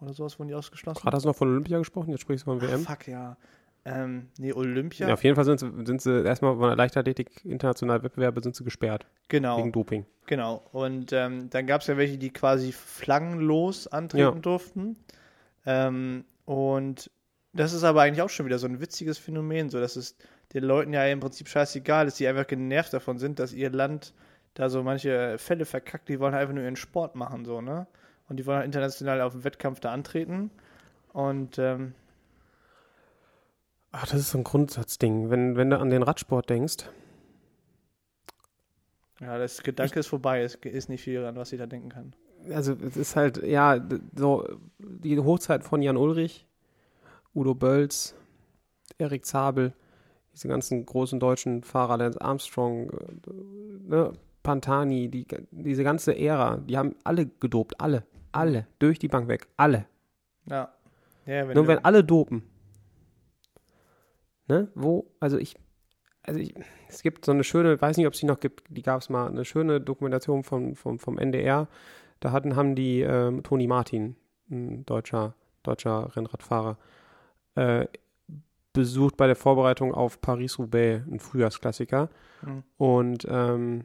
oder 0.00 0.12
sowas 0.12 0.38
wurden 0.38 0.48
die 0.48 0.54
ausgeschlossen. 0.54 1.00
Hast 1.10 1.24
du 1.24 1.28
noch 1.28 1.36
von 1.36 1.48
Olympia 1.48 1.78
gesprochen, 1.78 2.10
jetzt 2.10 2.20
sprichst 2.20 2.46
du 2.46 2.50
von 2.50 2.60
Ach, 2.62 2.68
WM. 2.70 2.80
fuck, 2.80 3.08
ja. 3.08 3.38
Ähm, 3.86 4.28
nee, 4.36 4.52
Olympia. 4.52 5.08
Ja, 5.08 5.14
auf 5.14 5.24
jeden 5.24 5.36
Fall 5.36 5.44
sind 5.44 5.60
sie, 5.60 5.70
sind 5.86 6.02
sie 6.02 6.22
erstmal 6.22 6.54
von 6.56 6.68
der 6.68 6.76
Leichtathletik 6.76 7.44
internationalen 7.44 8.02
Wettbewerbe 8.02 8.42
sind 8.42 8.56
sie 8.56 8.64
gesperrt 8.64 9.06
genau. 9.28 9.58
wegen 9.58 9.72
Doping. 9.72 10.04
Genau. 10.26 10.68
Und 10.72 11.12
ähm, 11.12 11.48
dann 11.48 11.66
gab 11.66 11.80
es 11.80 11.86
ja 11.86 11.96
welche, 11.96 12.18
die 12.18 12.30
quasi 12.30 12.72
flaggenlos 12.72 13.86
antreten 13.86 14.22
Ja. 14.34 14.40
durften. 14.40 14.96
Ähm, 15.66 16.24
und 16.44 17.10
das 17.52 17.72
ist 17.72 17.84
aber 17.84 18.02
eigentlich 18.02 18.22
auch 18.22 18.30
schon 18.30 18.46
wieder 18.46 18.58
so 18.58 18.66
ein 18.66 18.80
witziges 18.80 19.18
Phänomen, 19.18 19.68
so 19.68 19.80
dass 19.80 19.96
es 19.96 20.16
den 20.54 20.64
Leuten 20.64 20.92
ja 20.92 21.04
im 21.06 21.20
Prinzip 21.20 21.48
scheißegal 21.48 22.06
ist, 22.06 22.20
die 22.20 22.28
einfach 22.28 22.46
genervt 22.46 22.92
davon 22.92 23.18
sind, 23.18 23.38
dass 23.38 23.52
ihr 23.52 23.70
Land 23.70 24.14
da 24.54 24.70
so 24.70 24.82
manche 24.82 25.38
Fälle 25.38 25.64
verkackt, 25.64 26.08
die 26.08 26.20
wollen 26.20 26.34
einfach 26.34 26.54
nur 26.54 26.64
ihren 26.64 26.76
Sport 26.76 27.14
machen, 27.14 27.44
so, 27.44 27.60
ne? 27.60 27.86
Und 28.28 28.38
die 28.38 28.46
wollen 28.46 28.58
halt 28.58 28.66
international 28.66 29.20
auf 29.20 29.32
dem 29.32 29.44
Wettkampf 29.44 29.80
da 29.80 29.92
antreten. 29.92 30.50
Und 31.12 31.58
ähm, 31.58 31.94
Ach, 33.92 34.06
das 34.06 34.20
ist 34.20 34.30
so 34.30 34.38
ein 34.38 34.44
Grundsatzding. 34.44 35.30
Wenn, 35.30 35.56
wenn 35.56 35.70
du 35.70 35.78
an 35.78 35.90
den 35.90 36.02
Radsport 36.02 36.50
denkst, 36.50 36.84
ja, 39.20 39.38
das 39.38 39.62
Gedanke 39.62 40.00
ist 40.00 40.08
vorbei, 40.08 40.42
es 40.42 40.56
ist 40.56 40.90
nicht 40.90 41.02
viel 41.02 41.24
an, 41.24 41.36
was 41.36 41.52
ich 41.52 41.58
da 41.58 41.66
denken 41.66 41.88
kann. 41.88 42.14
Also 42.52 42.74
es 42.74 42.96
ist 42.96 43.16
halt, 43.16 43.42
ja, 43.42 43.80
so 44.14 44.46
die 44.78 45.18
Hochzeit 45.18 45.64
von 45.64 45.82
Jan 45.82 45.96
Ulrich, 45.96 46.46
Udo 47.34 47.54
Bölz, 47.54 48.14
Erik 48.98 49.24
Zabel, 49.26 49.72
diese 50.32 50.48
ganzen 50.48 50.84
großen 50.84 51.18
deutschen 51.20 51.62
Fahrer, 51.62 51.96
Lance 51.96 52.20
Armstrong, 52.20 52.90
äh, 52.90 53.88
ne, 53.88 54.12
Pantani, 54.42 55.08
die, 55.08 55.26
diese 55.50 55.82
ganze 55.82 56.16
Ära, 56.16 56.58
die 56.58 56.76
haben 56.76 56.94
alle 57.04 57.26
gedopt, 57.26 57.80
alle, 57.80 58.04
alle, 58.32 58.66
durch 58.78 58.98
die 58.98 59.08
Bank 59.08 59.28
weg, 59.28 59.48
alle. 59.56 59.86
Ja. 60.48 60.72
Ja, 61.26 61.48
wenn 61.48 61.56
Nur 61.56 61.66
wenn 61.66 61.84
alle 61.84 62.04
dopen. 62.04 62.42
Ne? 64.46 64.68
Wo, 64.76 65.10
also 65.18 65.38
ich, 65.38 65.56
also 66.22 66.38
ich, 66.38 66.54
es 66.88 67.02
gibt 67.02 67.24
so 67.24 67.32
eine 67.32 67.42
schöne, 67.42 67.80
weiß 67.80 67.96
nicht, 67.96 68.06
ob 68.06 68.12
es 68.12 68.20
die 68.20 68.26
noch 68.26 68.38
gibt, 68.38 68.64
die 68.68 68.82
gab 68.82 69.00
es 69.00 69.08
mal, 69.08 69.26
eine 69.26 69.44
schöne 69.44 69.80
Dokumentation 69.80 70.44
vom, 70.44 70.76
vom, 70.76 70.98
vom 71.00 71.18
NDR. 71.18 71.68
Da 72.20 72.32
hatten, 72.32 72.56
haben 72.56 72.74
die 72.74 73.00
ähm, 73.00 73.42
Toni 73.42 73.66
Martin, 73.66 74.16
ein 74.50 74.86
deutscher, 74.86 75.34
deutscher 75.62 76.14
Rennradfahrer, 76.16 76.78
äh, 77.56 77.86
besucht 78.72 79.16
bei 79.16 79.26
der 79.26 79.36
Vorbereitung 79.36 79.94
auf 79.94 80.20
Paris-Roubaix, 80.20 81.06
ein 81.06 81.18
Frühjahrsklassiker. 81.20 82.10
Mhm. 82.42 82.62
Und 82.76 83.26
ähm, 83.28 83.84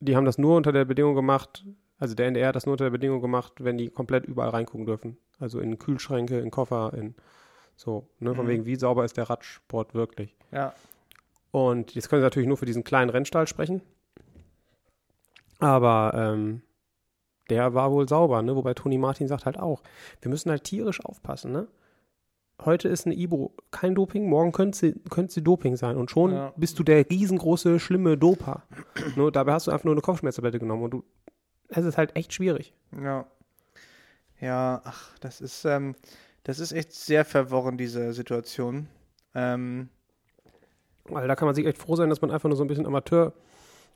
die 0.00 0.16
haben 0.16 0.24
das 0.24 0.38
nur 0.38 0.56
unter 0.56 0.72
der 0.72 0.84
Bedingung 0.84 1.14
gemacht, 1.14 1.64
also 1.98 2.14
der 2.14 2.26
NDR 2.28 2.48
hat 2.48 2.56
das 2.56 2.64
nur 2.66 2.72
unter 2.72 2.84
der 2.84 2.90
Bedingung 2.90 3.20
gemacht, 3.20 3.52
wenn 3.58 3.76
die 3.76 3.90
komplett 3.90 4.24
überall 4.24 4.50
reingucken 4.50 4.86
dürfen. 4.86 5.18
Also 5.38 5.60
in 5.60 5.78
Kühlschränke, 5.78 6.38
in 6.40 6.50
Koffer, 6.50 6.92
in 6.94 7.14
so, 7.76 8.08
ne, 8.18 8.34
von 8.34 8.46
Mhm. 8.46 8.48
wegen, 8.50 8.66
wie 8.66 8.76
sauber 8.76 9.04
ist 9.04 9.16
der 9.16 9.28
Radsport 9.28 9.94
wirklich. 9.94 10.34
Ja. 10.50 10.72
Und 11.50 11.94
jetzt 11.94 12.08
können 12.08 12.20
sie 12.22 12.26
natürlich 12.26 12.48
nur 12.48 12.56
für 12.56 12.66
diesen 12.66 12.84
kleinen 12.84 13.10
Rennstall 13.10 13.46
sprechen. 13.46 13.82
Aber 15.60 16.12
ähm, 16.14 16.62
der 17.48 17.74
war 17.74 17.92
wohl 17.92 18.08
sauber, 18.08 18.42
ne? 18.42 18.56
Wobei 18.56 18.74
Toni 18.74 18.98
Martin 18.98 19.28
sagt 19.28 19.46
halt 19.46 19.58
auch, 19.58 19.82
wir 20.20 20.30
müssen 20.30 20.50
halt 20.50 20.64
tierisch 20.64 21.04
aufpassen, 21.04 21.52
ne? 21.52 21.68
Heute 22.64 22.88
ist 22.88 23.06
eine 23.06 23.14
Ibo 23.16 23.54
kein 23.70 23.94
Doping, 23.94 24.28
morgen 24.28 24.52
könnte 24.52 24.76
sie, 24.76 24.92
könnte 25.08 25.32
sie 25.32 25.42
Doping 25.42 25.76
sein. 25.76 25.96
Und 25.96 26.10
schon 26.10 26.32
Ja. 26.32 26.52
bist 26.56 26.78
du 26.78 26.82
der 26.82 27.08
riesengroße, 27.08 27.80
schlimme 27.80 28.18
Doper. 28.18 28.64
ne? 29.16 29.32
Dabei 29.32 29.52
hast 29.52 29.66
du 29.66 29.70
einfach 29.70 29.84
nur 29.84 29.94
eine 29.94 30.02
Kopfschmerztablette 30.02 30.58
genommen 30.58 30.82
und 30.82 30.90
du. 30.90 31.04
Es 31.68 31.84
ist 31.84 31.96
halt 31.96 32.16
echt 32.16 32.32
schwierig. 32.34 32.74
Ja. 33.00 33.26
Ja, 34.40 34.80
ach, 34.84 35.18
das 35.20 35.40
ist, 35.40 35.64
ähm, 35.64 35.94
das 36.44 36.58
ist 36.58 36.72
echt 36.72 36.92
sehr 36.92 37.24
verworren, 37.24 37.76
diese 37.78 38.12
Situation. 38.12 38.88
Ähm, 39.34 39.88
Weil 41.04 41.28
da 41.28 41.36
kann 41.36 41.46
man 41.46 41.54
sich 41.54 41.66
echt 41.66 41.78
froh 41.78 41.96
sein, 41.96 42.10
dass 42.10 42.20
man 42.20 42.30
einfach 42.30 42.48
nur 42.48 42.56
so 42.56 42.64
ein 42.64 42.68
bisschen 42.68 42.86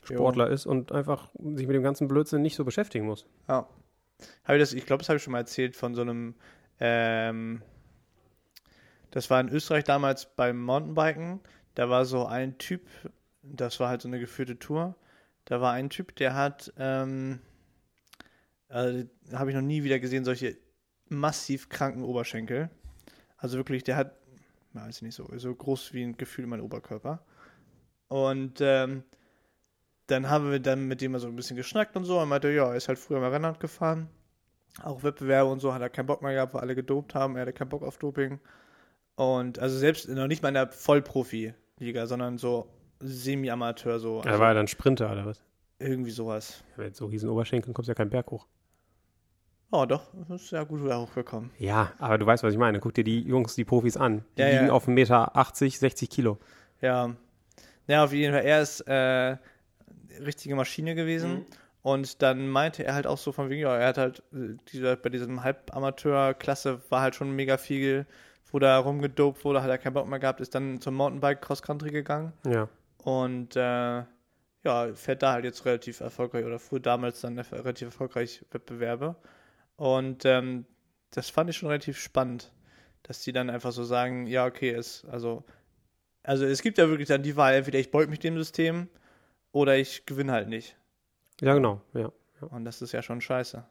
Amateursportler 0.05 0.49
ist 0.49 0.67
und 0.67 0.93
einfach 0.93 1.31
sich 1.39 1.67
mit 1.67 1.75
dem 1.75 1.83
ganzen 1.83 2.09
Blödsinn 2.09 2.43
nicht 2.43 2.57
so 2.57 2.65
beschäftigen 2.65 3.07
muss. 3.07 3.27
Ja. 3.49 3.69
Habe 4.45 4.59
ich 4.59 4.63
das, 4.63 4.73
ich 4.73 4.87
glaube, 4.87 5.01
das 5.01 5.09
habe 5.09 5.17
ich 5.17 5.23
schon 5.23 5.33
mal 5.33 5.39
erzählt 5.39 5.77
von 5.77 5.95
so 5.95 6.03
einem, 6.03 6.35
ähm, 6.79 7.63
das 9.11 9.31
war 9.31 9.41
in 9.41 9.49
Österreich 9.49 9.85
damals 9.85 10.27
beim 10.37 10.63
Mountainbiken. 10.63 11.41
Da 11.75 11.89
war 11.91 12.05
so 12.05 12.27
ein 12.27 12.59
Typ, 12.59 12.83
das 13.43 13.81
war 13.81 13.89
halt 13.89 14.03
so 14.03 14.09
eine 14.09 14.21
geführte 14.21 14.59
Tour. 14.59 14.95
Da 15.45 15.61
war 15.61 15.73
ein 15.73 15.91
Typ, 15.91 16.17
der 16.17 16.35
hat, 16.35 16.73
ähm, 16.79 17.41
äh, 18.69 19.05
habe 19.33 19.51
ich 19.51 19.57
noch 19.57 19.63
nie 19.63 19.85
wieder 19.85 19.99
gesehen, 19.99 20.25
solche 20.25 20.57
massiv 21.09 21.69
kranken 21.69 22.03
Oberschenkel. 22.03 22.71
Also 23.37 23.57
wirklich, 23.59 23.85
der 23.85 23.97
hat, 23.97 24.15
weiß 24.73 24.97
ich 24.97 25.03
nicht 25.03 25.15
so, 25.15 25.29
so 25.37 25.55
groß 25.55 25.93
wie 25.93 26.03
ein 26.03 26.17
Gefühl 26.17 26.45
in 26.45 26.51
meinem 26.51 26.65
Oberkörper. 26.65 27.23
Und 28.09 28.61
ähm, 28.61 29.03
dann 30.07 30.29
haben 30.29 30.51
wir 30.51 30.61
dann 30.61 30.87
mit 30.87 31.01
dem 31.01 31.13
mal 31.13 31.19
so 31.19 31.27
ein 31.29 31.37
bisschen 31.37 31.57
geschnackt 31.57 31.97
und 31.97 32.05
so. 32.05 32.19
Er 32.19 32.27
meinte, 32.27 32.51
ja, 32.51 32.67
er 32.69 32.77
ist 32.77 32.89
halt 32.89 32.99
früher 32.99 33.21
mal 33.21 33.31
Rennrad 33.31 33.61
gefahren. 33.61 34.09
Auch 34.83 35.03
Wettbewerbe 35.03 35.51
und 35.51 35.61
so 35.61 35.73
hat 35.73 35.81
er 35.83 35.89
keinen 35.89 36.07
Bock 36.07 36.21
mehr 36.23 36.33
gehabt, 36.35 36.55
weil 36.55 36.63
alle 36.63 36.75
gedopt 36.75 37.15
haben. 37.15 37.37
Er 37.37 37.43
hatte 37.43 37.53
keinen 37.53 37.69
Bock 37.69 37.83
auf 37.83 37.99
Doping. 37.99 38.41
Und 39.17 39.59
also 39.61 39.79
selbst 39.79 40.09
noch 40.09 40.27
nicht 40.27 40.43
mal 40.43 40.49
in 40.49 40.55
der 40.55 40.71
Vollprofi-Liga, 40.73 42.07
sondern 42.07 42.39
so 42.39 42.69
Semi-Amateur, 43.01 43.99
so. 44.01 44.21
Er 44.21 44.27
Also 44.27 44.41
war 44.41 44.49
ja 44.49 44.55
dann 44.55 44.69
Sprinter 44.69 45.11
oder 45.13 45.27
was? 45.27 45.41
irgendwie 45.79 46.11
sowas. 46.13 46.63
Mit 46.77 46.97
so 46.97 47.07
riesen 47.07 47.29
Oberschenkeln 47.29 47.75
kommst 47.75 47.89
du 47.89 47.91
ja 47.91 47.95
keinen 47.95 48.11
Berg 48.11 48.31
hoch. 48.31 48.47
Oh, 49.71 49.85
doch, 49.87 50.03
das 50.29 50.43
ist 50.43 50.51
ja 50.53 50.63
gut 50.63 50.83
wieder 50.85 51.01
hochgekommen. 51.01 51.51
Ja, 51.59 51.93
aber 51.99 52.17
du 52.17 52.25
weißt, 52.25 52.45
was 52.45 52.53
ich 52.53 52.59
meine. 52.59 52.79
Guck 52.79 52.95
dir 52.95 53.03
die 53.05 53.21
Jungs, 53.23 53.55
die 53.57 53.65
Profis 53.65 53.97
an. 53.97 54.25
Die 54.39 54.43
Ja, 54.43 54.49
liegen 54.49 54.67
ja. 54.67 54.73
auf 54.73 54.87
1,80 54.87 54.91
Meter, 54.93 55.37
80, 55.37 55.79
60 55.81 56.11
Kilo. 56.11 56.39
Ja. 56.81 57.15
Ja, 57.89 58.05
auf 58.05 58.13
jeden 58.13 58.33
Fall. 58.35 58.45
Er 58.45 58.63
ist 58.63 58.81
äh, 58.87 59.37
richtige 60.25 60.55
Maschine 60.55 60.95
gewesen. 60.95 61.33
Mhm. 61.33 61.47
Und 61.83 62.23
dann 62.23 62.49
meinte 62.49 62.83
er 62.85 62.95
halt 62.95 63.07
auch 63.07 63.19
so 63.19 63.31
von 63.33 63.51
wegen, 63.51 63.61
ja, 63.63 63.77
er 63.77 63.89
hat 63.89 63.99
halt, 63.99 64.23
äh, 64.33 64.57
dieser, 64.73 64.97
bei 64.97 65.11
diesem 65.11 65.45
Halbamateur-Klasse 65.45 66.81
war 66.89 67.03
halt 67.03 67.15
schon 67.15 67.37
mega 67.37 67.59
viel, 67.59 68.07
wo 68.51 68.59
da 68.59 68.79
rumgedopt 68.79 69.45
wurde, 69.45 69.63
hat 69.63 69.69
er 69.71 69.79
keinen 69.79 69.95
Bock 69.95 70.09
mehr 70.09 70.19
gehabt, 70.19 70.41
ist 70.41 70.55
dann 70.55 70.81
zum 70.81 70.95
Mountainbike 70.95 71.43
Cross-Country 71.43 71.91
gegangen 71.91 72.33
Ja. 72.47 72.69
und 72.99 73.57
äh, 73.57 74.05
ja, 74.65 74.95
fährt 74.95 75.23
da 75.23 75.33
halt 75.33 75.45
jetzt 75.45 75.67
relativ 75.67 76.01
erfolgreich 76.01 76.45
oder 76.47 76.59
fuhr 76.59 76.81
damals 76.81 77.21
dann 77.21 77.39
relativ 77.39 77.89
erfolgreich 77.89 78.45
Wettbewerbe. 78.51 79.15
Und 79.77 80.25
ähm, 80.25 80.65
das 81.11 81.29
fand 81.29 81.51
ich 81.51 81.57
schon 81.59 81.69
relativ 81.69 81.99
spannend, 81.99 82.51
dass 83.03 83.21
die 83.21 83.33
dann 83.33 83.51
einfach 83.51 83.73
so 83.73 83.85
sagen, 83.85 84.27
ja, 84.27 84.47
okay, 84.47 84.71
es, 84.71 85.05
also, 85.11 85.45
also 86.23 86.47
es 86.47 86.63
gibt 86.63 86.79
ja 86.79 86.89
wirklich 86.89 87.09
dann 87.09 87.23
die 87.23 87.37
Wahl, 87.37 87.55
entweder 87.55 87.79
ich 87.79 87.91
beug 87.91 88.09
mich 88.09 88.21
dem 88.21 88.39
System 88.39 88.89
oder 89.55 89.79
ich 89.79 90.05
gewinne 90.05 90.33
halt 90.33 90.49
nicht. 90.49 90.77
Ja, 91.41 91.55
genau. 91.55 91.81
Ja. 91.95 92.13
Und 92.41 92.65
das 92.65 92.83
ist 92.83 92.93
ja 92.93 93.03
schon 93.03 93.21
scheiße. 93.21 93.65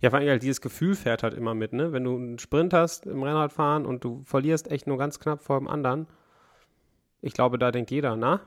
Ja, 0.00 0.10
vor 0.10 0.18
allem 0.18 0.28
halt 0.28 0.42
dieses 0.42 0.60
Gefühl 0.60 0.94
fährt 0.94 1.22
halt 1.22 1.34
immer 1.34 1.54
mit, 1.54 1.72
ne? 1.72 1.92
Wenn 1.92 2.04
du 2.04 2.16
einen 2.16 2.38
Sprint 2.38 2.74
hast 2.74 3.06
im 3.06 3.22
Rennradfahren 3.22 3.86
und 3.86 4.04
du 4.04 4.22
verlierst 4.24 4.70
echt 4.70 4.86
nur 4.86 4.98
ganz 4.98 5.18
knapp 5.18 5.42
vor 5.42 5.58
dem 5.58 5.68
anderen. 5.68 6.06
Ich 7.22 7.32
glaube, 7.32 7.58
da 7.58 7.72
denkt 7.72 7.90
jeder, 7.90 8.14
na, 8.14 8.40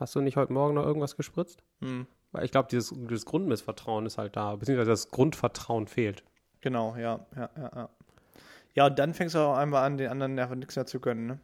hast 0.00 0.14
du 0.14 0.20
nicht 0.22 0.36
heute 0.36 0.52
Morgen 0.52 0.74
noch 0.74 0.86
irgendwas 0.86 1.16
gespritzt? 1.16 1.62
Hm. 1.80 2.06
Weil 2.32 2.44
ich 2.44 2.50
glaube, 2.50 2.68
dieses, 2.70 2.94
dieses 2.96 3.26
Grundmissvertrauen 3.26 4.06
ist 4.06 4.16
halt 4.16 4.36
da, 4.36 4.56
beziehungsweise 4.56 4.90
das 4.90 5.10
Grundvertrauen 5.10 5.86
fehlt. 5.86 6.24
Genau, 6.62 6.96
ja, 6.96 7.26
ja, 7.36 7.50
ja, 7.56 7.70
ja. 7.74 7.88
Ja, 8.74 8.86
und 8.86 8.98
dann 8.98 9.14
fängst 9.14 9.34
du 9.34 9.38
auch 9.38 9.56
einmal 9.56 9.84
an, 9.84 9.98
den 9.98 10.08
anderen 10.08 10.38
einfach 10.38 10.54
nichts 10.54 10.76
mehr 10.76 10.86
zu 10.86 10.98
gönnen, 10.98 11.26
ne? 11.26 11.40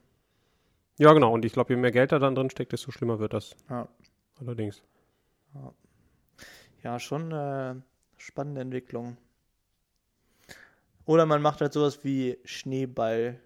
Ja, 0.98 1.12
genau. 1.12 1.32
Und 1.32 1.44
ich 1.44 1.52
glaube, 1.52 1.72
je 1.72 1.80
mehr 1.80 1.92
Geld 1.92 2.12
da 2.12 2.18
dann 2.18 2.34
drin 2.34 2.50
steckt, 2.50 2.72
desto 2.72 2.90
schlimmer 2.90 3.18
wird 3.18 3.32
das. 3.32 3.54
Ja. 3.70 3.88
Allerdings. 4.44 4.82
Ja, 6.82 6.98
schon 6.98 7.30
äh, 7.32 7.74
spannende 8.16 8.60
Entwicklung. 8.60 9.16
Oder 11.04 11.26
man 11.26 11.42
macht 11.42 11.60
halt 11.60 11.72
sowas 11.72 12.04
wie 12.04 12.38
Schneeballkampf. 12.44 13.40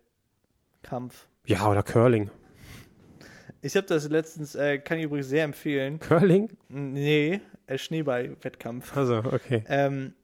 Ja, 1.47 1.69
oder 1.69 1.83
Curling. 1.83 2.31
Ich 3.63 3.77
habe 3.77 3.87
das 3.87 4.09
letztens, 4.09 4.55
äh, 4.55 4.79
kann 4.79 4.99
ich 4.99 5.05
übrigens 5.05 5.29
sehr 5.29 5.45
empfehlen. 5.45 5.99
Curling? 5.99 6.57
Nee, 6.69 7.41
äh, 7.67 7.79
Schneeball-Wettkampf. 7.79 8.97
Also, 8.97 9.19
okay. 9.19 9.65
Ähm, 9.69 10.15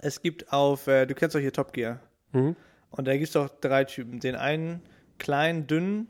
es 0.00 0.20
gibt 0.22 0.52
auf, 0.52 0.86
äh, 0.86 1.06
du 1.06 1.14
kennst 1.14 1.34
doch 1.34 1.40
hier 1.40 1.52
Top 1.52 1.72
Gear. 1.72 2.00
Mhm. 2.32 2.56
Und 2.90 3.06
da 3.06 3.12
gibt 3.12 3.24
es 3.26 3.32
doch 3.32 3.48
drei 3.60 3.84
Typen. 3.84 4.20
Den 4.20 4.34
einen 4.34 4.82
kleinen, 5.18 5.66
dünnen, 5.66 6.08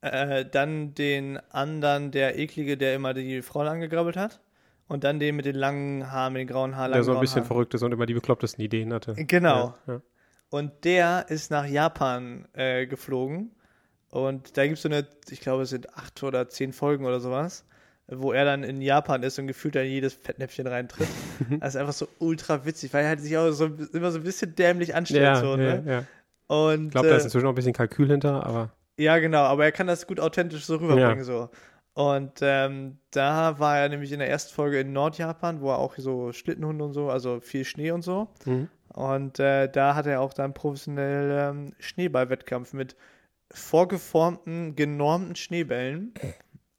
äh, 0.00 0.44
dann 0.44 0.94
den 0.94 1.38
anderen, 1.50 2.10
der 2.10 2.38
eklige, 2.38 2.76
der 2.76 2.94
immer 2.94 3.14
die 3.14 3.42
Frauen 3.42 3.68
angegrabbelt 3.68 4.16
hat. 4.16 4.40
Und 4.88 5.02
dann 5.02 5.18
den 5.18 5.34
mit 5.34 5.46
den 5.46 5.56
langen 5.56 6.12
Haaren, 6.12 6.32
mit 6.32 6.40
den 6.40 6.46
grauen 6.46 6.76
Haaren. 6.76 6.92
Der 6.92 7.02
so 7.02 7.12
ein 7.12 7.20
bisschen 7.20 7.36
Haaren. 7.36 7.46
verrückt 7.48 7.74
ist 7.74 7.82
und 7.82 7.90
immer 7.90 8.06
die 8.06 8.14
beklopptesten 8.14 8.64
Ideen 8.64 8.92
hatte. 8.92 9.14
Genau. 9.14 9.74
Ja, 9.86 9.94
ja. 9.94 10.00
Und 10.50 10.84
der 10.84 11.26
ist 11.28 11.50
nach 11.50 11.66
Japan 11.66 12.46
äh, 12.52 12.86
geflogen. 12.86 13.50
Und 14.10 14.56
da 14.56 14.64
gibt 14.64 14.76
es 14.76 14.82
so 14.82 14.88
eine, 14.88 15.06
ich 15.28 15.40
glaube, 15.40 15.64
es 15.64 15.70
sind 15.70 15.92
acht 15.96 16.22
oder 16.22 16.48
zehn 16.48 16.72
Folgen 16.72 17.04
oder 17.04 17.18
sowas, 17.18 17.64
wo 18.06 18.32
er 18.32 18.44
dann 18.44 18.62
in 18.62 18.80
Japan 18.80 19.24
ist 19.24 19.38
und 19.40 19.48
gefühlt 19.48 19.74
da 19.74 19.80
in 19.80 19.90
jedes 19.90 20.14
Fettnäpfchen 20.14 20.68
reintritt. 20.68 21.08
das 21.60 21.74
ist 21.74 21.80
einfach 21.80 21.92
so 21.92 22.06
ultra 22.20 22.64
witzig, 22.64 22.94
weil 22.94 23.02
er 23.02 23.08
halt 23.08 23.20
sich 23.20 23.36
auch 23.36 23.50
so 23.50 23.66
immer 23.92 24.12
so 24.12 24.18
ein 24.18 24.24
bisschen 24.24 24.54
dämlich 24.54 24.94
anstellt. 24.94 25.24
Ja, 25.24 25.36
so, 25.36 25.56
ja, 25.56 25.80
ne? 25.80 25.82
ja. 25.84 26.04
Und 26.46 26.86
Ich 26.86 26.90
glaube, 26.92 27.08
da 27.08 27.16
ist 27.16 27.22
äh, 27.22 27.26
inzwischen 27.26 27.44
noch 27.44 27.52
ein 27.52 27.56
bisschen 27.56 27.72
Kalkül 27.72 28.08
hinter, 28.08 28.46
aber 28.46 28.70
ja, 28.98 29.18
genau, 29.18 29.42
aber 29.42 29.64
er 29.64 29.72
kann 29.72 29.86
das 29.86 30.06
gut 30.06 30.20
authentisch 30.20 30.64
so 30.64 30.76
rüberbringen. 30.76 31.24
So. 31.24 31.50
Und 31.94 32.40
ähm, 32.42 32.98
da 33.10 33.58
war 33.58 33.78
er 33.78 33.88
nämlich 33.88 34.12
in 34.12 34.18
der 34.18 34.28
ersten 34.28 34.54
Folge 34.54 34.80
in 34.80 34.92
Nordjapan, 34.92 35.60
wo 35.60 35.70
er 35.70 35.78
auch 35.78 35.94
so 35.96 36.32
Schlittenhunde 36.32 36.84
und 36.84 36.92
so, 36.92 37.08
also 37.10 37.40
viel 37.40 37.64
Schnee 37.64 37.90
und 37.90 38.02
so. 38.02 38.28
mhm. 38.44 38.68
Und 38.94 39.38
äh, 39.40 39.68
da 39.70 39.94
hat 39.94 40.06
er 40.06 40.22
auch 40.22 40.32
dann 40.32 40.54
professionell 40.54 41.50
ähm, 41.50 41.74
Schneeballwettkampf 41.78 42.72
mit 42.72 42.96
vorgeformten, 43.52 44.74
genormten 44.74 45.36
Schneebällen, 45.36 46.14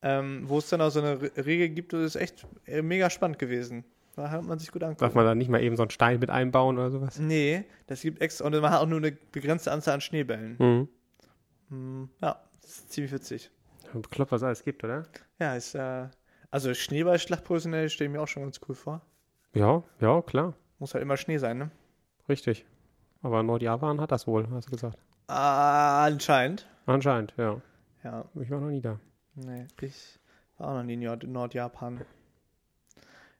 ähm, 0.01 0.43
wo 0.45 0.57
es 0.57 0.70
dann 0.70 0.82
auch 0.82 0.89
so 0.89 0.99
eine 1.01 1.22
Re- 1.22 1.32
Regel 1.45 1.70
gibt, 1.70 1.93
das 1.93 2.01
ist 2.01 2.15
echt 2.15 2.47
äh, 2.65 2.82
mega 2.82 3.09
spannend 3.09 3.38
gewesen. 3.39 3.84
Da 4.15 4.32
hat 4.32 4.43
man 4.43 4.57
sich 4.57 4.72
gut 4.72 4.82
darf 4.82 4.89
angeguckt. 4.89 5.15
man 5.15 5.26
da 5.26 5.36
nicht 5.36 5.49
mal 5.49 5.61
eben 5.61 5.76
so 5.76 5.84
einen 5.84 5.91
Stein 5.91 6.20
mit 6.20 6.32
einbauen 6.32 6.78
oder 6.80 6.89
sowas? 6.89 7.20
Nee, 7.20 7.65
das 7.86 8.01
gibt 8.01 8.20
extra, 8.20 8.45
und 8.47 8.59
man 8.59 8.72
hat 8.72 8.82
auch 8.82 8.88
nur 8.88 8.97
eine 8.97 9.11
begrenzte 9.32 9.72
Anzahl 9.72 9.95
an 9.95 10.01
Schneebällen. 10.01 10.55
Mhm. 10.57 10.88
Hm, 11.70 12.09
ja, 12.22 12.39
das 12.61 12.72
ist 12.72 12.91
ziemlich 12.91 13.11
witzig. 13.11 13.51
Bekloppt, 13.93 14.32
was 14.32 14.43
alles 14.43 14.63
gibt, 14.63 14.84
oder? 14.84 15.05
Ja, 15.39 15.55
ist 15.55 15.76
äh, 15.76 16.07
Also 16.51 16.74
Schneeballschlacht 16.74 17.43
professionell 17.43 17.89
stelle 17.89 18.09
ich 18.09 18.13
mir 18.15 18.22
auch 18.22 18.28
schon 18.28 18.43
ganz 18.43 18.59
cool 18.68 18.76
vor. 18.76 19.01
Ja, 19.53 19.84
ja, 19.99 20.22
klar. 20.22 20.53
Muss 20.80 20.93
halt 20.93 21.01
immer 21.01 21.18
Schnee 21.18 21.38
sein, 21.38 21.57
ne? 21.57 21.72
Richtig. 22.30 22.65
Aber 23.22 23.41
Nordjapan 23.43 23.99
hat 23.99 24.11
das 24.11 24.28
wohl, 24.28 24.47
hast 24.51 24.68
du 24.68 24.72
gesagt. 24.72 24.99
Ah, 25.28 26.05
anscheinend. 26.05 26.68
Anscheinend, 26.86 27.34
ja. 27.38 27.61
Ja, 28.03 28.26
Ich 28.39 28.49
war 28.49 28.59
noch 28.59 28.70
nie 28.70 28.82
da. 28.82 28.99
nee, 29.36 29.65
ich 29.82 30.20
war 30.57 30.70
auch 30.70 30.74
noch 30.76 30.84
nie 30.84 30.93
in 30.93 31.01
Nord 31.01 31.24
Nordjapan. 31.24 32.01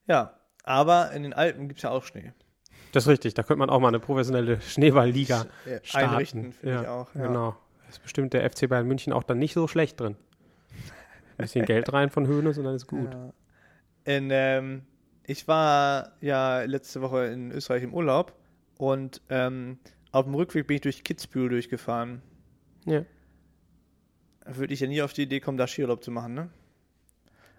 Ja, 0.08 0.34
aber 0.64 1.12
in 1.12 1.24
den 1.24 1.34
Alpen 1.34 1.68
gibt 1.68 1.80
es 1.80 1.84
ja 1.84 1.92
auch 1.92 2.04
Schnee. 2.04 2.34
Das 2.92 3.04
ist 3.04 3.10
richtig. 3.10 3.34
Da 3.34 3.44
könnte 3.44 3.60
man 3.60 3.70
auch 3.70 3.80
mal 3.80 3.90
eine 3.90 4.00
professionelle 4.00 4.60
Schneeballliga 4.62 5.46
starten. 5.84 6.10
einrichten, 6.10 6.54
finde 6.54 6.76
ja, 6.76 6.82
ich 6.82 6.88
auch. 6.88 7.16
Ja. 7.16 7.28
Genau. 7.28 7.56
Da 7.88 7.92
ist 7.92 8.02
bestimmt 8.04 8.34
der 8.34 8.50
FC 8.50 8.68
Bayern 8.68 8.86
München 8.88 9.14
auch 9.14 9.24
dann 9.24 9.40
nicht 9.40 9.54
so 9.54 9.68
schlecht 9.68 10.00
drin. 10.00 10.16
Ein 11.38 11.44
bisschen 11.46 11.66
Geld 11.66 11.92
rein 11.94 12.10
von 12.10 12.28
Höhnes 12.28 12.58
und 12.58 12.66
dann 12.66 12.76
ist 12.76 12.86
gut. 12.88 13.14
Ja. 13.14 13.34
In, 14.04 14.30
ähm, 14.32 14.84
ich 15.26 15.48
war 15.48 16.12
ja 16.22 16.62
letzte 16.64 17.02
Woche 17.02 17.26
in 17.28 17.52
Österreich 17.52 17.84
im 17.84 17.94
Urlaub 17.94 18.34
und 18.78 19.22
ähm, 19.30 19.80
auf 20.12 20.26
dem 20.26 20.36
Rückweg 20.36 20.68
bin 20.68 20.76
ich 20.76 20.82
durch 20.82 21.04
Kitzbühel 21.04 21.50
durchgefahren. 21.50 22.22
Ja. 22.86 23.04
Würde 24.46 24.74
ich 24.74 24.80
ja 24.80 24.88
nie 24.88 25.02
auf 25.02 25.14
die 25.14 25.24
Idee 25.24 25.40
kommen, 25.42 25.58
da 25.58 25.68
Skiurlaub 25.68 26.04
zu 26.04 26.12
machen, 26.12 26.34
ne? 26.34 26.50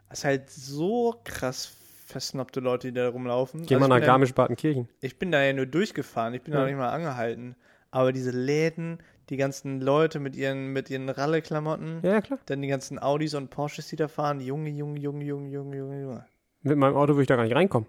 Das 0.08 0.20
ist 0.20 0.24
halt 0.24 0.50
so 0.50 1.20
krass 1.24 1.74
versnobte 2.06 2.60
Leute, 2.60 2.88
die 2.88 2.94
da 2.94 3.08
rumlaufen. 3.10 3.66
Geh 3.66 3.74
Also 3.74 3.86
mal 3.86 3.96
ich 3.96 4.00
nach 4.00 4.06
da- 4.06 4.12
Garmisch-Partenkirchen. 4.12 4.88
Ich 5.02 5.18
bin 5.18 5.30
da 5.30 5.42
ja 5.42 5.52
nur 5.52 5.66
durchgefahren, 5.66 6.32
ich 6.32 6.42
bin 6.42 6.52
da 6.52 6.58
Ja. 6.60 6.64
noch 6.64 6.70
nicht 6.70 6.78
mal 6.78 6.88
angehalten. 6.88 7.54
Aber 7.90 8.12
diese 8.12 8.30
Läden, 8.30 8.98
die 9.30 9.36
ganzen 9.36 9.80
Leute 9.80 10.20
mit 10.20 10.36
ihren, 10.36 10.68
mit 10.72 10.90
ihren 10.90 11.08
Ralle-Klamotten, 11.08 12.00
Ja, 12.02 12.12
ja, 12.14 12.20
klar. 12.20 12.38
dann 12.46 12.62
die 12.62 12.68
ganzen 12.68 12.98
Audis 12.98 13.34
und 13.34 13.50
Porsches, 13.50 13.88
die 13.88 13.96
da 13.96 14.08
fahren, 14.08 14.40
Junge, 14.40 14.70
Junge, 14.70 14.98
Junge, 15.00 15.24
Junge, 15.24 15.48
Junge, 15.50 15.76
Junge, 15.76 16.00
Junge. 16.02 16.26
Mit 16.62 16.76
meinem 16.78 16.96
Auto 16.96 17.12
würde 17.14 17.22
ich 17.22 17.28
da 17.28 17.36
gar 17.36 17.44
nicht 17.44 17.54
reinkommen. 17.54 17.88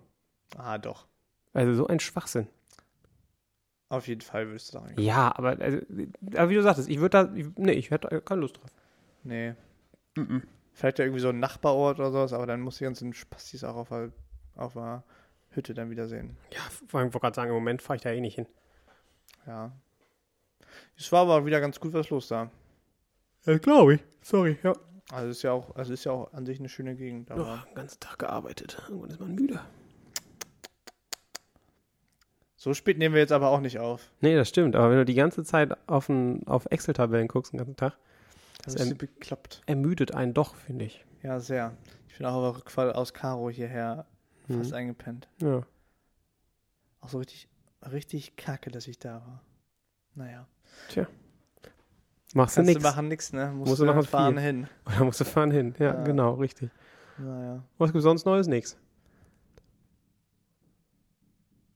Ah, 0.57 0.77
doch. 0.77 1.07
Also 1.53 1.73
so 1.73 1.87
ein 1.87 1.99
Schwachsinn. 1.99 2.47
Auf 3.89 4.07
jeden 4.07 4.21
Fall 4.21 4.47
würdest 4.47 4.71
du 4.73 4.77
da 4.77 4.83
rein. 4.83 4.95
Ja, 4.99 5.33
aber, 5.35 5.59
also, 5.59 5.79
aber 6.35 6.49
wie 6.49 6.55
du 6.55 6.61
sagtest, 6.61 6.89
ich 6.89 6.99
würde 6.99 7.09
da, 7.09 7.33
ich, 7.35 7.47
nee, 7.55 7.71
ich 7.71 7.89
hätte 7.89 8.21
keine 8.21 8.41
Lust 8.41 8.57
drauf. 8.57 8.69
Nee. 9.23 9.55
Vielleicht 10.73 10.99
ja 10.99 11.05
irgendwie 11.05 11.21
so 11.21 11.29
ein 11.29 11.39
Nachbarort 11.39 11.99
oder 11.99 12.11
sowas, 12.11 12.33
aber 12.33 12.45
dann 12.45 12.61
muss 12.61 12.77
die 12.77 12.83
ganzen 12.83 13.13
Spastis 13.13 13.63
auch 13.63 13.75
auf 13.75 13.89
der, 13.89 14.11
auf 14.55 14.73
der 14.73 15.03
Hütte 15.51 15.73
dann 15.73 15.89
wiedersehen. 15.89 16.37
Ja, 16.53 16.59
vor 16.87 16.99
allem, 16.99 17.09
ich 17.09 17.13
wollte 17.15 17.23
gerade 17.25 17.35
sagen, 17.35 17.49
im 17.49 17.55
Moment 17.55 17.81
fahre 17.81 17.97
ich 17.97 18.03
da 18.03 18.11
eh 18.11 18.21
nicht 18.21 18.35
hin. 18.35 18.45
Ja. 19.47 19.71
Es 20.99 21.11
war 21.11 21.21
aber 21.21 21.45
wieder 21.45 21.61
ganz 21.61 21.79
gut 21.79 21.93
was 21.93 22.09
los 22.09 22.27
da. 22.27 22.51
Ja, 23.45 23.57
glaube 23.57 23.95
ich. 23.95 24.01
Sorry, 24.21 24.57
ja. 24.63 24.73
Also 25.11 25.29
ist 25.29 25.41
ja 25.41 25.53
auch, 25.53 25.75
also 25.75 25.93
ist 25.93 26.03
ja 26.03 26.11
auch 26.11 26.33
an 26.33 26.45
sich 26.45 26.59
eine 26.59 26.69
schöne 26.69 26.95
Gegend. 26.95 27.31
Aber 27.31 27.63
den 27.69 27.75
ganzen 27.75 27.99
Tag 27.99 28.19
gearbeitet. 28.19 28.77
Irgendwann 28.87 29.09
ist 29.09 29.19
man 29.19 29.33
müde. 29.33 29.59
so 32.57 32.73
spät 32.73 32.97
nehmen 32.97 33.15
wir 33.15 33.21
jetzt 33.21 33.31
aber 33.31 33.49
auch 33.49 33.61
nicht 33.61 33.79
auf. 33.79 34.11
Nee, 34.19 34.35
das 34.35 34.49
stimmt. 34.49 34.75
Aber 34.75 34.89
wenn 34.91 34.97
du 34.97 35.05
die 35.05 35.13
ganze 35.15 35.43
Zeit 35.43 35.75
auf, 35.87 36.09
ein, 36.09 36.45
auf 36.47 36.65
Excel-Tabellen 36.69 37.27
guckst 37.29 37.53
den 37.53 37.57
ganzen 37.59 37.77
Tag, 37.77 37.97
Das 38.63 38.73
Das 38.75 38.83
ist 38.83 38.91
ähm, 38.91 38.97
bekloppt. 38.97 39.61
ermüdet 39.65 40.13
einen 40.13 40.33
doch, 40.33 40.55
finde 40.55 40.85
ich. 40.85 41.05
Ja, 41.23 41.39
sehr. 41.39 41.75
Ich 42.09 42.17
bin 42.17 42.25
auch 42.27 42.33
auf 42.35 42.53
der 42.53 42.59
Rückfall 42.61 42.91
aus 42.91 43.13
Karo 43.13 43.49
hierher 43.49 44.05
fast 44.49 44.71
Mhm. 44.71 44.75
eingepennt. 44.75 45.27
Ja. 45.41 45.63
Auch 47.01 47.09
so 47.09 47.17
richtig, 47.19 47.47
richtig 47.89 48.35
kacke, 48.35 48.69
dass 48.69 48.87
ich 48.87 48.99
da 48.99 49.21
war. 49.25 49.41
Naja. 50.19 50.45
Machst 50.95 51.07
du 52.35 52.35
Kannst 52.35 52.57
du 52.57 52.61
nichts. 52.63 52.83
machen 52.83 53.07
nix, 53.07 53.31
ne? 53.33 53.51
Musst, 53.51 53.69
Musst 53.69 53.81
du 53.81 53.85
machen 53.85 54.03
fahren 54.03 54.33
viel. 54.35 54.43
hin. 54.43 54.67
Oder 54.85 55.05
musst 55.05 55.19
du 55.21 55.23
fahren 55.25 55.49
hin. 55.49 55.73
Ja, 55.79 55.93
Ja. 55.95 56.03
genau, 56.03 56.33
richtig. 56.33 56.69
Naja. 57.17 57.63
Was 57.77 57.91
gibt 57.93 58.03
sonst 58.03 58.25
Neues? 58.25 58.47
Nix. 58.47 58.77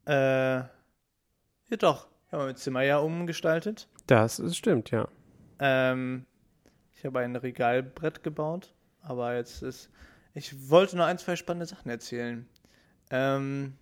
Äh, 0.06 0.58
ja 0.58 0.68
doch. 1.80 2.08
Ich 2.28 2.34
habe 2.34 2.46
mein 2.46 2.56
Zimmer 2.56 2.82
ja 2.82 2.98
umgestaltet. 2.98 3.88
Das 4.08 4.40
ist, 4.40 4.58
stimmt, 4.58 4.92
ja. 4.92 5.08
Ähm, 5.60 6.26
ich 6.92 7.06
habe 7.06 7.20
ein 7.20 7.36
Regalbrett 7.36 8.24
gebaut, 8.24 8.74
aber 9.02 9.36
jetzt 9.36 9.64
ist. 9.64 9.90
Ich 10.34 10.70
wollte 10.70 10.98
nur 10.98 11.06
ein, 11.06 11.18
zwei 11.18 11.36
spannende 11.36 11.66
Sachen 11.66 11.90
erzählen. 11.90 12.48
Ähm, 13.12 13.78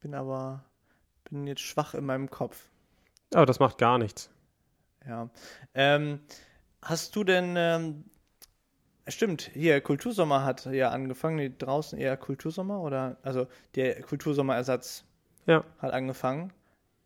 bin 0.00 0.14
aber. 0.14 0.64
Bin 1.24 1.46
jetzt 1.46 1.62
schwach 1.62 1.94
in 1.94 2.04
meinem 2.04 2.30
Kopf. 2.30 2.68
Aber 3.34 3.46
das 3.46 3.58
macht 3.58 3.78
gar 3.78 3.98
nichts. 3.98 4.30
Ja. 5.06 5.28
Ähm, 5.74 6.20
hast 6.82 7.16
du 7.16 7.24
denn. 7.24 7.54
Ähm, 7.56 8.04
stimmt, 9.08 9.50
hier, 9.52 9.80
Kultursommer 9.80 10.44
hat 10.44 10.66
ja 10.66 10.90
angefangen. 10.90 11.36
Nee, 11.36 11.52
draußen 11.56 11.98
eher 11.98 12.16
Kultursommer 12.16 12.80
oder. 12.80 13.16
Also 13.22 13.46
der 13.74 14.00
Kultursommerersatz 14.02 15.04
Ja. 15.46 15.64
hat 15.78 15.92
angefangen. 15.92 16.52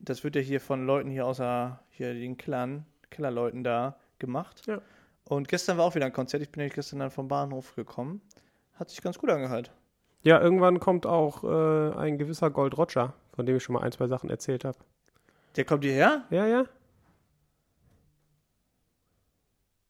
Das 0.01 0.23
wird 0.23 0.37
ja 0.37 0.43
hier 0.43 0.61
von 0.61 0.87
Leuten 0.87 1.11
hier 1.11 1.27
außer 1.27 1.81
hier 1.91 2.15
den 2.15 2.37
Killern, 2.37 2.87
Killerleuten 3.11 3.65
da 3.65 3.99
gemacht. 4.19 4.67
Ja. 4.67 4.81
Und 5.25 5.49
gestern 5.49 5.77
war 5.77 5.85
auch 5.85 5.95
wieder 5.95 6.07
ein 6.07 6.13
Konzert. 6.13 6.43
Ich 6.43 6.51
bin 6.51 6.61
nämlich 6.61 6.75
gestern 6.75 7.01
dann 7.01 7.11
vom 7.11 7.29
Bahnhof 7.29 7.75
gekommen. 7.75 8.23
Hat 8.75 8.91
sich 8.91 9.03
ganz 9.03 9.19
gut 9.19 9.31
angehört. 9.31 9.73
Ja, 10.29 10.43
irgendwann 10.43 10.79
kommt 10.79 11.07
auch 11.07 11.43
äh, 11.43 11.97
ein 11.97 12.19
gewisser 12.19 12.51
Gold 12.51 12.77
Roger, 12.77 13.15
von 13.33 13.47
dem 13.47 13.57
ich 13.57 13.63
schon 13.63 13.73
mal 13.73 13.81
ein, 13.81 13.93
zwei 13.93 14.09
Sachen 14.09 14.29
erzählt 14.29 14.63
habe. 14.63 14.77
Der 15.57 15.65
kommt 15.65 15.85
hierher? 15.85 16.27
Ja, 16.29 16.47
ja. 16.47 16.67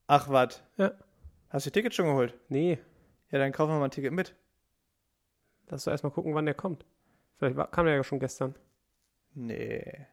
Ach, 0.06 0.28
was? 0.28 0.62
Ja. 0.76 0.92
Hast 1.50 1.66
du 1.66 1.70
Ticket 1.70 1.92
schon 1.92 2.06
geholt? 2.06 2.34
Nee, 2.48 2.78
Ja, 3.32 3.40
dann 3.40 3.50
kaufen 3.50 3.72
wir 3.72 3.80
mal 3.80 3.86
ein 3.86 3.90
Ticket 3.90 4.12
mit. 4.12 4.36
lass 5.70 5.82
doch 5.82 5.90
erstmal 5.90 6.12
gucken, 6.12 6.36
wann 6.36 6.44
der 6.46 6.54
kommt. 6.54 6.86
Vielleicht 7.38 7.56
war, 7.56 7.68
kam 7.68 7.86
der 7.86 7.96
ja 7.96 8.04
schon 8.04 8.20
gestern. 8.20 8.54
Nee. 9.34 10.06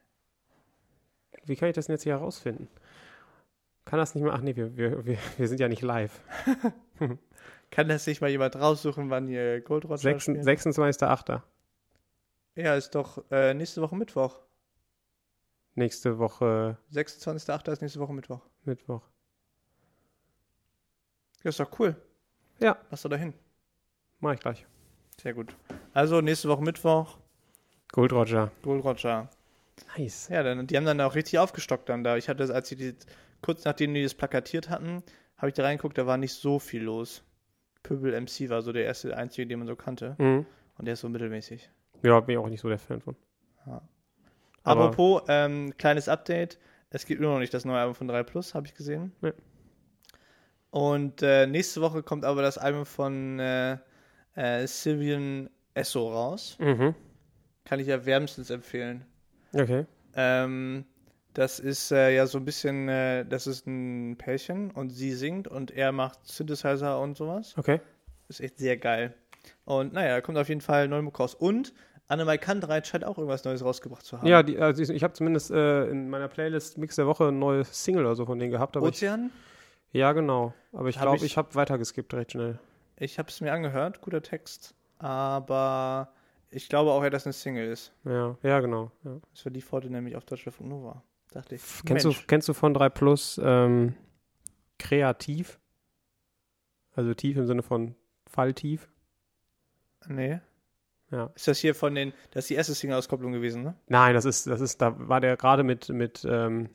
Wie 1.44 1.54
kann 1.54 1.68
ich 1.68 1.76
das 1.76 1.86
denn 1.86 1.94
jetzt 1.94 2.02
hier 2.02 2.14
herausfinden? 2.14 2.66
Kann 3.84 4.00
das 4.00 4.16
nicht 4.16 4.24
mehr? 4.24 4.32
Ach 4.34 4.40
nee, 4.40 4.56
wir, 4.56 4.76
wir, 4.76 5.06
wir, 5.06 5.18
wir 5.36 5.46
sind 5.46 5.60
ja 5.60 5.68
nicht 5.68 5.82
live. 5.82 6.20
Kann 7.70 7.88
das 7.88 8.06
nicht 8.06 8.20
mal 8.20 8.30
jemand 8.30 8.56
raussuchen, 8.56 9.10
wann 9.10 9.26
hier 9.28 9.60
Gold 9.60 9.84
Roger 9.84 9.98
Sechs- 9.98 10.24
spielt? 10.24 10.44
26.08. 10.44 11.42
Ja, 12.54 12.74
ist 12.74 12.94
doch 12.94 13.22
äh, 13.30 13.52
nächste 13.54 13.82
Woche 13.82 13.96
Mittwoch. 13.96 14.40
Nächste 15.74 16.18
Woche 16.18 16.78
26.08. 16.92 17.70
ist 17.72 17.82
nächste 17.82 18.00
Woche 18.00 18.14
Mittwoch. 18.14 18.40
Mittwoch. 18.64 19.02
Ja, 21.42 21.48
ist 21.50 21.60
doch 21.60 21.78
cool. 21.78 21.96
Ja. 22.58 22.78
Lass 22.90 23.02
doch 23.02 23.10
dahin. 23.10 23.34
Mach 24.20 24.32
ich 24.34 24.40
gleich. 24.40 24.64
Sehr 25.20 25.34
gut. 25.34 25.54
Also 25.92 26.20
nächste 26.20 26.48
Woche 26.48 26.62
Mittwoch, 26.62 27.18
Gold 27.92 28.12
Roger. 28.12 28.50
Gold 28.62 28.84
Roger. 28.84 29.28
Nice. 29.96 30.28
Ja, 30.28 30.42
dann, 30.42 30.66
die 30.66 30.76
haben 30.76 30.86
dann 30.86 31.00
auch 31.00 31.14
richtig 31.14 31.38
aufgestockt 31.38 31.88
dann 31.88 32.02
da. 32.04 32.16
Ich 32.16 32.28
hatte, 32.28 32.52
als 32.54 32.68
sie 32.68 32.76
die, 32.76 32.94
kurz 33.42 33.64
nachdem 33.64 33.92
die 33.94 34.02
das 34.02 34.14
plakatiert 34.14 34.70
hatten, 34.70 35.02
habe 35.36 35.48
ich 35.48 35.54
da 35.54 35.62
reingeguckt, 35.64 35.98
da 35.98 36.06
war 36.06 36.16
nicht 36.16 36.32
so 36.34 36.58
viel 36.58 36.82
los. 36.82 37.22
Pöbel 37.86 38.12
MC 38.20 38.48
war 38.50 38.62
so 38.62 38.72
der 38.72 38.84
erste, 38.84 39.16
einzige, 39.16 39.46
den 39.46 39.58
man 39.60 39.68
so 39.68 39.76
kannte. 39.76 40.14
Mhm. 40.18 40.44
Und 40.78 40.84
der 40.84 40.94
ist 40.94 41.00
so 41.00 41.08
mittelmäßig. 41.08 41.70
Ja, 42.02 42.20
bin 42.20 42.34
ich 42.34 42.38
auch 42.38 42.48
nicht 42.48 42.60
so 42.60 42.68
der 42.68 42.78
Fan 42.78 43.00
von. 43.00 43.16
Ja. 43.66 43.80
Aber- 44.64 44.84
Apropos, 44.86 45.22
ähm, 45.28 45.72
kleines 45.78 46.08
Update. 46.08 46.58
Es 46.90 47.06
gibt 47.06 47.20
immer 47.20 47.32
noch 47.32 47.38
nicht 47.38 47.54
das 47.54 47.64
neue 47.64 47.78
Album 47.78 47.94
von 47.94 48.08
3 48.08 48.22
Plus, 48.24 48.54
habe 48.54 48.66
ich 48.66 48.74
gesehen. 48.74 49.12
Ja. 49.22 49.32
Und 50.70 51.22
äh, 51.22 51.46
nächste 51.46 51.80
Woche 51.80 52.02
kommt 52.02 52.24
aber 52.24 52.42
das 52.42 52.58
Album 52.58 52.84
von 52.84 53.38
äh, 53.38 53.78
äh, 54.34 54.66
Sylvian 54.66 55.48
Esso 55.74 56.08
raus. 56.12 56.56
Mhm. 56.60 56.94
Kann 57.64 57.80
ich 57.80 57.86
ja 57.86 58.04
wärmstens 58.04 58.50
empfehlen. 58.50 59.04
Okay. 59.52 59.86
Ähm, 60.14 60.84
das 61.38 61.58
ist 61.58 61.90
äh, 61.92 62.14
ja 62.14 62.26
so 62.26 62.38
ein 62.38 62.44
bisschen, 62.44 62.88
äh, 62.88 63.24
das 63.26 63.46
ist 63.46 63.66
ein 63.66 64.16
Pärchen 64.16 64.70
und 64.70 64.90
sie 64.90 65.12
singt 65.12 65.48
und 65.48 65.70
er 65.70 65.92
macht 65.92 66.26
Synthesizer 66.26 66.98
und 67.00 67.16
sowas. 67.16 67.54
Okay. 67.58 67.80
Ist 68.28 68.40
echt 68.40 68.58
sehr 68.58 68.76
geil. 68.76 69.14
Und 69.64 69.92
naja, 69.92 70.14
da 70.16 70.20
kommt 70.20 70.38
auf 70.38 70.48
jeden 70.48 70.60
Fall 70.60 70.88
Neumuck 70.88 71.20
raus. 71.20 71.34
Und 71.34 71.72
Annemai 72.08 72.38
Kantreit 72.38 72.86
scheint 72.86 73.04
auch 73.04 73.18
irgendwas 73.18 73.44
Neues 73.44 73.64
rausgebracht 73.64 74.04
zu 74.04 74.18
haben. 74.18 74.26
Ja, 74.26 74.42
die, 74.42 74.58
also 74.58 74.82
ich, 74.82 74.88
ich 74.90 75.02
habe 75.04 75.12
zumindest 75.12 75.50
äh, 75.50 75.86
in 75.88 76.08
meiner 76.08 76.28
Playlist 76.28 76.78
Mix 76.78 76.96
der 76.96 77.06
Woche 77.06 77.28
ein 77.28 77.38
neues 77.38 77.84
Single 77.84 78.04
oder 78.06 78.14
so 78.16 78.24
von 78.26 78.38
denen 78.38 78.50
gehabt. 78.52 78.76
Aber 78.76 78.86
ich, 78.88 78.94
Ozean? 78.94 79.30
ja, 79.92 80.12
genau. 80.12 80.54
Aber 80.72 80.88
ich 80.88 80.98
glaube, 80.98 81.16
ich- 81.16 81.22
ich, 81.24 81.36
habe 81.36 81.54
weitergeskippt 81.54 82.14
recht 82.14 82.32
schnell. 82.32 82.58
Ich 82.98 83.18
habe 83.18 83.28
es 83.28 83.40
mir 83.40 83.52
angehört, 83.52 84.00
guter 84.00 84.22
Text. 84.22 84.74
Aber 84.98 86.08
ich 86.50 86.68
glaube 86.68 86.90
auch, 86.92 87.02
ja, 87.02 87.10
dass 87.10 87.26
eine 87.26 87.32
Single 87.34 87.68
ist. 87.70 87.92
Ja, 88.04 88.36
ja, 88.42 88.60
genau. 88.60 88.90
Ja. 89.04 89.18
Das 89.34 89.44
war 89.44 89.52
die 89.52 89.60
Pforte 89.60 89.90
nämlich 89.90 90.16
auf 90.16 90.24
Deutschlandfunk 90.24 90.70
Nova. 90.70 91.02
Dachte 91.36 91.56
ich. 91.56 91.62
Kennst, 91.84 92.06
du, 92.06 92.14
kennst 92.26 92.48
du 92.48 92.54
von 92.54 92.72
3 92.72 92.88
Plus 92.88 93.38
ähm, 93.44 93.94
kreativ? 94.78 95.60
Also 96.94 97.12
tief 97.12 97.36
im 97.36 97.46
Sinne 97.46 97.62
von 97.62 97.94
Falltief? 98.26 98.88
Nee. 100.08 100.40
Ja. 101.10 101.30
Ist 101.34 101.46
das 101.46 101.58
hier 101.58 101.74
von 101.74 101.94
den, 101.94 102.14
das 102.30 102.44
ist 102.44 102.50
die 102.50 102.54
erste 102.54 102.72
Single-Auskopplung 102.72 103.32
gewesen, 103.32 103.62
ne? 103.62 103.74
Nein, 103.86 104.14
das 104.14 104.24
ist, 104.24 104.46
das 104.46 104.62
ist, 104.62 104.80
da 104.80 104.94
war 104.96 105.20
der 105.20 105.36
gerade 105.36 105.62
mit, 105.62 105.90
mit, 105.90 106.26
ähm, 106.26 106.70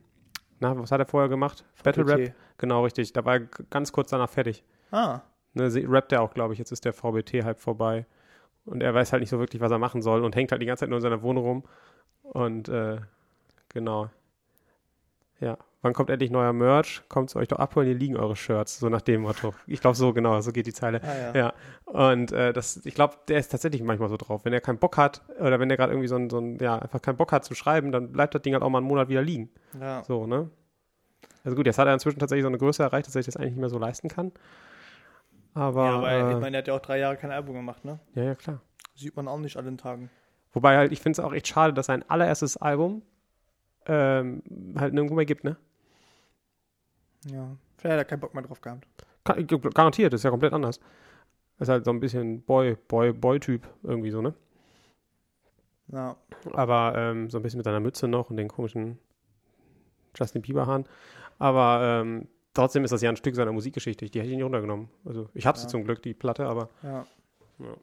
na, 0.59 0.78
was 0.78 0.91
hat 0.91 0.99
er 0.99 1.07
vorher 1.07 1.28
gemacht? 1.28 1.66
Battle 1.84 2.05
Rap? 2.05 2.36
Genau, 2.59 2.84
richtig. 2.84 3.14
Da 3.14 3.26
war 3.26 3.38
er 3.38 3.39
ganz 3.72 3.91
kurz 3.91 4.12
danach 4.12 4.30
fertig. 4.30 4.64
Ah, 4.91 5.22
ne, 5.55 5.72
rappt 5.88 6.12
er 6.12 6.22
auch, 6.22 6.36
glaube 6.36 6.53
ich, 6.53 6.59
jetzt 6.59 6.72
ist 6.72 6.86
der 6.86 6.93
VBT-Hype 6.93 7.59
vorbei. 7.59 8.05
Und 8.66 8.84
er 8.84 8.93
weiß 8.93 9.12
halt 9.12 9.22
nicht 9.22 9.32
so 9.32 9.39
wirklich, 9.39 9.59
was 9.59 9.72
er 9.72 9.80
machen 9.80 10.03
soll 10.03 10.24
und 10.24 10.36
hängt 10.36 10.51
halt 10.51 10.62
die 10.62 10.68
ganze 10.68 10.82
Zeit 10.82 10.89
nur 10.89 10.99
in 10.99 11.01
seiner 11.01 11.24
Wohnung 11.24 11.43
rum. 11.43 11.64
Und 12.22 12.70
äh, 12.70 12.99
genau. 13.70 14.12
Ja. 15.41 15.57
Wann 15.81 15.93
kommt 15.93 16.11
endlich 16.11 16.29
neuer 16.29 16.53
Merch? 16.53 17.01
Kommt 17.09 17.31
zu 17.31 17.39
euch 17.39 17.47
doch 17.47 17.57
abholen, 17.57 17.87
hier 17.87 17.97
liegen 17.97 18.15
eure 18.15 18.35
Shirts. 18.35 18.77
So 18.77 18.87
nach 18.89 19.01
dem 19.01 19.21
Motto. 19.23 19.55
Ich 19.65 19.81
glaube, 19.81 19.97
so 19.97 20.13
genau, 20.13 20.39
so 20.41 20.51
geht 20.51 20.67
die 20.67 20.73
Zeile. 20.73 21.01
Ah, 21.03 21.35
Ja, 21.35 21.53
und 21.85 22.31
äh, 22.31 22.53
das, 22.53 22.85
ich 22.85 22.93
glaube, 22.93 23.15
der 23.27 23.39
ist 23.39 23.49
tatsächlich 23.49 23.81
manchmal 23.81 24.07
so 24.09 24.15
drauf. 24.17 24.45
Wenn 24.45 24.53
er 24.53 24.61
keinen 24.61 24.77
Bock 24.77 24.97
hat 24.97 25.23
oder 25.39 25.59
wenn 25.59 25.71
er 25.71 25.77
gerade 25.77 25.91
irgendwie 25.93 26.07
so 26.07 26.15
ein, 26.15 26.29
so 26.29 26.37
ein, 26.37 26.59
ja, 26.59 26.77
einfach 26.77 27.01
keinen 27.01 27.17
Bock 27.17 27.31
hat 27.31 27.43
zu 27.43 27.55
schreiben, 27.55 27.91
dann 27.91 28.11
bleibt 28.11 28.35
das 28.35 28.43
Ding 28.43 28.53
halt 28.53 28.61
auch 28.63 28.69
mal 28.69 28.77
einen 28.77 28.87
Monat 28.87 29.09
wieder 29.09 29.23
liegen. 29.23 29.49
ja. 29.79 30.03
So, 30.03 30.27
ne? 30.27 30.51
Also 31.43 31.55
gut, 31.57 31.65
jetzt 31.65 31.79
hat 31.79 31.87
er 31.87 31.93
inzwischen 31.95 32.19
tatsächlich 32.19 32.43
so 32.43 32.49
eine 32.49 32.59
Größe 32.59 32.83
erreicht, 32.83 33.07
dass 33.07 33.15
er 33.15 33.23
sich 33.23 33.33
das 33.33 33.37
eigentlich 33.37 33.53
nicht 33.53 33.61
mehr 33.61 33.69
so 33.69 33.79
leisten 33.79 34.07
kann. 34.07 34.31
Aber, 35.55 35.85
ja, 35.85 35.95
aber 35.95 36.11
äh, 36.11 36.33
ich 36.33 36.39
meine, 36.39 36.57
er 36.57 36.59
hat 36.59 36.67
ja 36.67 36.75
auch 36.75 36.79
drei 36.81 36.99
Jahre 36.99 37.17
kein 37.17 37.31
Album 37.31 37.55
gemacht, 37.55 37.83
ne? 37.83 37.99
ja, 38.13 38.23
ja, 38.23 38.35
klar. 38.35 38.61
Sieht 38.95 39.15
man 39.15 39.27
auch 39.27 39.39
nicht 39.39 39.57
an 39.57 39.65
den 39.65 39.77
Tagen. 39.79 40.11
Wobei 40.53 40.77
halt, 40.77 40.91
ich 40.91 40.99
finde 40.99 41.19
es 41.19 41.25
auch 41.25 41.33
echt 41.33 41.47
schade, 41.47 41.73
dass 41.73 41.87
sein 41.87 42.07
allererstes 42.09 42.57
Album 42.57 43.01
ähm, 43.91 44.41
halt 44.77 44.93
nirgendwo 44.93 45.15
mehr 45.15 45.25
gibt, 45.25 45.43
ne? 45.43 45.57
Ja. 47.25 47.55
Vielleicht 47.77 47.93
hat 47.93 47.99
er 47.99 48.05
keinen 48.05 48.19
Bock 48.19 48.33
mehr 48.33 48.43
drauf 48.43 48.61
gehabt. 48.61 48.87
Garantiert, 49.73 50.13
ist 50.13 50.23
ja 50.23 50.29
komplett 50.29 50.53
anders. 50.53 50.79
Ist 51.59 51.69
halt 51.69 51.85
so 51.85 51.91
ein 51.91 51.99
bisschen 51.99 52.41
Boy, 52.41 52.75
Boy, 52.87 53.13
Boy-Typ 53.13 53.67
irgendwie 53.83 54.11
so, 54.11 54.21
ne? 54.21 54.33
Ja. 55.87 56.15
Aber 56.53 56.93
ähm, 56.95 57.29
so 57.29 57.37
ein 57.37 57.43
bisschen 57.43 57.57
mit 57.57 57.65
seiner 57.65 57.79
Mütze 57.79 58.07
noch 58.07 58.29
und 58.29 58.37
den 58.37 58.47
komischen 58.47 58.97
Justin 60.17 60.41
Bieber-Haaren. 60.41 60.85
Aber 61.37 61.81
ähm, 62.01 62.27
trotzdem 62.53 62.83
ist 62.83 62.91
das 62.91 63.01
ja 63.01 63.09
ein 63.09 63.17
Stück 63.17 63.35
seiner 63.35 63.51
Musikgeschichte. 63.51 64.05
Die 64.05 64.19
hätte 64.19 64.29
ich 64.29 64.35
nicht 64.35 64.43
runtergenommen. 64.45 64.89
Also 65.05 65.29
ich 65.33 65.45
habe 65.45 65.57
sie 65.57 65.65
Ja. 65.65 65.69
zum 65.69 65.83
Glück, 65.83 66.01
die 66.01 66.13
Platte, 66.13 66.47
aber 66.47 66.69
Ja. 66.81 67.05
Ja. 67.59 67.75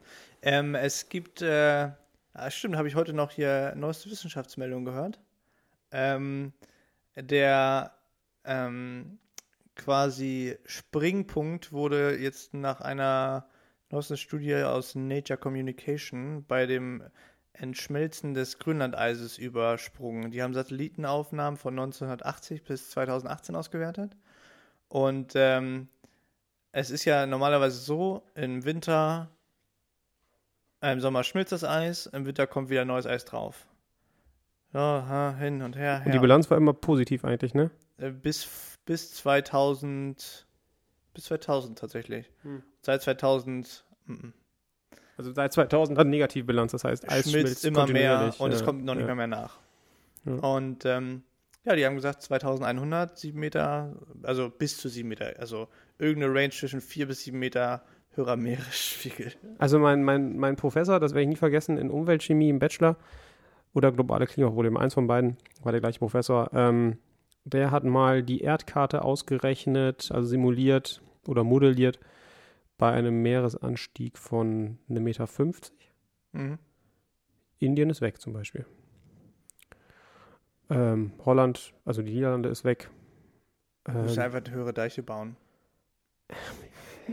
Ähm, 0.42 0.74
es 0.74 1.08
gibt, 1.08 1.40
äh, 1.42 1.90
ah, 2.32 2.50
stimmt, 2.50 2.76
habe 2.76 2.88
ich 2.88 2.96
heute 2.96 3.12
noch 3.12 3.30
hier 3.30 3.74
neueste 3.76 4.10
Wissenschaftsmeldung 4.10 4.84
gehört. 4.84 5.20
Ähm, 5.90 6.52
der 7.16 7.94
ähm, 8.44 9.18
quasi 9.74 10.56
Springpunkt 10.64 11.72
wurde 11.72 12.16
jetzt 12.18 12.54
nach 12.54 12.80
einer 12.80 13.48
neuesten 13.90 14.16
Studie 14.16 14.56
aus 14.56 14.94
Nature 14.94 15.38
Communication 15.38 16.44
bei 16.46 16.66
dem 16.66 17.02
Entschmelzen 17.52 18.34
des 18.34 18.58
Grönlandeises 18.58 19.38
übersprungen. 19.38 20.30
Die 20.30 20.42
haben 20.42 20.54
Satellitenaufnahmen 20.54 21.56
von 21.58 21.74
1980 21.74 22.64
bis 22.64 22.90
2018 22.90 23.56
ausgewertet. 23.56 24.16
Und 24.88 25.32
ähm, 25.34 25.88
es 26.72 26.90
ist 26.90 27.04
ja 27.04 27.26
normalerweise 27.26 27.78
so, 27.78 28.22
im 28.34 28.64
Winter 28.64 29.30
äh, 30.80 30.92
Im 30.92 31.00
Sommer 31.00 31.24
schmilzt 31.24 31.52
das 31.52 31.64
Eis, 31.64 32.06
im 32.06 32.26
Winter 32.26 32.46
kommt 32.46 32.70
wieder 32.70 32.84
neues 32.84 33.06
Eis 33.06 33.24
drauf. 33.24 33.66
Ja, 34.72 35.34
hin 35.38 35.62
und 35.62 35.76
her. 35.76 36.02
und 36.04 36.06
die 36.06 36.12
her. 36.12 36.20
Bilanz 36.20 36.50
war 36.50 36.56
immer 36.56 36.72
positiv 36.72 37.24
eigentlich, 37.24 37.54
ne? 37.54 37.70
Äh, 37.98 38.10
bis, 38.10 38.76
bis 38.84 39.12
2000, 39.14 40.46
bis 41.14 41.24
2000 41.24 41.78
tatsächlich. 41.78 42.30
Hm. 42.42 42.62
Seit 42.82 43.02
2000 43.02 43.84
mm, 44.06 44.28
Also 45.16 45.32
seit 45.32 45.52
2000 45.52 45.98
hat 45.98 46.02
eine 46.02 46.10
Negativbilanz, 46.10 46.72
das 46.72 46.84
heißt, 46.84 47.08
Eis 47.08 47.30
schmilzt 47.30 47.62
schmilzt 47.62 47.64
immer 47.64 47.86
mehr 47.86 48.34
und 48.38 48.52
es 48.52 48.60
ja, 48.60 48.66
kommt 48.66 48.84
noch 48.84 48.94
nicht 48.94 49.08
ja. 49.08 49.14
mehr, 49.14 49.26
mehr 49.26 49.38
nach. 49.38 49.58
Ja. 50.24 50.34
Und 50.34 50.84
ähm, 50.84 51.22
ja, 51.64 51.74
die 51.74 51.84
haben 51.84 51.96
gesagt 51.96 52.22
2100, 52.22 53.18
7 53.18 53.38
Meter, 53.38 53.94
also 54.22 54.50
bis 54.50 54.78
zu 54.78 54.88
7 54.88 55.08
Meter, 55.08 55.34
also 55.38 55.68
irgendeine 55.98 56.34
Range 56.34 56.50
zwischen 56.50 56.80
4 56.80 57.08
bis 57.08 57.24
7 57.24 57.38
Meter 57.38 57.82
höherer 58.14 58.36
Meeresspiegel. 58.36 59.32
Also 59.58 59.78
mein, 59.78 60.02
mein, 60.02 60.36
mein 60.36 60.56
Professor, 60.56 61.00
das 61.00 61.12
werde 61.12 61.22
ich 61.22 61.28
nie 61.28 61.36
vergessen, 61.36 61.78
in 61.78 61.90
Umweltchemie 61.90 62.48
im 62.48 62.58
Bachelor 62.58 62.96
oder 63.74 63.92
globale 63.92 64.26
Klimaprobleme, 64.26 64.78
eins 64.78 64.94
von 64.94 65.06
beiden, 65.06 65.36
war 65.62 65.72
der 65.72 65.80
gleiche 65.80 65.98
Professor, 65.98 66.50
ähm, 66.52 66.98
der 67.44 67.70
hat 67.70 67.84
mal 67.84 68.22
die 68.22 68.40
Erdkarte 68.40 69.02
ausgerechnet, 69.02 70.10
also 70.12 70.28
simuliert 70.28 71.02
oder 71.26 71.44
modelliert 71.44 71.98
bei 72.76 72.92
einem 72.92 73.22
Meeresanstieg 73.22 74.18
von 74.18 74.78
1,50 74.88 75.00
Meter. 75.00 75.26
Mhm. 76.32 76.58
Indien 77.58 77.90
ist 77.90 78.00
weg 78.00 78.20
zum 78.20 78.32
Beispiel. 78.32 78.66
Ähm, 80.70 81.12
Holland, 81.24 81.72
also 81.84 82.02
die 82.02 82.12
Niederlande 82.12 82.50
ist 82.50 82.64
weg. 82.64 82.90
Wir 83.84 83.94
müssen 83.94 84.18
Ähm, 84.18 84.24
einfach 84.24 84.52
höhere 84.52 84.72
Deiche 84.72 85.02
bauen. 85.02 85.36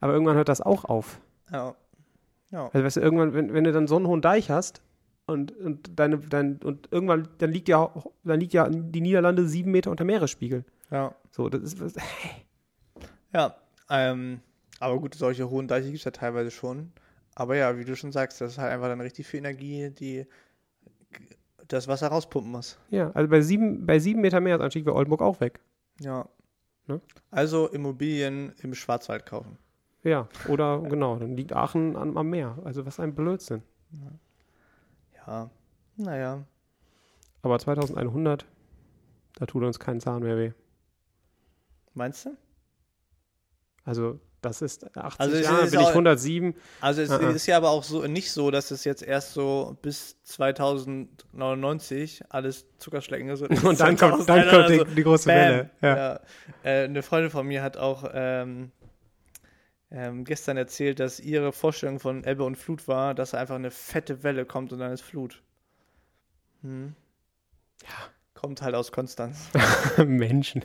aber 0.00 0.12
irgendwann 0.12 0.36
hört 0.36 0.48
das 0.48 0.60
auch 0.60 0.84
auf. 0.84 1.20
Ja. 1.50 1.74
Ja. 2.50 2.70
Also 2.72 2.84
weißt 2.84 2.96
du, 2.96 3.00
irgendwann, 3.00 3.34
wenn, 3.34 3.52
wenn 3.52 3.64
du 3.64 3.72
dann 3.72 3.88
so 3.88 3.96
einen 3.96 4.06
hohen 4.06 4.22
Deich 4.22 4.50
hast 4.50 4.82
und, 5.28 5.52
und 5.56 5.98
deine, 5.98 6.18
dein, 6.18 6.56
und 6.62 6.88
irgendwann, 6.90 7.28
dann 7.38 7.52
liegt 7.52 7.68
ja, 7.68 7.92
dann 8.24 8.40
liegt 8.40 8.52
ja 8.54 8.68
die 8.68 9.00
Niederlande 9.00 9.46
sieben 9.46 9.70
Meter 9.70 9.90
unter 9.90 10.04
Meeresspiegel. 10.04 10.64
Ja. 10.90 11.14
So, 11.30 11.48
das 11.48 11.62
ist, 11.62 11.80
was- 11.80 11.94
Ja, 13.34 13.56
ähm, 13.90 14.40
aber 14.80 14.98
gut, 14.98 15.14
solche 15.14 15.50
hohen 15.50 15.68
Deiche 15.68 15.86
gibt 15.88 15.98
es 15.98 16.04
ja 16.04 16.10
teilweise 16.10 16.50
schon. 16.50 16.92
Aber 17.34 17.56
ja, 17.56 17.76
wie 17.78 17.84
du 17.84 17.94
schon 17.94 18.10
sagst, 18.10 18.40
das 18.40 18.52
ist 18.52 18.58
halt 18.58 18.72
einfach 18.72 18.88
dann 18.88 19.00
richtig 19.00 19.26
viel 19.26 19.38
Energie, 19.38 19.90
die 19.90 20.26
das 21.68 21.86
Wasser 21.88 22.08
rauspumpen 22.08 22.50
muss. 22.50 22.78
ja, 22.90 23.10
also 23.12 23.28
bei 23.28 23.42
sieben, 23.42 23.84
bei 23.86 23.98
sieben 23.98 24.22
Meter 24.22 24.40
Meeresanstieg 24.40 24.86
wäre 24.86 24.96
Oldenburg 24.96 25.20
auch 25.20 25.40
weg. 25.40 25.60
Ja. 26.00 26.26
Ne? 26.86 27.00
Also 27.30 27.68
Immobilien 27.68 28.54
im 28.62 28.74
Schwarzwald 28.74 29.26
kaufen. 29.26 29.58
Ja, 30.02 30.28
oder 30.48 30.80
genau, 30.80 31.16
dann 31.16 31.36
liegt 31.36 31.52
Aachen 31.52 31.96
am, 31.96 32.16
am 32.16 32.30
Meer. 32.30 32.56
Also 32.64 32.86
was 32.86 32.98
ein 32.98 33.14
Blödsinn. 33.14 33.62
Ja. 33.92 34.10
Naja. 35.96 36.44
Aber 37.42 37.58
2100, 37.58 38.46
da 39.36 39.46
tut 39.46 39.62
uns 39.64 39.78
kein 39.78 40.00
Zahn 40.00 40.22
mehr 40.22 40.36
weh. 40.38 40.52
Meinst 41.94 42.26
du? 42.26 42.30
Also 43.84 44.20
das 44.40 44.62
ist 44.62 44.96
80 44.96 45.20
Also 45.20 45.36
Jahre, 45.36 45.64
ist 45.64 45.72
bin 45.72 45.80
ich 45.80 45.86
auch- 45.86 45.94
107. 45.94 46.54
Also 46.80 47.02
es 47.02 47.10
Ah, 47.10 47.18
ah. 47.20 47.30
ist 47.30 47.46
ja 47.46 47.56
aber 47.56 47.70
auch 47.70 47.82
so 47.82 48.06
nicht 48.06 48.30
so, 48.30 48.52
dass 48.52 48.70
es 48.70 48.84
jetzt 48.84 49.02
erst 49.02 49.32
so 49.34 49.76
bis 49.82 50.22
2099 50.22 52.22
alles 52.28 52.64
Zuckerschlecken 52.78 53.28
ist. 53.30 53.42
Und 53.64 53.80
dann 53.80 53.96
kommt, 53.96 54.28
dann 54.28 54.48
kommt 54.48 54.68
die, 54.70 54.84
die 54.94 55.02
große 55.02 55.26
Welle. 55.28 55.70
Ja. 55.80 55.96
Ja. 55.96 56.20
Äh, 56.62 56.84
eine 56.84 57.02
Freundin 57.02 57.30
von 57.32 57.44
mir 57.46 57.62
hat 57.62 57.76
auch 57.76 58.08
ähm, 58.12 58.70
ähm, 59.90 60.24
gestern 60.24 60.56
erzählt, 60.56 61.00
dass 61.00 61.20
ihre 61.20 61.52
Vorstellung 61.52 61.98
von 62.00 62.24
Ebbe 62.24 62.44
und 62.44 62.56
Flut 62.56 62.86
war, 62.88 63.14
dass 63.14 63.34
einfach 63.34 63.54
eine 63.54 63.70
fette 63.70 64.22
Welle 64.22 64.44
kommt 64.44 64.72
und 64.72 64.78
dann 64.80 64.92
ist 64.92 65.02
Flut. 65.02 65.42
Hm. 66.62 66.94
Ja. 67.82 67.94
Kommt 68.34 68.62
halt 68.62 68.74
aus 68.74 68.92
Konstanz. 68.92 69.48
Menschen. 69.98 70.64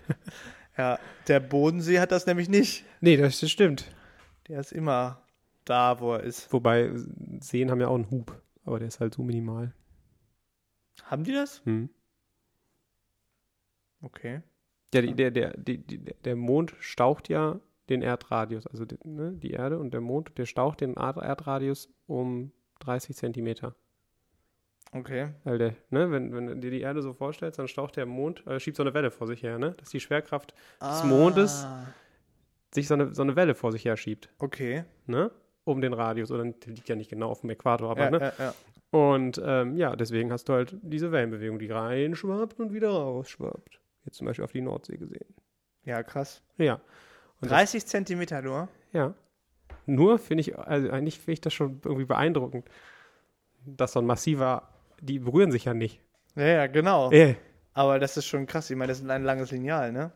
Ja, 0.77 0.99
der 1.27 1.39
Bodensee 1.39 1.99
hat 1.99 2.11
das 2.11 2.25
nämlich 2.27 2.49
nicht. 2.49 2.83
Nee, 3.01 3.17
das, 3.17 3.39
stimmt. 3.49 3.91
Der 4.47 4.59
ist 4.59 4.71
immer 4.71 5.21
da, 5.65 5.99
wo 5.99 6.13
er 6.13 6.21
ist. 6.21 6.51
Wobei 6.53 6.91
Seen 7.39 7.71
haben 7.71 7.79
ja 7.81 7.87
auch 7.87 7.95
einen 7.95 8.11
Hub, 8.11 8.39
aber 8.65 8.77
der 8.79 8.87
ist 8.89 8.99
halt 8.99 9.13
so 9.15 9.23
minimal. 9.23 9.73
Haben 11.05 11.23
die 11.23 11.33
das? 11.33 11.61
Hm. 11.65 11.89
Okay. 14.01 14.41
Der, 14.91 15.01
der, 15.01 15.31
der, 15.31 15.57
die- 15.57 15.77
der 15.77 16.35
Mond 16.35 16.75
staucht 16.79 17.29
ja 17.29 17.59
den 17.89 18.01
Erdradius, 18.01 18.65
also 18.67 18.85
die, 18.85 18.97
ne, 19.03 19.33
die 19.33 19.51
Erde 19.51 19.77
und 19.79 19.93
der 19.93 20.01
Mond, 20.01 20.37
der 20.37 20.45
staucht 20.45 20.81
den 20.81 20.95
Erd- 20.95 21.17
Erdradius 21.17 21.89
um 22.07 22.51
30 22.79 23.15
Zentimeter. 23.15 23.75
Okay. 24.91 25.29
Weil 25.43 25.57
der, 25.57 25.75
ne, 25.89 26.11
wenn, 26.11 26.33
wenn 26.33 26.47
du 26.47 26.55
dir 26.57 26.71
die 26.71 26.81
Erde 26.81 27.01
so 27.01 27.13
vorstellst, 27.13 27.57
dann 27.59 27.67
staucht 27.67 27.95
der 27.97 28.05
Mond, 28.05 28.45
äh, 28.45 28.59
schiebt 28.59 28.77
so 28.77 28.83
eine 28.83 28.93
Welle 28.93 29.09
vor 29.11 29.25
sich 29.27 29.41
her, 29.41 29.57
ne? 29.57 29.71
Dass 29.77 29.89
die 29.89 29.99
Schwerkraft 29.99 30.53
des 30.81 31.03
Mondes 31.03 31.63
Ah, 31.65 31.85
sich 32.73 32.87
so 32.87 32.93
eine, 32.93 33.13
so 33.13 33.23
eine 33.23 33.35
Welle 33.35 33.55
vor 33.55 33.71
sich 33.71 33.85
her 33.85 33.97
schiebt, 33.97 34.29
Okay. 34.39 34.83
ne? 35.07 35.31
Um 35.65 35.81
den 35.81 35.93
Radius, 35.93 36.29
oder 36.31 36.43
der 36.43 36.73
liegt 36.73 36.89
ja 36.89 36.95
nicht 36.95 37.09
genau 37.09 37.29
auf 37.29 37.41
dem 37.41 37.49
Äquator, 37.49 37.89
aber 37.89 38.03
ja, 38.03 38.09
ne? 38.11 38.19
ja, 38.19 38.33
ja. 38.37 38.53
Und 38.91 39.41
ähm, 39.43 39.77
ja, 39.77 39.95
deswegen 39.95 40.31
hast 40.31 40.47
du 40.49 40.53
halt 40.53 40.77
diese 40.83 41.11
Wellenbewegung, 41.11 41.57
die 41.57 41.71
reinschwappt 41.71 42.59
und 42.59 42.73
wieder 42.73 42.89
rausschwappt. 42.89 43.79
Jetzt 44.05 44.17
zum 44.17 44.27
Beispiel 44.27 44.43
auf 44.45 44.51
die 44.51 44.61
Nordsee 44.61 44.97
gesehen. 44.97 45.33
ja, 45.85 46.03
krass. 46.03 46.43
Ja. 46.57 46.79
Und 47.43 47.51
das, 47.51 47.71
30 47.71 47.85
Zentimeter 47.85 48.41
nur. 48.41 48.67
ja. 48.91 49.13
Nur 49.85 50.17
finde 50.17 50.39
ich, 50.41 50.57
also 50.57 50.89
eigentlich 50.91 51.17
finde 51.19 51.33
ich 51.33 51.41
das 51.41 51.53
schon 51.53 51.81
irgendwie 51.83 52.05
beeindruckend, 52.05 52.65
dass 53.65 53.91
so 53.91 53.99
ein 53.99 54.05
massiver, 54.05 54.69
die 55.01 55.19
berühren 55.19 55.51
sich 55.51 55.65
ja 55.65 55.73
nicht. 55.73 55.99
Ja, 56.35 56.45
ja, 56.45 56.67
genau. 56.67 57.11
Äh, 57.11 57.35
Aber 57.73 57.99
das 57.99 58.15
ist 58.15 58.25
schon 58.25 58.45
krass. 58.45 58.69
Ich 58.69 58.77
meine, 58.77 58.87
das 58.89 58.99
ist 59.01 59.09
ein 59.09 59.23
langes 59.23 59.51
Lineal, 59.51 59.91
ne? 59.91 60.11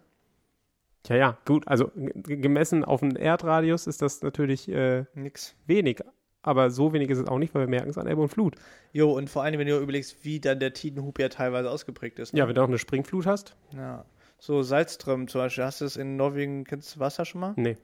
ja, 1.10 1.16
ja, 1.18 1.38
gut, 1.46 1.68
also 1.68 1.92
gemessen 1.96 2.84
auf 2.86 3.00
den 3.02 3.16
Erdradius 3.18 3.88
ist 3.88 4.02
das 4.02 4.22
natürlich 4.22 4.70
äh, 4.70 5.04
Nix. 5.16 5.54
wenig. 5.66 6.00
Aber 6.44 6.70
so 6.72 6.94
wenig 6.94 7.10
ist 7.10 7.18
es 7.18 7.28
auch 7.28 7.38
nicht, 7.40 7.54
weil 7.54 7.64
wir 7.64 7.68
merken 7.70 7.90
es 7.90 7.98
an 7.98 8.08
Ebbe 8.08 8.22
und 8.22 8.30
Flut. 8.30 8.56
Jo, 8.94 9.12
und 9.12 9.30
vor 9.30 9.44
allem, 9.44 9.60
wenn 9.60 9.68
du 9.68 9.78
überlegst, 9.80 10.24
wie 10.24 10.40
dann 10.40 10.60
der 10.62 10.72
Tidenhub 10.74 11.20
ja 11.20 11.28
teilweise 11.28 11.70
ausgeprägt 11.70 12.20
ist. 12.20 12.32
ne? 12.34 12.40
Ja, 12.40 12.48
wenn 12.48 12.56
du 12.56 12.62
noch 12.62 12.70
eine 12.70 12.78
Springflut 12.78 13.26
hast, 13.26 13.58
ja. 13.76 14.06
So, 14.40 14.62
Salzström 14.62 15.28
zum 15.28 15.42
Beispiel. 15.42 15.64
Hast 15.64 15.82
du 15.82 15.86
es 15.86 15.98
in 15.98 16.16
Norwegen, 16.16 16.64
kennst 16.64 16.96
du 16.96 17.00
Wasser 17.00 17.26
schon 17.26 17.42
mal? 17.42 17.54
nee. 17.58 17.78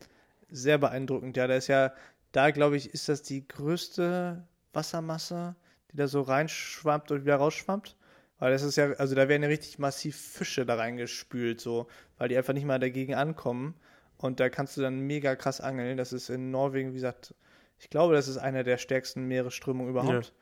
sehr 0.49 0.77
beeindruckend. 0.77 1.35
Ja, 1.35 1.47
da 1.47 1.55
ist 1.55 1.67
ja, 1.67 1.93
da 2.31 2.51
glaube 2.51 2.77
ich, 2.77 2.93
ist 2.93 3.09
das 3.09 3.23
die 3.23 3.47
größte 3.47 4.43
Wassermasse, 4.71 5.55
die 5.91 5.97
da 5.97 6.07
so 6.07 6.21
reinschwappt 6.21 7.11
und 7.11 7.23
wieder 7.23 7.37
rausschwappt. 7.37 7.95
Weil 8.39 8.51
das 8.51 8.63
ist 8.63 8.75
ja, 8.75 8.91
also 8.93 9.15
da 9.15 9.29
werden 9.29 9.43
ja 9.43 9.47
richtig 9.47 9.79
massiv 9.79 10.17
Fische 10.17 10.65
da 10.65 10.75
reingespült, 10.75 11.61
so, 11.61 11.87
weil 12.17 12.29
die 12.29 12.37
einfach 12.37 12.53
nicht 12.53 12.65
mal 12.65 12.79
dagegen 12.79 13.15
ankommen. 13.15 13.75
Und 14.17 14.39
da 14.39 14.49
kannst 14.49 14.77
du 14.77 14.81
dann 14.81 14.99
mega 14.99 15.35
krass 15.35 15.61
angeln. 15.61 15.97
Das 15.97 16.13
ist 16.13 16.29
in 16.29 16.51
Norwegen, 16.51 16.91
wie 16.91 16.95
gesagt, 16.95 17.35
ich 17.79 17.89
glaube, 17.89 18.13
das 18.13 18.27
ist 18.27 18.37
einer 18.37 18.63
der 18.63 18.77
stärksten 18.77 19.27
Meeresströmungen 19.27 19.89
überhaupt. 19.89 20.33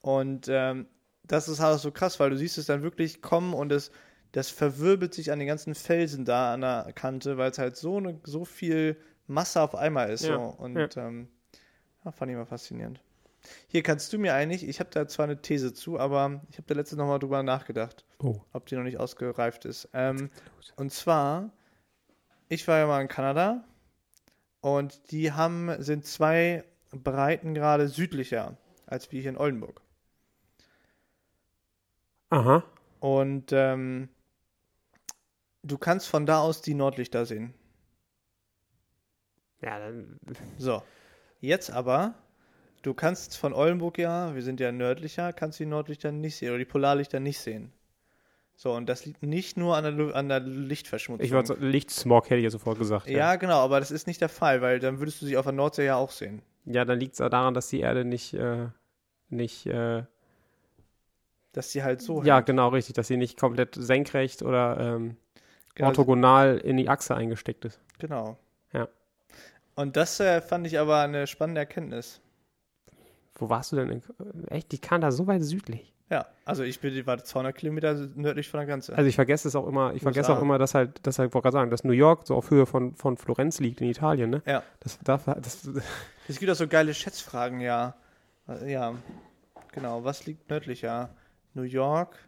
Und 0.00 0.46
ähm, 0.48 0.86
das 1.24 1.48
ist 1.48 1.60
halt 1.60 1.80
so 1.80 1.90
krass, 1.90 2.20
weil 2.20 2.30
du 2.30 2.36
siehst 2.36 2.58
es 2.58 2.66
dann 2.66 2.82
wirklich 2.82 3.22
kommen 3.22 3.54
und 3.54 3.72
es, 3.72 3.90
das 4.34 4.50
verwirbelt 4.50 5.14
sich 5.14 5.30
an 5.30 5.38
den 5.38 5.46
ganzen 5.46 5.76
Felsen 5.76 6.24
da 6.24 6.52
an 6.54 6.60
der 6.62 6.92
Kante, 6.94 7.36
weil 7.38 7.52
es 7.52 7.58
halt 7.58 7.76
so, 7.76 7.98
eine, 7.98 8.18
so 8.24 8.44
viel 8.44 8.96
Masse 9.28 9.60
auf 9.62 9.76
einmal 9.76 10.10
ist. 10.10 10.24
Ja, 10.24 10.36
So. 10.36 10.42
Und 10.58 10.76
ja. 10.76 11.06
ähm, 11.06 11.28
ja, 12.04 12.10
fand 12.10 12.32
ich 12.32 12.36
mal 12.36 12.44
faszinierend. 12.44 13.00
Hier 13.68 13.82
kannst 13.84 14.12
du 14.12 14.18
mir 14.18 14.34
eigentlich, 14.34 14.66
ich 14.66 14.80
habe 14.80 14.90
da 14.90 15.06
zwar 15.06 15.24
eine 15.24 15.40
These 15.40 15.72
zu, 15.72 16.00
aber 16.00 16.42
ich 16.50 16.56
habe 16.56 16.66
da 16.66 16.74
letztens 16.74 16.98
nochmal 16.98 17.20
drüber 17.20 17.42
nachgedacht, 17.44 18.04
Oh. 18.18 18.40
ob 18.52 18.66
die 18.66 18.74
noch 18.74 18.82
nicht 18.82 18.98
ausgereift 18.98 19.66
ist. 19.66 19.88
Ähm, 19.92 20.30
und 20.76 20.92
zwar, 20.92 21.52
ich 22.48 22.66
war 22.66 22.78
ja 22.78 22.86
mal 22.86 23.02
in 23.02 23.08
Kanada 23.08 23.62
und 24.62 25.12
die 25.12 25.30
haben, 25.30 25.70
sind 25.80 26.06
zwei 26.06 26.64
Breitengrade 26.90 27.86
südlicher 27.88 28.56
als 28.86 29.12
wir 29.12 29.20
hier 29.20 29.30
in 29.30 29.38
Oldenburg. 29.38 29.80
Aha. 32.30 32.64
Und 33.00 33.52
ähm, 33.52 34.08
du 35.64 35.78
kannst 35.78 36.08
von 36.08 36.26
da 36.26 36.40
aus 36.40 36.62
die 36.62 36.74
Nordlichter 36.74 37.26
sehen. 37.26 37.54
Ja, 39.62 39.78
dann. 39.78 40.18
So. 40.58 40.82
Jetzt 41.40 41.70
aber, 41.70 42.14
du 42.82 42.94
kannst 42.94 43.36
von 43.36 43.52
Oldenburg 43.52 43.98
ja, 43.98 44.34
wir 44.34 44.42
sind 44.42 44.60
ja 44.60 44.72
nördlicher, 44.72 45.32
kannst 45.32 45.58
die 45.58 45.66
Nordlichter 45.66 46.12
nicht 46.12 46.36
sehen 46.36 46.50
oder 46.50 46.58
die 46.58 46.64
Polarlichter 46.64 47.20
nicht 47.20 47.40
sehen. 47.40 47.72
So, 48.56 48.72
und 48.72 48.88
das 48.88 49.04
liegt 49.04 49.22
nicht 49.22 49.56
nur 49.56 49.76
an 49.76 49.96
der, 49.96 50.14
an 50.14 50.28
der 50.28 50.40
Lichtverschmutzung. 50.40 51.24
Ich 51.26 51.32
wollte 51.32 51.54
Lichtsmog 51.54 52.26
hätte 52.26 52.36
ich 52.36 52.44
ja 52.44 52.50
sofort 52.50 52.78
gesagt. 52.78 53.08
ja, 53.08 53.34
genau, 53.36 53.58
aber 53.58 53.80
das 53.80 53.90
ist 53.90 54.06
nicht 54.06 54.20
der 54.20 54.28
Fall, 54.28 54.62
weil 54.62 54.78
dann 54.78 55.00
würdest 55.00 55.20
du 55.20 55.26
sie 55.26 55.36
auf 55.36 55.44
der 55.44 55.52
Nordsee 55.52 55.86
ja 55.86 55.96
auch 55.96 56.12
sehen. 56.12 56.40
Ja, 56.64 56.84
dann 56.84 56.98
liegt 57.00 57.14
es 57.14 57.18
daran, 57.18 57.52
dass 57.52 57.68
die 57.68 57.80
Erde 57.80 58.04
nicht, 58.04 58.32
äh, 58.34 58.68
nicht, 59.28 59.66
äh, 59.66 60.04
Dass 61.52 61.72
sie 61.72 61.82
halt 61.82 62.00
so 62.00 62.22
ja, 62.22 62.36
hängt. 62.36 62.46
genau, 62.46 62.68
richtig, 62.68 62.94
dass 62.94 63.08
sie 63.08 63.16
nicht 63.16 63.38
komplett 63.38 63.74
senkrecht 63.74 64.42
oder 64.42 64.78
ähm, 64.78 65.16
orthogonal 65.80 66.58
in 66.58 66.76
die 66.76 66.88
Achse 66.88 67.14
eingesteckt 67.14 67.64
ist. 67.64 67.80
Genau. 67.98 68.36
Ja. 68.72 68.88
Und 69.74 69.96
das 69.96 70.20
äh, 70.20 70.40
fand 70.40 70.66
ich 70.66 70.78
aber 70.78 71.00
eine 71.00 71.26
spannende 71.26 71.60
Erkenntnis. 71.60 72.20
Wo 73.34 73.48
warst 73.48 73.72
du 73.72 73.76
denn? 73.76 73.90
In, 73.90 74.48
echt, 74.48 74.70
die 74.72 74.78
kam 74.78 75.00
da 75.00 75.10
so 75.10 75.26
weit 75.26 75.42
südlich. 75.42 75.92
Ja, 76.10 76.26
also 76.44 76.62
ich 76.62 76.80
bin, 76.80 77.06
war 77.06 77.22
200 77.22 77.56
Kilometer 77.56 77.94
nördlich 78.14 78.48
von 78.48 78.58
der 78.58 78.66
Grenze. 78.66 78.94
Also 78.94 79.08
ich 79.08 79.14
vergesse 79.14 79.48
es 79.48 79.56
auch 79.56 79.66
immer, 79.66 79.94
ich 79.94 80.02
vergesse 80.02 80.32
auch 80.32 80.40
immer, 80.40 80.58
dass 80.58 80.74
halt, 80.74 81.04
dass 81.06 81.18
halt, 81.18 81.32
wollte 81.32 81.44
gerade 81.44 81.54
sagen, 81.54 81.70
dass 81.70 81.82
New 81.82 81.92
York 81.92 82.26
so 82.26 82.36
auf 82.36 82.50
Höhe 82.50 82.66
von, 82.66 82.94
von 82.94 83.16
Florenz 83.16 83.58
liegt 83.58 83.80
in 83.80 83.88
Italien, 83.88 84.30
ne? 84.30 84.42
Ja. 84.46 84.62
Das, 84.80 84.98
darf, 85.02 85.24
das, 85.24 85.68
Es 86.28 86.38
gibt 86.38 86.52
auch 86.52 86.56
so 86.56 86.68
geile 86.68 86.92
Schätzfragen, 86.92 87.60
ja. 87.60 87.94
Ja, 88.66 88.94
genau. 89.72 90.04
Was 90.04 90.26
liegt 90.26 90.50
nördlicher? 90.50 91.08
New 91.54 91.62
York? 91.62 92.18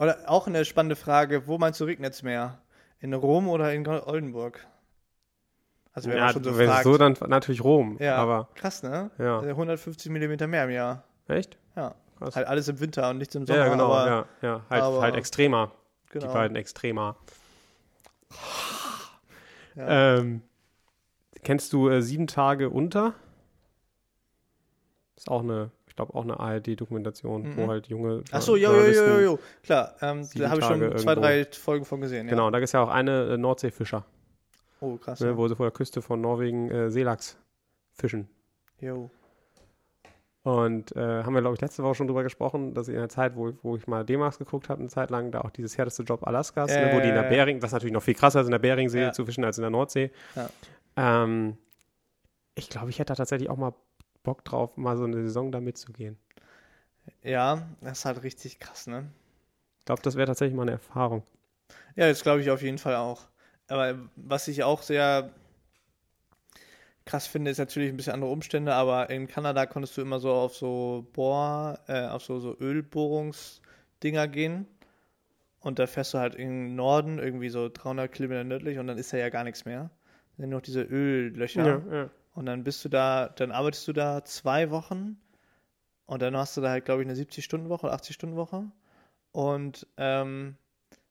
Oder 0.00 0.18
auch 0.26 0.46
eine 0.46 0.64
spannende 0.64 0.96
Frage, 0.96 1.46
wo 1.46 1.58
meinst 1.58 1.78
du 1.78 1.84
regnet's 1.84 2.22
mehr? 2.22 2.58
In 3.00 3.12
Rom 3.12 3.48
oder 3.48 3.72
in 3.74 3.86
Oldenburg? 3.86 4.66
Also 5.92 6.08
wir 6.08 6.16
haben 6.16 6.26
ja, 6.28 6.32
schon 6.32 6.44
so 6.44 6.50
wenn 6.56 6.70
es 6.70 6.76
gefragt. 6.78 6.84
so, 6.84 6.96
dann 6.96 7.16
natürlich 7.30 7.62
Rom. 7.62 7.96
ja, 8.00 8.16
Aber, 8.16 8.48
krass, 8.54 8.82
ne? 8.82 9.10
ja. 9.18 9.40
150 9.40 10.10
Millimeter 10.10 10.46
mehr 10.46 10.64
im 10.64 10.70
Jahr. 10.70 11.04
Echt? 11.28 11.58
Ja. 11.76 11.94
Krass. 12.18 12.36
Halt 12.36 12.46
alles 12.46 12.68
im 12.68 12.80
Winter 12.80 13.10
und 13.10 13.18
nichts 13.18 13.34
im 13.34 13.46
Sommer. 13.46 13.58
Ja, 13.58 13.64
ja, 13.66 13.70
genau, 13.72 13.92
aber, 13.92 14.06
ja, 14.10 14.26
ja. 14.42 14.62
Halt, 14.70 14.82
aber- 14.82 15.00
halt 15.02 15.16
extremer. 15.16 15.72
genau. 16.10 16.26
Die 16.26 16.32
beiden 16.32 16.56
extremer. 16.56 17.16
Ja. 19.74 20.16
Ähm, 20.18 20.42
kennst 21.42 21.72
du 21.72 21.88
äh, 21.88 22.02
Sieben 22.02 22.26
Tage 22.26 22.70
unter? 22.70 23.14
Ist 25.16 25.30
auch 25.30 25.42
eine, 25.42 25.70
ich 25.90 25.96
glaube, 25.96 26.14
auch 26.14 26.22
eine 26.22 26.40
ARD-Dokumentation, 26.40 27.56
wo 27.56 27.62
Mhm. 27.64 27.68
halt 27.68 27.88
junge 27.88 28.22
Ach 28.30 28.40
so, 28.40 28.56
jo, 28.56 28.72
jo, 28.72 28.86
jo, 28.92 29.18
jo. 29.20 29.38
Klar, 29.62 29.94
ähm, 30.00 30.26
da 30.36 30.48
habe 30.48 30.60
ich 30.60 30.66
schon 30.66 30.96
zwei, 30.98 31.14
drei 31.14 31.44
Folgen 31.44 31.84
von 31.84 32.00
gesehen. 32.00 32.26
Ja. 32.26 32.30
Genau, 32.30 32.46
und 32.46 32.52
da 32.52 32.58
ist 32.60 32.72
ja 32.72 32.82
auch 32.82 32.88
eine 32.88 33.32
äh, 33.34 33.36
Nordseefischer, 33.36 34.04
Oh, 34.80 34.96
krass. 34.96 35.20
ne, 35.20 35.36
wo 35.36 35.46
sie 35.48 35.56
vor 35.56 35.66
der 35.66 35.72
Küste 35.72 36.00
von 36.00 36.20
Norwegen 36.20 36.70
äh, 36.70 36.90
Seelachs 36.90 37.36
fischen. 37.92 38.28
Jo. 38.80 39.10
Und 40.42 40.96
äh, 40.96 41.22
haben 41.22 41.34
wir, 41.34 41.42
glaube 41.42 41.54
ich, 41.56 41.60
letzte 41.60 41.82
Woche 41.82 41.96
schon 41.96 42.06
drüber 42.06 42.22
gesprochen, 42.22 42.72
dass 42.72 42.88
ich 42.88 42.94
in 42.94 43.00
der 43.00 43.10
Zeit, 43.10 43.36
wo, 43.36 43.52
wo 43.62 43.76
ich 43.76 43.86
mal 43.86 44.04
D-Max 44.06 44.38
geguckt 44.38 44.70
habe, 44.70 44.80
eine 44.80 44.88
Zeit 44.88 45.10
lang, 45.10 45.30
da 45.32 45.42
auch 45.42 45.50
dieses 45.50 45.76
härteste 45.76 46.02
Job 46.04 46.26
Alaskas, 46.26 46.70
Ja, 46.72 46.80
ne, 46.86 46.92
wo 46.92 46.96
ja, 46.96 47.00
die 47.02 47.08
in 47.08 47.14
der 47.14 47.24
ja. 47.24 47.28
Bering, 47.28 47.60
was 47.62 47.72
natürlich 47.72 47.92
noch 47.92 48.02
viel 48.02 48.14
krasser 48.14 48.40
ist, 48.40 48.46
in 48.46 48.52
der 48.52 48.58
Beringsee 48.58 49.02
Ja. 49.02 49.12
zu 49.12 49.26
fischen 49.26 49.44
als 49.44 49.58
in 49.58 49.62
der 49.62 49.70
Nordsee. 49.70 50.10
Ja. 50.36 50.48
Ähm, 50.96 51.58
ich 52.54 52.70
glaube, 52.70 52.88
ich 52.88 52.98
hätte 52.98 53.08
da 53.12 53.16
tatsächlich 53.16 53.50
auch 53.50 53.58
mal 53.58 53.74
Bock 54.22 54.44
drauf, 54.44 54.76
mal 54.76 54.96
so 54.96 55.04
eine 55.04 55.22
Saison 55.22 55.52
da 55.52 55.60
mitzugehen. 55.60 56.18
Ja, 57.22 57.66
das 57.80 58.00
ist 58.00 58.04
halt 58.04 58.22
richtig 58.22 58.58
krass, 58.58 58.86
ne? 58.86 59.10
Ich 59.80 59.84
glaube, 59.86 60.02
das 60.02 60.16
wäre 60.16 60.26
tatsächlich 60.26 60.54
mal 60.56 60.62
eine 60.62 60.72
Erfahrung. 60.72 61.22
Ja, 61.96 62.08
das 62.08 62.22
glaube 62.22 62.40
ich 62.40 62.50
auf 62.50 62.62
jeden 62.62 62.78
Fall 62.78 62.96
auch. 62.96 63.28
Aber 63.68 63.98
was 64.16 64.48
ich 64.48 64.62
auch 64.62 64.82
sehr 64.82 65.30
krass 67.04 67.26
finde, 67.26 67.50
ist 67.50 67.58
natürlich 67.58 67.90
ein 67.90 67.96
bisschen 67.96 68.12
andere 68.12 68.30
Umstände, 68.30 68.74
aber 68.74 69.10
in 69.10 69.26
Kanada 69.26 69.66
konntest 69.66 69.96
du 69.96 70.02
immer 70.02 70.20
so 70.20 70.32
auf 70.32 70.56
so 70.56 71.06
Bohr, 71.12 71.78
äh, 71.88 72.06
auf 72.06 72.22
so, 72.22 72.38
so 72.40 72.56
Ölbohrungsdinger 72.58 74.28
gehen. 74.28 74.66
Und 75.60 75.78
da 75.78 75.86
fährst 75.86 76.14
du 76.14 76.18
halt 76.18 76.34
im 76.34 76.74
Norden, 76.74 77.18
irgendwie 77.18 77.50
so 77.50 77.68
300 77.68 78.10
Kilometer 78.10 78.44
nördlich, 78.44 78.78
und 78.78 78.86
dann 78.86 78.96
ist 78.96 79.12
da 79.12 79.18
ja 79.18 79.28
gar 79.28 79.44
nichts 79.44 79.64
mehr. 79.64 79.90
Dann 80.36 80.44
sind 80.44 80.50
noch 80.50 80.62
diese 80.62 80.82
Öllöcher. 80.82 81.82
ja. 81.92 82.10
Und 82.40 82.46
dann 82.46 82.64
bist 82.64 82.82
du 82.86 82.88
da, 82.88 83.28
dann 83.28 83.52
arbeitest 83.52 83.86
du 83.86 83.92
da 83.92 84.24
zwei 84.24 84.70
Wochen 84.70 85.18
und 86.06 86.22
dann 86.22 86.34
hast 86.34 86.56
du 86.56 86.62
da 86.62 86.70
halt, 86.70 86.86
glaube 86.86 87.02
ich, 87.02 87.06
eine 87.06 87.14
70-Stunden-Woche 87.14 87.86
oder 87.86 87.94
80-Stunden-Woche. 87.94 88.64
Und 89.32 89.86
ähm, 89.98 90.56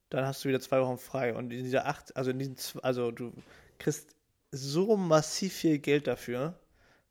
dann 0.09 0.25
hast 0.25 0.43
du 0.43 0.49
wieder 0.49 0.59
zwei 0.59 0.81
Wochen 0.81 0.97
frei. 0.97 1.35
Und 1.35 1.53
in 1.53 1.63
dieser 1.63 1.85
acht, 1.85 2.17
also 2.17 2.31
in 2.31 2.39
diesen, 2.39 2.55
also 2.81 3.11
du 3.11 3.31
kriegst 3.77 4.15
so 4.51 4.97
massiv 4.97 5.53
viel 5.53 5.77
Geld 5.77 6.07
dafür, 6.07 6.57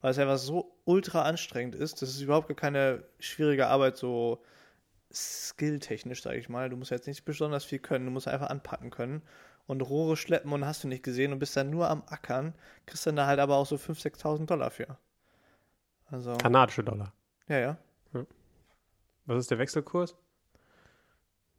weil 0.00 0.10
es 0.10 0.18
einfach 0.18 0.38
so 0.38 0.76
ultra 0.84 1.22
anstrengend 1.22 1.76
ist. 1.76 2.02
Das 2.02 2.08
ist 2.08 2.20
überhaupt 2.20 2.48
gar 2.48 2.56
keine 2.56 3.04
schwierige 3.20 3.68
Arbeit, 3.68 3.96
so 3.96 4.42
skilltechnisch, 5.12 6.22
sage 6.22 6.38
ich 6.38 6.48
mal. 6.48 6.68
Du 6.70 6.76
musst 6.76 6.90
jetzt 6.90 7.06
nicht 7.06 7.24
besonders 7.24 7.64
viel 7.64 7.78
können, 7.78 8.06
du 8.06 8.10
musst 8.10 8.26
einfach 8.26 8.50
anpacken 8.50 8.90
können 8.90 9.22
und 9.68 9.82
Rohre 9.82 10.16
schleppen 10.16 10.52
und 10.52 10.64
hast 10.64 10.82
du 10.82 10.88
nicht 10.88 11.04
gesehen 11.04 11.32
und 11.32 11.38
bist 11.38 11.56
dann 11.56 11.70
nur 11.70 11.88
am 11.88 12.02
Ackern, 12.06 12.54
kriegst 12.86 13.06
dann 13.06 13.14
da 13.16 13.26
halt 13.26 13.38
aber 13.38 13.56
auch 13.56 13.66
so 13.66 13.76
5.000, 13.76 14.16
6.000 14.16 14.46
Dollar 14.46 14.70
für. 14.70 14.98
Also, 16.10 16.36
Kanadische 16.38 16.82
Dollar. 16.82 17.12
ja, 17.46 17.58
ja. 17.58 17.78
Was 19.26 19.40
ist 19.40 19.50
der 19.50 19.58
Wechselkurs? 19.58 20.16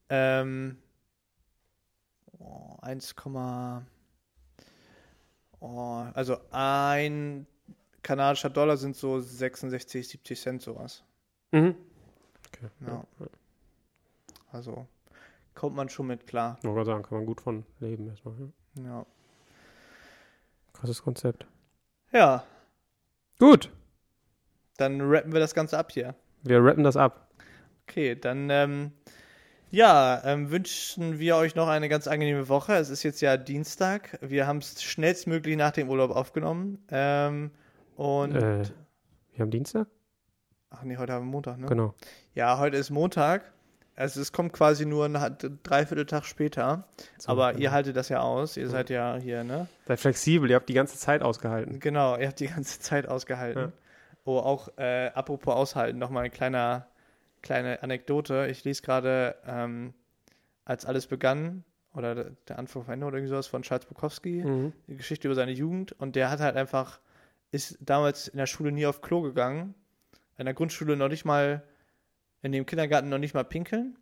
Ähm, 0.10 0.80
oh, 2.40 2.78
1, 2.82 3.16
oh, 5.60 6.04
also 6.16 6.38
ein 6.50 7.46
kanadischer 8.02 8.50
Dollar 8.50 8.76
sind 8.78 8.96
so 8.96 9.20
66, 9.20 10.08
70 10.08 10.42
Cent 10.42 10.62
sowas. 10.64 11.04
Mhm. 11.52 11.76
Okay. 12.48 12.70
Ja. 12.88 13.06
Also 14.52 14.88
kommt 15.60 15.76
man 15.76 15.90
schon 15.90 16.08
mit 16.08 16.26
klar. 16.26 16.58
Ich 16.64 16.70
wollte 16.70 16.86
sagen, 16.86 17.04
kann 17.04 17.18
man 17.18 17.26
gut 17.28 17.42
von 17.42 17.66
leben 17.82 18.08
erstmal. 18.08 18.34
Ja. 18.78 18.84
Ja. 18.84 19.06
Krasses 20.74 21.04
Konzept. 21.04 21.46
ja, 22.14 22.44
Gut, 23.40 23.70
dann 24.78 25.00
rappen 25.02 25.32
wir 25.34 25.40
das 25.42 25.54
Ganze 25.54 25.78
ab 25.78 25.92
hier. 25.92 26.16
wir 26.44 26.64
rappen 26.64 26.84
das 26.86 26.96
ab. 26.98 27.30
Okay, 27.88 28.16
dann 28.16 28.50
ähm, 28.50 28.92
ja, 29.72 30.22
ähm, 30.26 30.50
wünschen 30.52 31.20
wir 31.20 31.36
euch 31.36 31.56
noch 31.56 31.68
eine 31.68 31.90
ganz 31.90 32.08
angenehme 32.08 32.48
Woche. 32.50 32.74
Es 32.76 32.90
ist 32.90 33.04
jetzt 33.04 33.20
ja 33.22 33.36
Dienstag. 33.38 34.18
Wir 34.22 34.48
haben 34.48 34.60
es 34.60 34.82
schnellstmöglich 34.82 35.58
nach 35.58 35.72
dem 35.72 35.90
Urlaub 35.90 36.12
aufgenommen. 36.12 36.84
Ähm, 36.90 37.52
und 37.96 38.36
Äh, 38.36 38.64
wir 39.34 39.40
haben 39.42 39.52
Dienstag? 39.52 39.88
ach 40.70 40.84
nee, 40.84 40.98
heute 40.98 41.14
haben 41.14 41.26
wir 41.26 41.32
Montag, 41.32 41.58
ne? 41.60 41.66
Genau. 41.68 41.94
Ja, 42.34 42.58
heute 42.60 42.78
ist 42.78 42.90
Montag. 42.92 43.52
Also 44.00 44.22
es 44.22 44.32
kommt 44.32 44.54
quasi 44.54 44.86
nur 44.86 45.06
ein 45.06 45.38
Dreivierteltag 45.64 46.24
später. 46.26 46.88
So, 47.18 47.30
aber 47.32 47.50
genau. 47.52 47.64
ihr 47.64 47.72
haltet 47.72 47.96
das 47.98 48.08
ja 48.10 48.22
aus. 48.22 48.56
Ihr 48.58 48.70
seid 48.70 48.90
ja 48.90 49.18
hier, 49.18 49.44
ne? 49.44 49.68
Seid 49.88 50.00
flexibel, 50.00 50.50
ihr 50.50 50.56
habt 50.56 50.70
die 50.70 50.74
ganze 50.74 50.98
Zeit 50.98 51.22
ausgehalten. 51.22 51.80
Genau, 51.80 52.18
ihr 52.18 52.28
habt 52.28 52.40
die 52.40 52.48
ganze 52.48 52.80
Zeit 52.80 53.08
ausgehalten. 53.08 53.62
Ja. 53.62 53.72
Oh, 54.26 54.38
auch 54.40 54.70
äh, 54.78 55.08
apropos 55.14 55.54
aushalten, 55.54 55.98
nochmal 56.00 56.22
eine 56.22 56.30
kleine, 56.30 56.86
kleine 57.42 57.84
Anekdote. 57.84 58.48
Ich 58.50 58.64
lese 58.64 58.82
gerade, 58.84 59.36
ähm, 59.46 59.94
als 60.66 60.86
alles 60.86 61.08
begann, 61.08 61.64
oder 61.94 62.16
der- 62.16 62.32
der 62.48 62.60
Anfang 62.60 62.84
vom 62.84 62.94
Ende 62.94 63.06
oder 63.06 63.18
irgendwie 63.18 63.32
sowas 63.32 63.48
von 63.48 63.64
Charles 63.64 63.86
Bukowski, 63.88 64.44
Mhm. 64.46 64.74
die 64.88 64.98
Geschichte 64.98 65.28
über 65.28 65.36
seine 65.36 65.52
Jugend 65.52 65.92
und 65.94 66.16
der 66.16 66.30
hat 66.30 66.40
halt 66.40 66.56
einfach, 66.56 67.00
ist 67.52 67.78
damals 67.82 68.28
in 68.28 68.38
der 68.38 68.46
Schule 68.46 68.72
nie 68.72 68.86
auf 68.86 69.02
Klo 69.02 69.22
gegangen, 69.22 69.74
in 70.38 70.46
der 70.46 70.54
Grundschule 70.54 70.96
noch 70.96 71.10
nicht 71.10 71.26
mal, 71.26 71.64
in 72.42 72.52
dem 72.52 72.66
Kindergarten 72.66 73.10
noch 73.10 73.18
nicht 73.18 73.34
mal 73.34 73.44
pinkeln, 73.44 73.98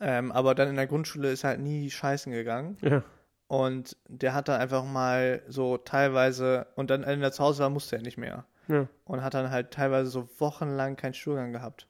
ähm, 0.00 0.32
aber 0.32 0.54
dann 0.54 0.68
in 0.68 0.76
der 0.76 0.86
Grundschule 0.86 1.30
ist 1.30 1.44
er 1.44 1.50
halt 1.50 1.60
nie 1.60 1.90
scheißen 1.90 2.32
gegangen 2.32 2.76
Ja. 2.82 3.02
und 3.48 3.96
der 4.08 4.34
hat 4.34 4.48
dann 4.48 4.60
einfach 4.60 4.84
mal 4.84 5.42
so 5.48 5.76
teilweise, 5.78 6.66
und 6.76 6.90
dann, 6.90 7.04
wenn 7.06 7.22
er 7.22 7.32
zu 7.32 7.42
Hause 7.44 7.62
war, 7.62 7.70
musste 7.70 7.96
er 7.96 8.02
nicht 8.02 8.18
mehr 8.18 8.46
ja. 8.68 8.88
und 9.04 9.22
hat 9.22 9.34
dann 9.34 9.50
halt 9.50 9.70
teilweise 9.70 10.10
so 10.10 10.28
wochenlang 10.38 10.96
keinen 10.96 11.14
Stuhlgang 11.14 11.52
gehabt. 11.52 11.86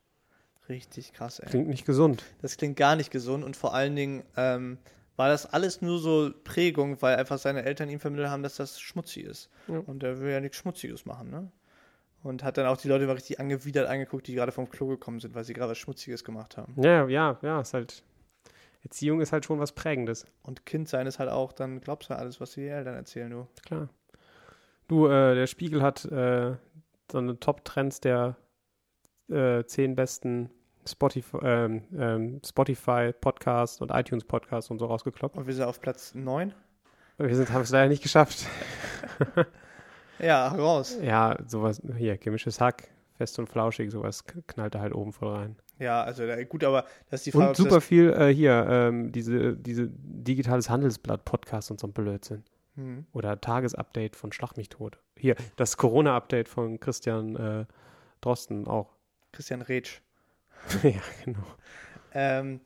Richtig 0.68 1.12
krass, 1.12 1.38
ey. 1.38 1.48
Klingt 1.48 1.68
nicht 1.68 1.86
gesund. 1.86 2.24
Das 2.42 2.56
klingt 2.56 2.76
gar 2.76 2.96
nicht 2.96 3.10
gesund 3.12 3.44
und 3.44 3.56
vor 3.56 3.72
allen 3.72 3.94
Dingen 3.94 4.24
ähm, 4.36 4.78
war 5.14 5.28
das 5.28 5.46
alles 5.46 5.80
nur 5.80 5.98
so 6.00 6.30
Prägung, 6.44 7.00
weil 7.00 7.16
einfach 7.16 7.38
seine 7.38 7.62
Eltern 7.64 7.88
ihm 7.88 8.00
vermittelt 8.00 8.28
haben, 8.28 8.42
dass 8.42 8.56
das 8.56 8.78
schmutzig 8.80 9.24
ist. 9.24 9.48
Ja. 9.68 9.78
Und 9.78 10.02
er 10.02 10.20
will 10.20 10.30
ja 10.32 10.40
nichts 10.40 10.56
Schmutziges 10.58 11.06
machen, 11.06 11.30
ne? 11.30 11.50
Und 12.26 12.42
hat 12.42 12.58
dann 12.58 12.66
auch 12.66 12.76
die 12.76 12.88
Leute 12.88 13.04
immer 13.04 13.14
richtig 13.14 13.38
angewidert 13.38 13.88
angeguckt, 13.88 14.26
die 14.26 14.34
gerade 14.34 14.50
vom 14.50 14.68
Klo 14.68 14.88
gekommen 14.88 15.20
sind, 15.20 15.36
weil 15.36 15.44
sie 15.44 15.52
gerade 15.52 15.70
was 15.70 15.78
Schmutziges 15.78 16.24
gemacht 16.24 16.56
haben. 16.56 16.74
Ja, 16.82 17.06
ja, 17.06 17.38
ja, 17.40 17.60
ist 17.60 17.72
halt. 17.72 18.02
Erziehung 18.82 19.20
ist 19.20 19.32
halt 19.32 19.44
schon 19.44 19.60
was 19.60 19.70
Prägendes. 19.70 20.26
Und 20.42 20.66
Kind 20.66 20.88
sein 20.88 21.06
ist 21.06 21.20
halt 21.20 21.30
auch, 21.30 21.52
dann 21.52 21.80
glaubst 21.80 22.10
du 22.10 22.16
alles, 22.16 22.40
was 22.40 22.52
die 22.52 22.66
Eltern 22.66 22.96
erzählen, 22.96 23.30
du. 23.30 23.46
Klar. 23.64 23.88
Du, 24.88 25.06
äh, 25.06 25.36
der 25.36 25.46
Spiegel 25.46 25.82
hat 25.82 26.04
äh, 26.06 26.56
so 27.10 27.18
eine 27.18 27.38
Top-Trends 27.38 28.00
der 28.00 28.36
äh, 29.28 29.62
zehn 29.64 29.94
besten 29.94 30.50
Spotify, 30.84 31.38
ähm, 31.42 31.84
ähm, 31.96 32.40
Spotify 32.44 33.12
Podcast 33.12 33.82
und 33.82 33.92
iTunes 33.92 34.24
Podcast 34.24 34.72
und 34.72 34.80
so 34.80 34.86
rausgekloppt. 34.86 35.36
Und 35.36 35.46
wir 35.46 35.54
sind 35.54 35.64
auf 35.64 35.80
Platz 35.80 36.12
9. 36.14 36.52
Wir 37.18 37.36
sind, 37.36 37.50
haben 37.50 37.62
es 37.62 37.70
leider 37.70 37.88
nicht 37.88 38.02
geschafft. 38.02 38.46
Ja, 40.18 40.48
raus. 40.48 40.96
Ja, 41.02 41.36
sowas, 41.46 41.82
hier, 41.96 42.16
chemisches 42.16 42.60
Hack, 42.60 42.88
fest 43.16 43.38
und 43.38 43.48
flauschig, 43.48 43.90
sowas 43.90 44.24
knallt 44.46 44.74
da 44.74 44.80
halt 44.80 44.94
oben 44.94 45.12
voll 45.12 45.34
rein. 45.34 45.56
Ja, 45.78 46.02
also 46.02 46.26
da, 46.26 46.42
gut, 46.44 46.64
aber 46.64 46.84
das 47.10 47.20
ist 47.20 47.26
die 47.26 47.32
Frage, 47.32 47.48
Und 47.48 47.56
super 47.56 47.80
viel 47.80 48.12
äh, 48.12 48.32
hier, 48.32 48.66
ähm, 48.68 49.12
diese, 49.12 49.54
diese 49.56 49.88
digitales 49.90 50.70
Handelsblatt 50.70 51.24
Podcast 51.24 51.70
und 51.70 51.80
so 51.80 51.86
ein 51.86 51.92
Blödsinn. 51.92 52.44
hm, 52.76 53.06
Oder 53.12 53.40
Tagesupdate 53.40 54.16
von 54.16 54.32
Schlag 54.32 54.56
mich 54.56 54.70
tot. 54.70 54.98
Hier, 55.18 55.36
das 55.56 55.76
Corona-Update 55.76 56.48
von 56.48 56.80
Christian 56.80 57.36
äh, 57.36 57.64
Drosten 58.22 58.66
auch. 58.66 58.96
Christian 59.32 59.60
Retsch. 59.62 60.00
ja, 60.82 61.02
genau. 61.24 61.44
Ähm, 62.14 62.60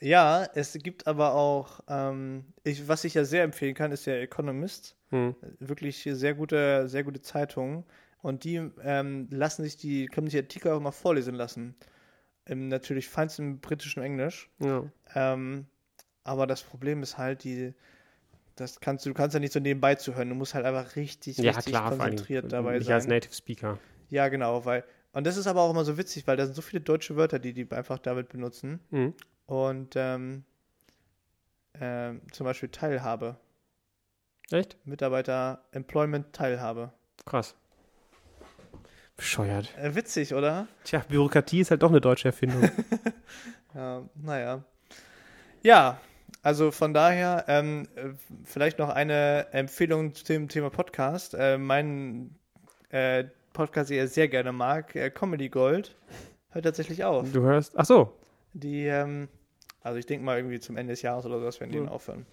ja, 0.00 0.44
es 0.54 0.72
gibt 0.74 1.06
aber 1.06 1.34
auch, 1.34 1.80
ähm, 1.88 2.44
ich, 2.64 2.88
was 2.88 3.04
ich 3.04 3.14
ja 3.14 3.24
sehr 3.24 3.44
empfehlen 3.44 3.74
kann, 3.74 3.92
ist 3.92 4.06
der 4.06 4.20
Economist. 4.20 4.96
Hm. 5.10 5.34
Wirklich 5.58 6.02
sehr 6.10 6.34
gute, 6.34 6.88
sehr 6.88 7.04
gute 7.04 7.20
Zeitung. 7.20 7.84
Und 8.20 8.44
die 8.44 8.56
ähm, 8.82 9.28
lassen 9.30 9.62
sich 9.62 9.76
die, 9.76 10.06
können 10.06 10.26
sich 10.26 10.32
die 10.32 10.44
Artikel 10.44 10.72
auch 10.72 10.80
mal 10.80 10.90
vorlesen 10.90 11.34
lassen. 11.34 11.76
Im 12.44 12.68
natürlich 12.68 13.08
feinstem 13.08 13.60
britischen 13.60 14.02
Englisch. 14.02 14.50
Ja. 14.58 14.84
Ähm, 15.14 15.66
aber 16.24 16.46
das 16.46 16.62
Problem 16.62 17.02
ist 17.02 17.16
halt, 17.16 17.44
die, 17.44 17.74
das 18.56 18.80
kannst 18.80 19.06
du, 19.06 19.10
du 19.10 19.14
kannst 19.14 19.34
ja 19.34 19.40
nicht 19.40 19.52
so 19.52 19.60
nebenbei 19.60 19.94
zuhören. 19.94 20.28
Du 20.28 20.34
musst 20.34 20.54
halt 20.54 20.66
einfach 20.66 20.96
richtig, 20.96 21.38
ja, 21.38 21.52
richtig 21.52 21.72
klar, 21.72 21.90
konzentriert 21.90 22.52
dabei 22.52 22.78
nicht 22.78 22.92
als 22.92 23.04
sein. 23.04 23.10
Native 23.10 23.34
Speaker. 23.34 23.78
Ja, 24.10 24.28
genau, 24.28 24.64
weil, 24.64 24.84
und 25.12 25.26
das 25.26 25.36
ist 25.36 25.46
aber 25.46 25.62
auch 25.62 25.70
immer 25.70 25.84
so 25.84 25.96
witzig, 25.96 26.26
weil 26.26 26.36
da 26.36 26.44
sind 26.44 26.54
so 26.54 26.62
viele 26.62 26.80
deutsche 26.80 27.16
Wörter, 27.16 27.38
die 27.38 27.52
die 27.52 27.70
einfach 27.70 27.98
damit 27.98 28.28
benutzen. 28.28 28.80
Mhm. 28.90 29.14
Und 29.46 29.94
ähm, 29.96 30.44
ähm, 31.80 32.20
zum 32.32 32.44
Beispiel 32.44 32.68
Teilhabe. 32.68 33.36
Echt? 34.50 34.76
Mitarbeiter 34.86 35.62
Employment 35.72 36.32
Teilhabe. 36.32 36.92
Krass. 37.26 37.54
Bescheuert. 39.16 39.76
Äh, 39.76 39.94
witzig, 39.94 40.32
oder? 40.32 40.68
Tja, 40.84 41.04
Bürokratie 41.08 41.60
ist 41.60 41.70
halt 41.70 41.82
doch 41.82 41.90
eine 41.90 42.00
deutsche 42.00 42.28
Erfindung. 42.28 42.70
Ja, 43.74 44.02
naja. 44.14 44.64
Ja, 45.62 46.00
also 46.42 46.70
von 46.70 46.94
daher 46.94 47.44
ähm, 47.48 47.86
äh, 47.96 48.08
vielleicht 48.44 48.78
noch 48.78 48.88
eine 48.88 49.46
Empfehlung 49.52 50.14
zu 50.14 50.24
dem 50.24 50.48
Thema 50.48 50.70
Podcast. 50.70 51.34
Äh, 51.34 51.58
mein 51.58 52.34
äh, 52.88 53.24
Podcast, 53.52 53.90
den 53.90 54.04
ich 54.04 54.10
sehr 54.10 54.28
gerne 54.28 54.52
mag, 54.52 54.96
äh, 54.96 55.10
Comedy 55.10 55.50
Gold, 55.50 55.94
hört 56.50 56.64
tatsächlich 56.64 57.04
auf. 57.04 57.30
du 57.30 57.42
hörst. 57.42 57.74
Ach 57.76 57.84
so. 57.84 58.12
Die, 58.54 58.86
ähm, 58.86 59.28
also 59.82 59.98
ich 59.98 60.06
denke 60.06 60.24
mal 60.24 60.38
irgendwie 60.38 60.60
zum 60.60 60.76
Ende 60.78 60.94
des 60.94 61.02
Jahres 61.02 61.26
oder 61.26 61.38
sowas 61.38 61.60
werden 61.60 61.70
die 61.70 61.78
dann 61.78 61.88
aufhören. 61.90 62.24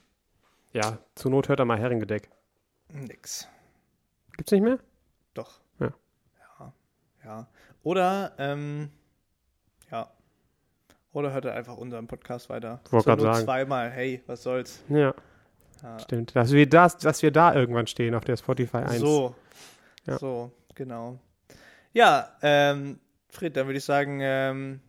Ja, 0.76 0.98
zur 1.16 1.32
Not 1.32 1.48
hört 1.48 1.60
er 1.60 1.66
mal 1.66 1.80
Heringedeck. 1.80 2.30
Nix. 2.92 3.48
Gibt's 4.36 4.52
nicht 4.52 4.62
mehr? 4.62 4.78
Doch. 5.34 5.62
Ja. 5.80 5.94
Ja. 6.60 6.74
Ja. 7.24 7.48
Oder, 7.84 8.34
ähm, 8.38 8.90
ja. 9.90 10.10
Oder 11.14 11.32
hört 11.32 11.46
er 11.46 11.54
einfach 11.54 11.78
unseren 11.78 12.08
Podcast 12.08 12.50
weiter. 12.50 12.82
Wollte 12.92 13.10
Not 13.12 13.22
sagen. 13.22 13.46
Zweimal, 13.46 13.90
hey, 13.90 14.22
was 14.28 14.44
soll's. 14.44 14.84
Ja, 14.90 15.14
Ja. 15.82 16.00
stimmt. 16.00 16.36
Dass 16.36 16.52
wir, 16.52 16.68
das, 16.68 16.98
dass 16.98 17.22
wir 17.22 17.32
da 17.32 17.56
irgendwann 17.56 17.88
stehen 17.88 18.14
auf 18.14 18.26
der 18.26 18.36
Spotify 18.36 18.80
1. 18.80 19.00
So. 19.00 19.34
Ja. 20.06 20.18
So, 20.18 20.52
genau. 20.74 21.20
Ja, 21.94 22.36
ähm, 22.42 23.00
Fred, 23.30 23.56
dann 23.56 23.68
würde 23.68 23.78
ich 23.78 23.86
sagen, 23.86 24.20
ähm, 24.22 24.82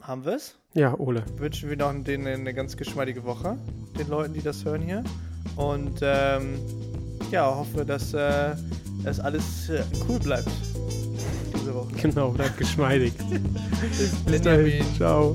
haben 0.00 0.24
wir 0.24 0.34
es? 0.34 0.56
Ja, 0.74 0.98
Ole. 0.98 1.24
Wünschen 1.36 1.68
wir 1.68 1.76
noch 1.76 1.92
denen 2.04 2.26
eine 2.26 2.54
ganz 2.54 2.76
geschmeidige 2.76 3.24
Woche, 3.24 3.58
den 3.98 4.08
Leuten, 4.08 4.34
die 4.34 4.42
das 4.42 4.64
hören 4.64 4.82
hier. 4.82 5.02
Und 5.56 5.98
ähm, 6.02 6.58
ja, 7.30 7.54
hoffe, 7.54 7.84
dass 7.84 8.14
äh, 8.14 8.54
das 9.04 9.20
alles 9.20 9.68
äh, 9.68 9.82
cool 10.08 10.18
bleibt 10.18 10.48
diese 11.54 11.74
Woche. 11.74 11.88
Genau, 12.02 12.30
bleibt 12.30 12.56
geschmeidig. 12.58 13.12
Bis 13.98 14.14
Bis 14.24 14.42
dahin. 14.42 14.84
Ciao. 14.96 15.34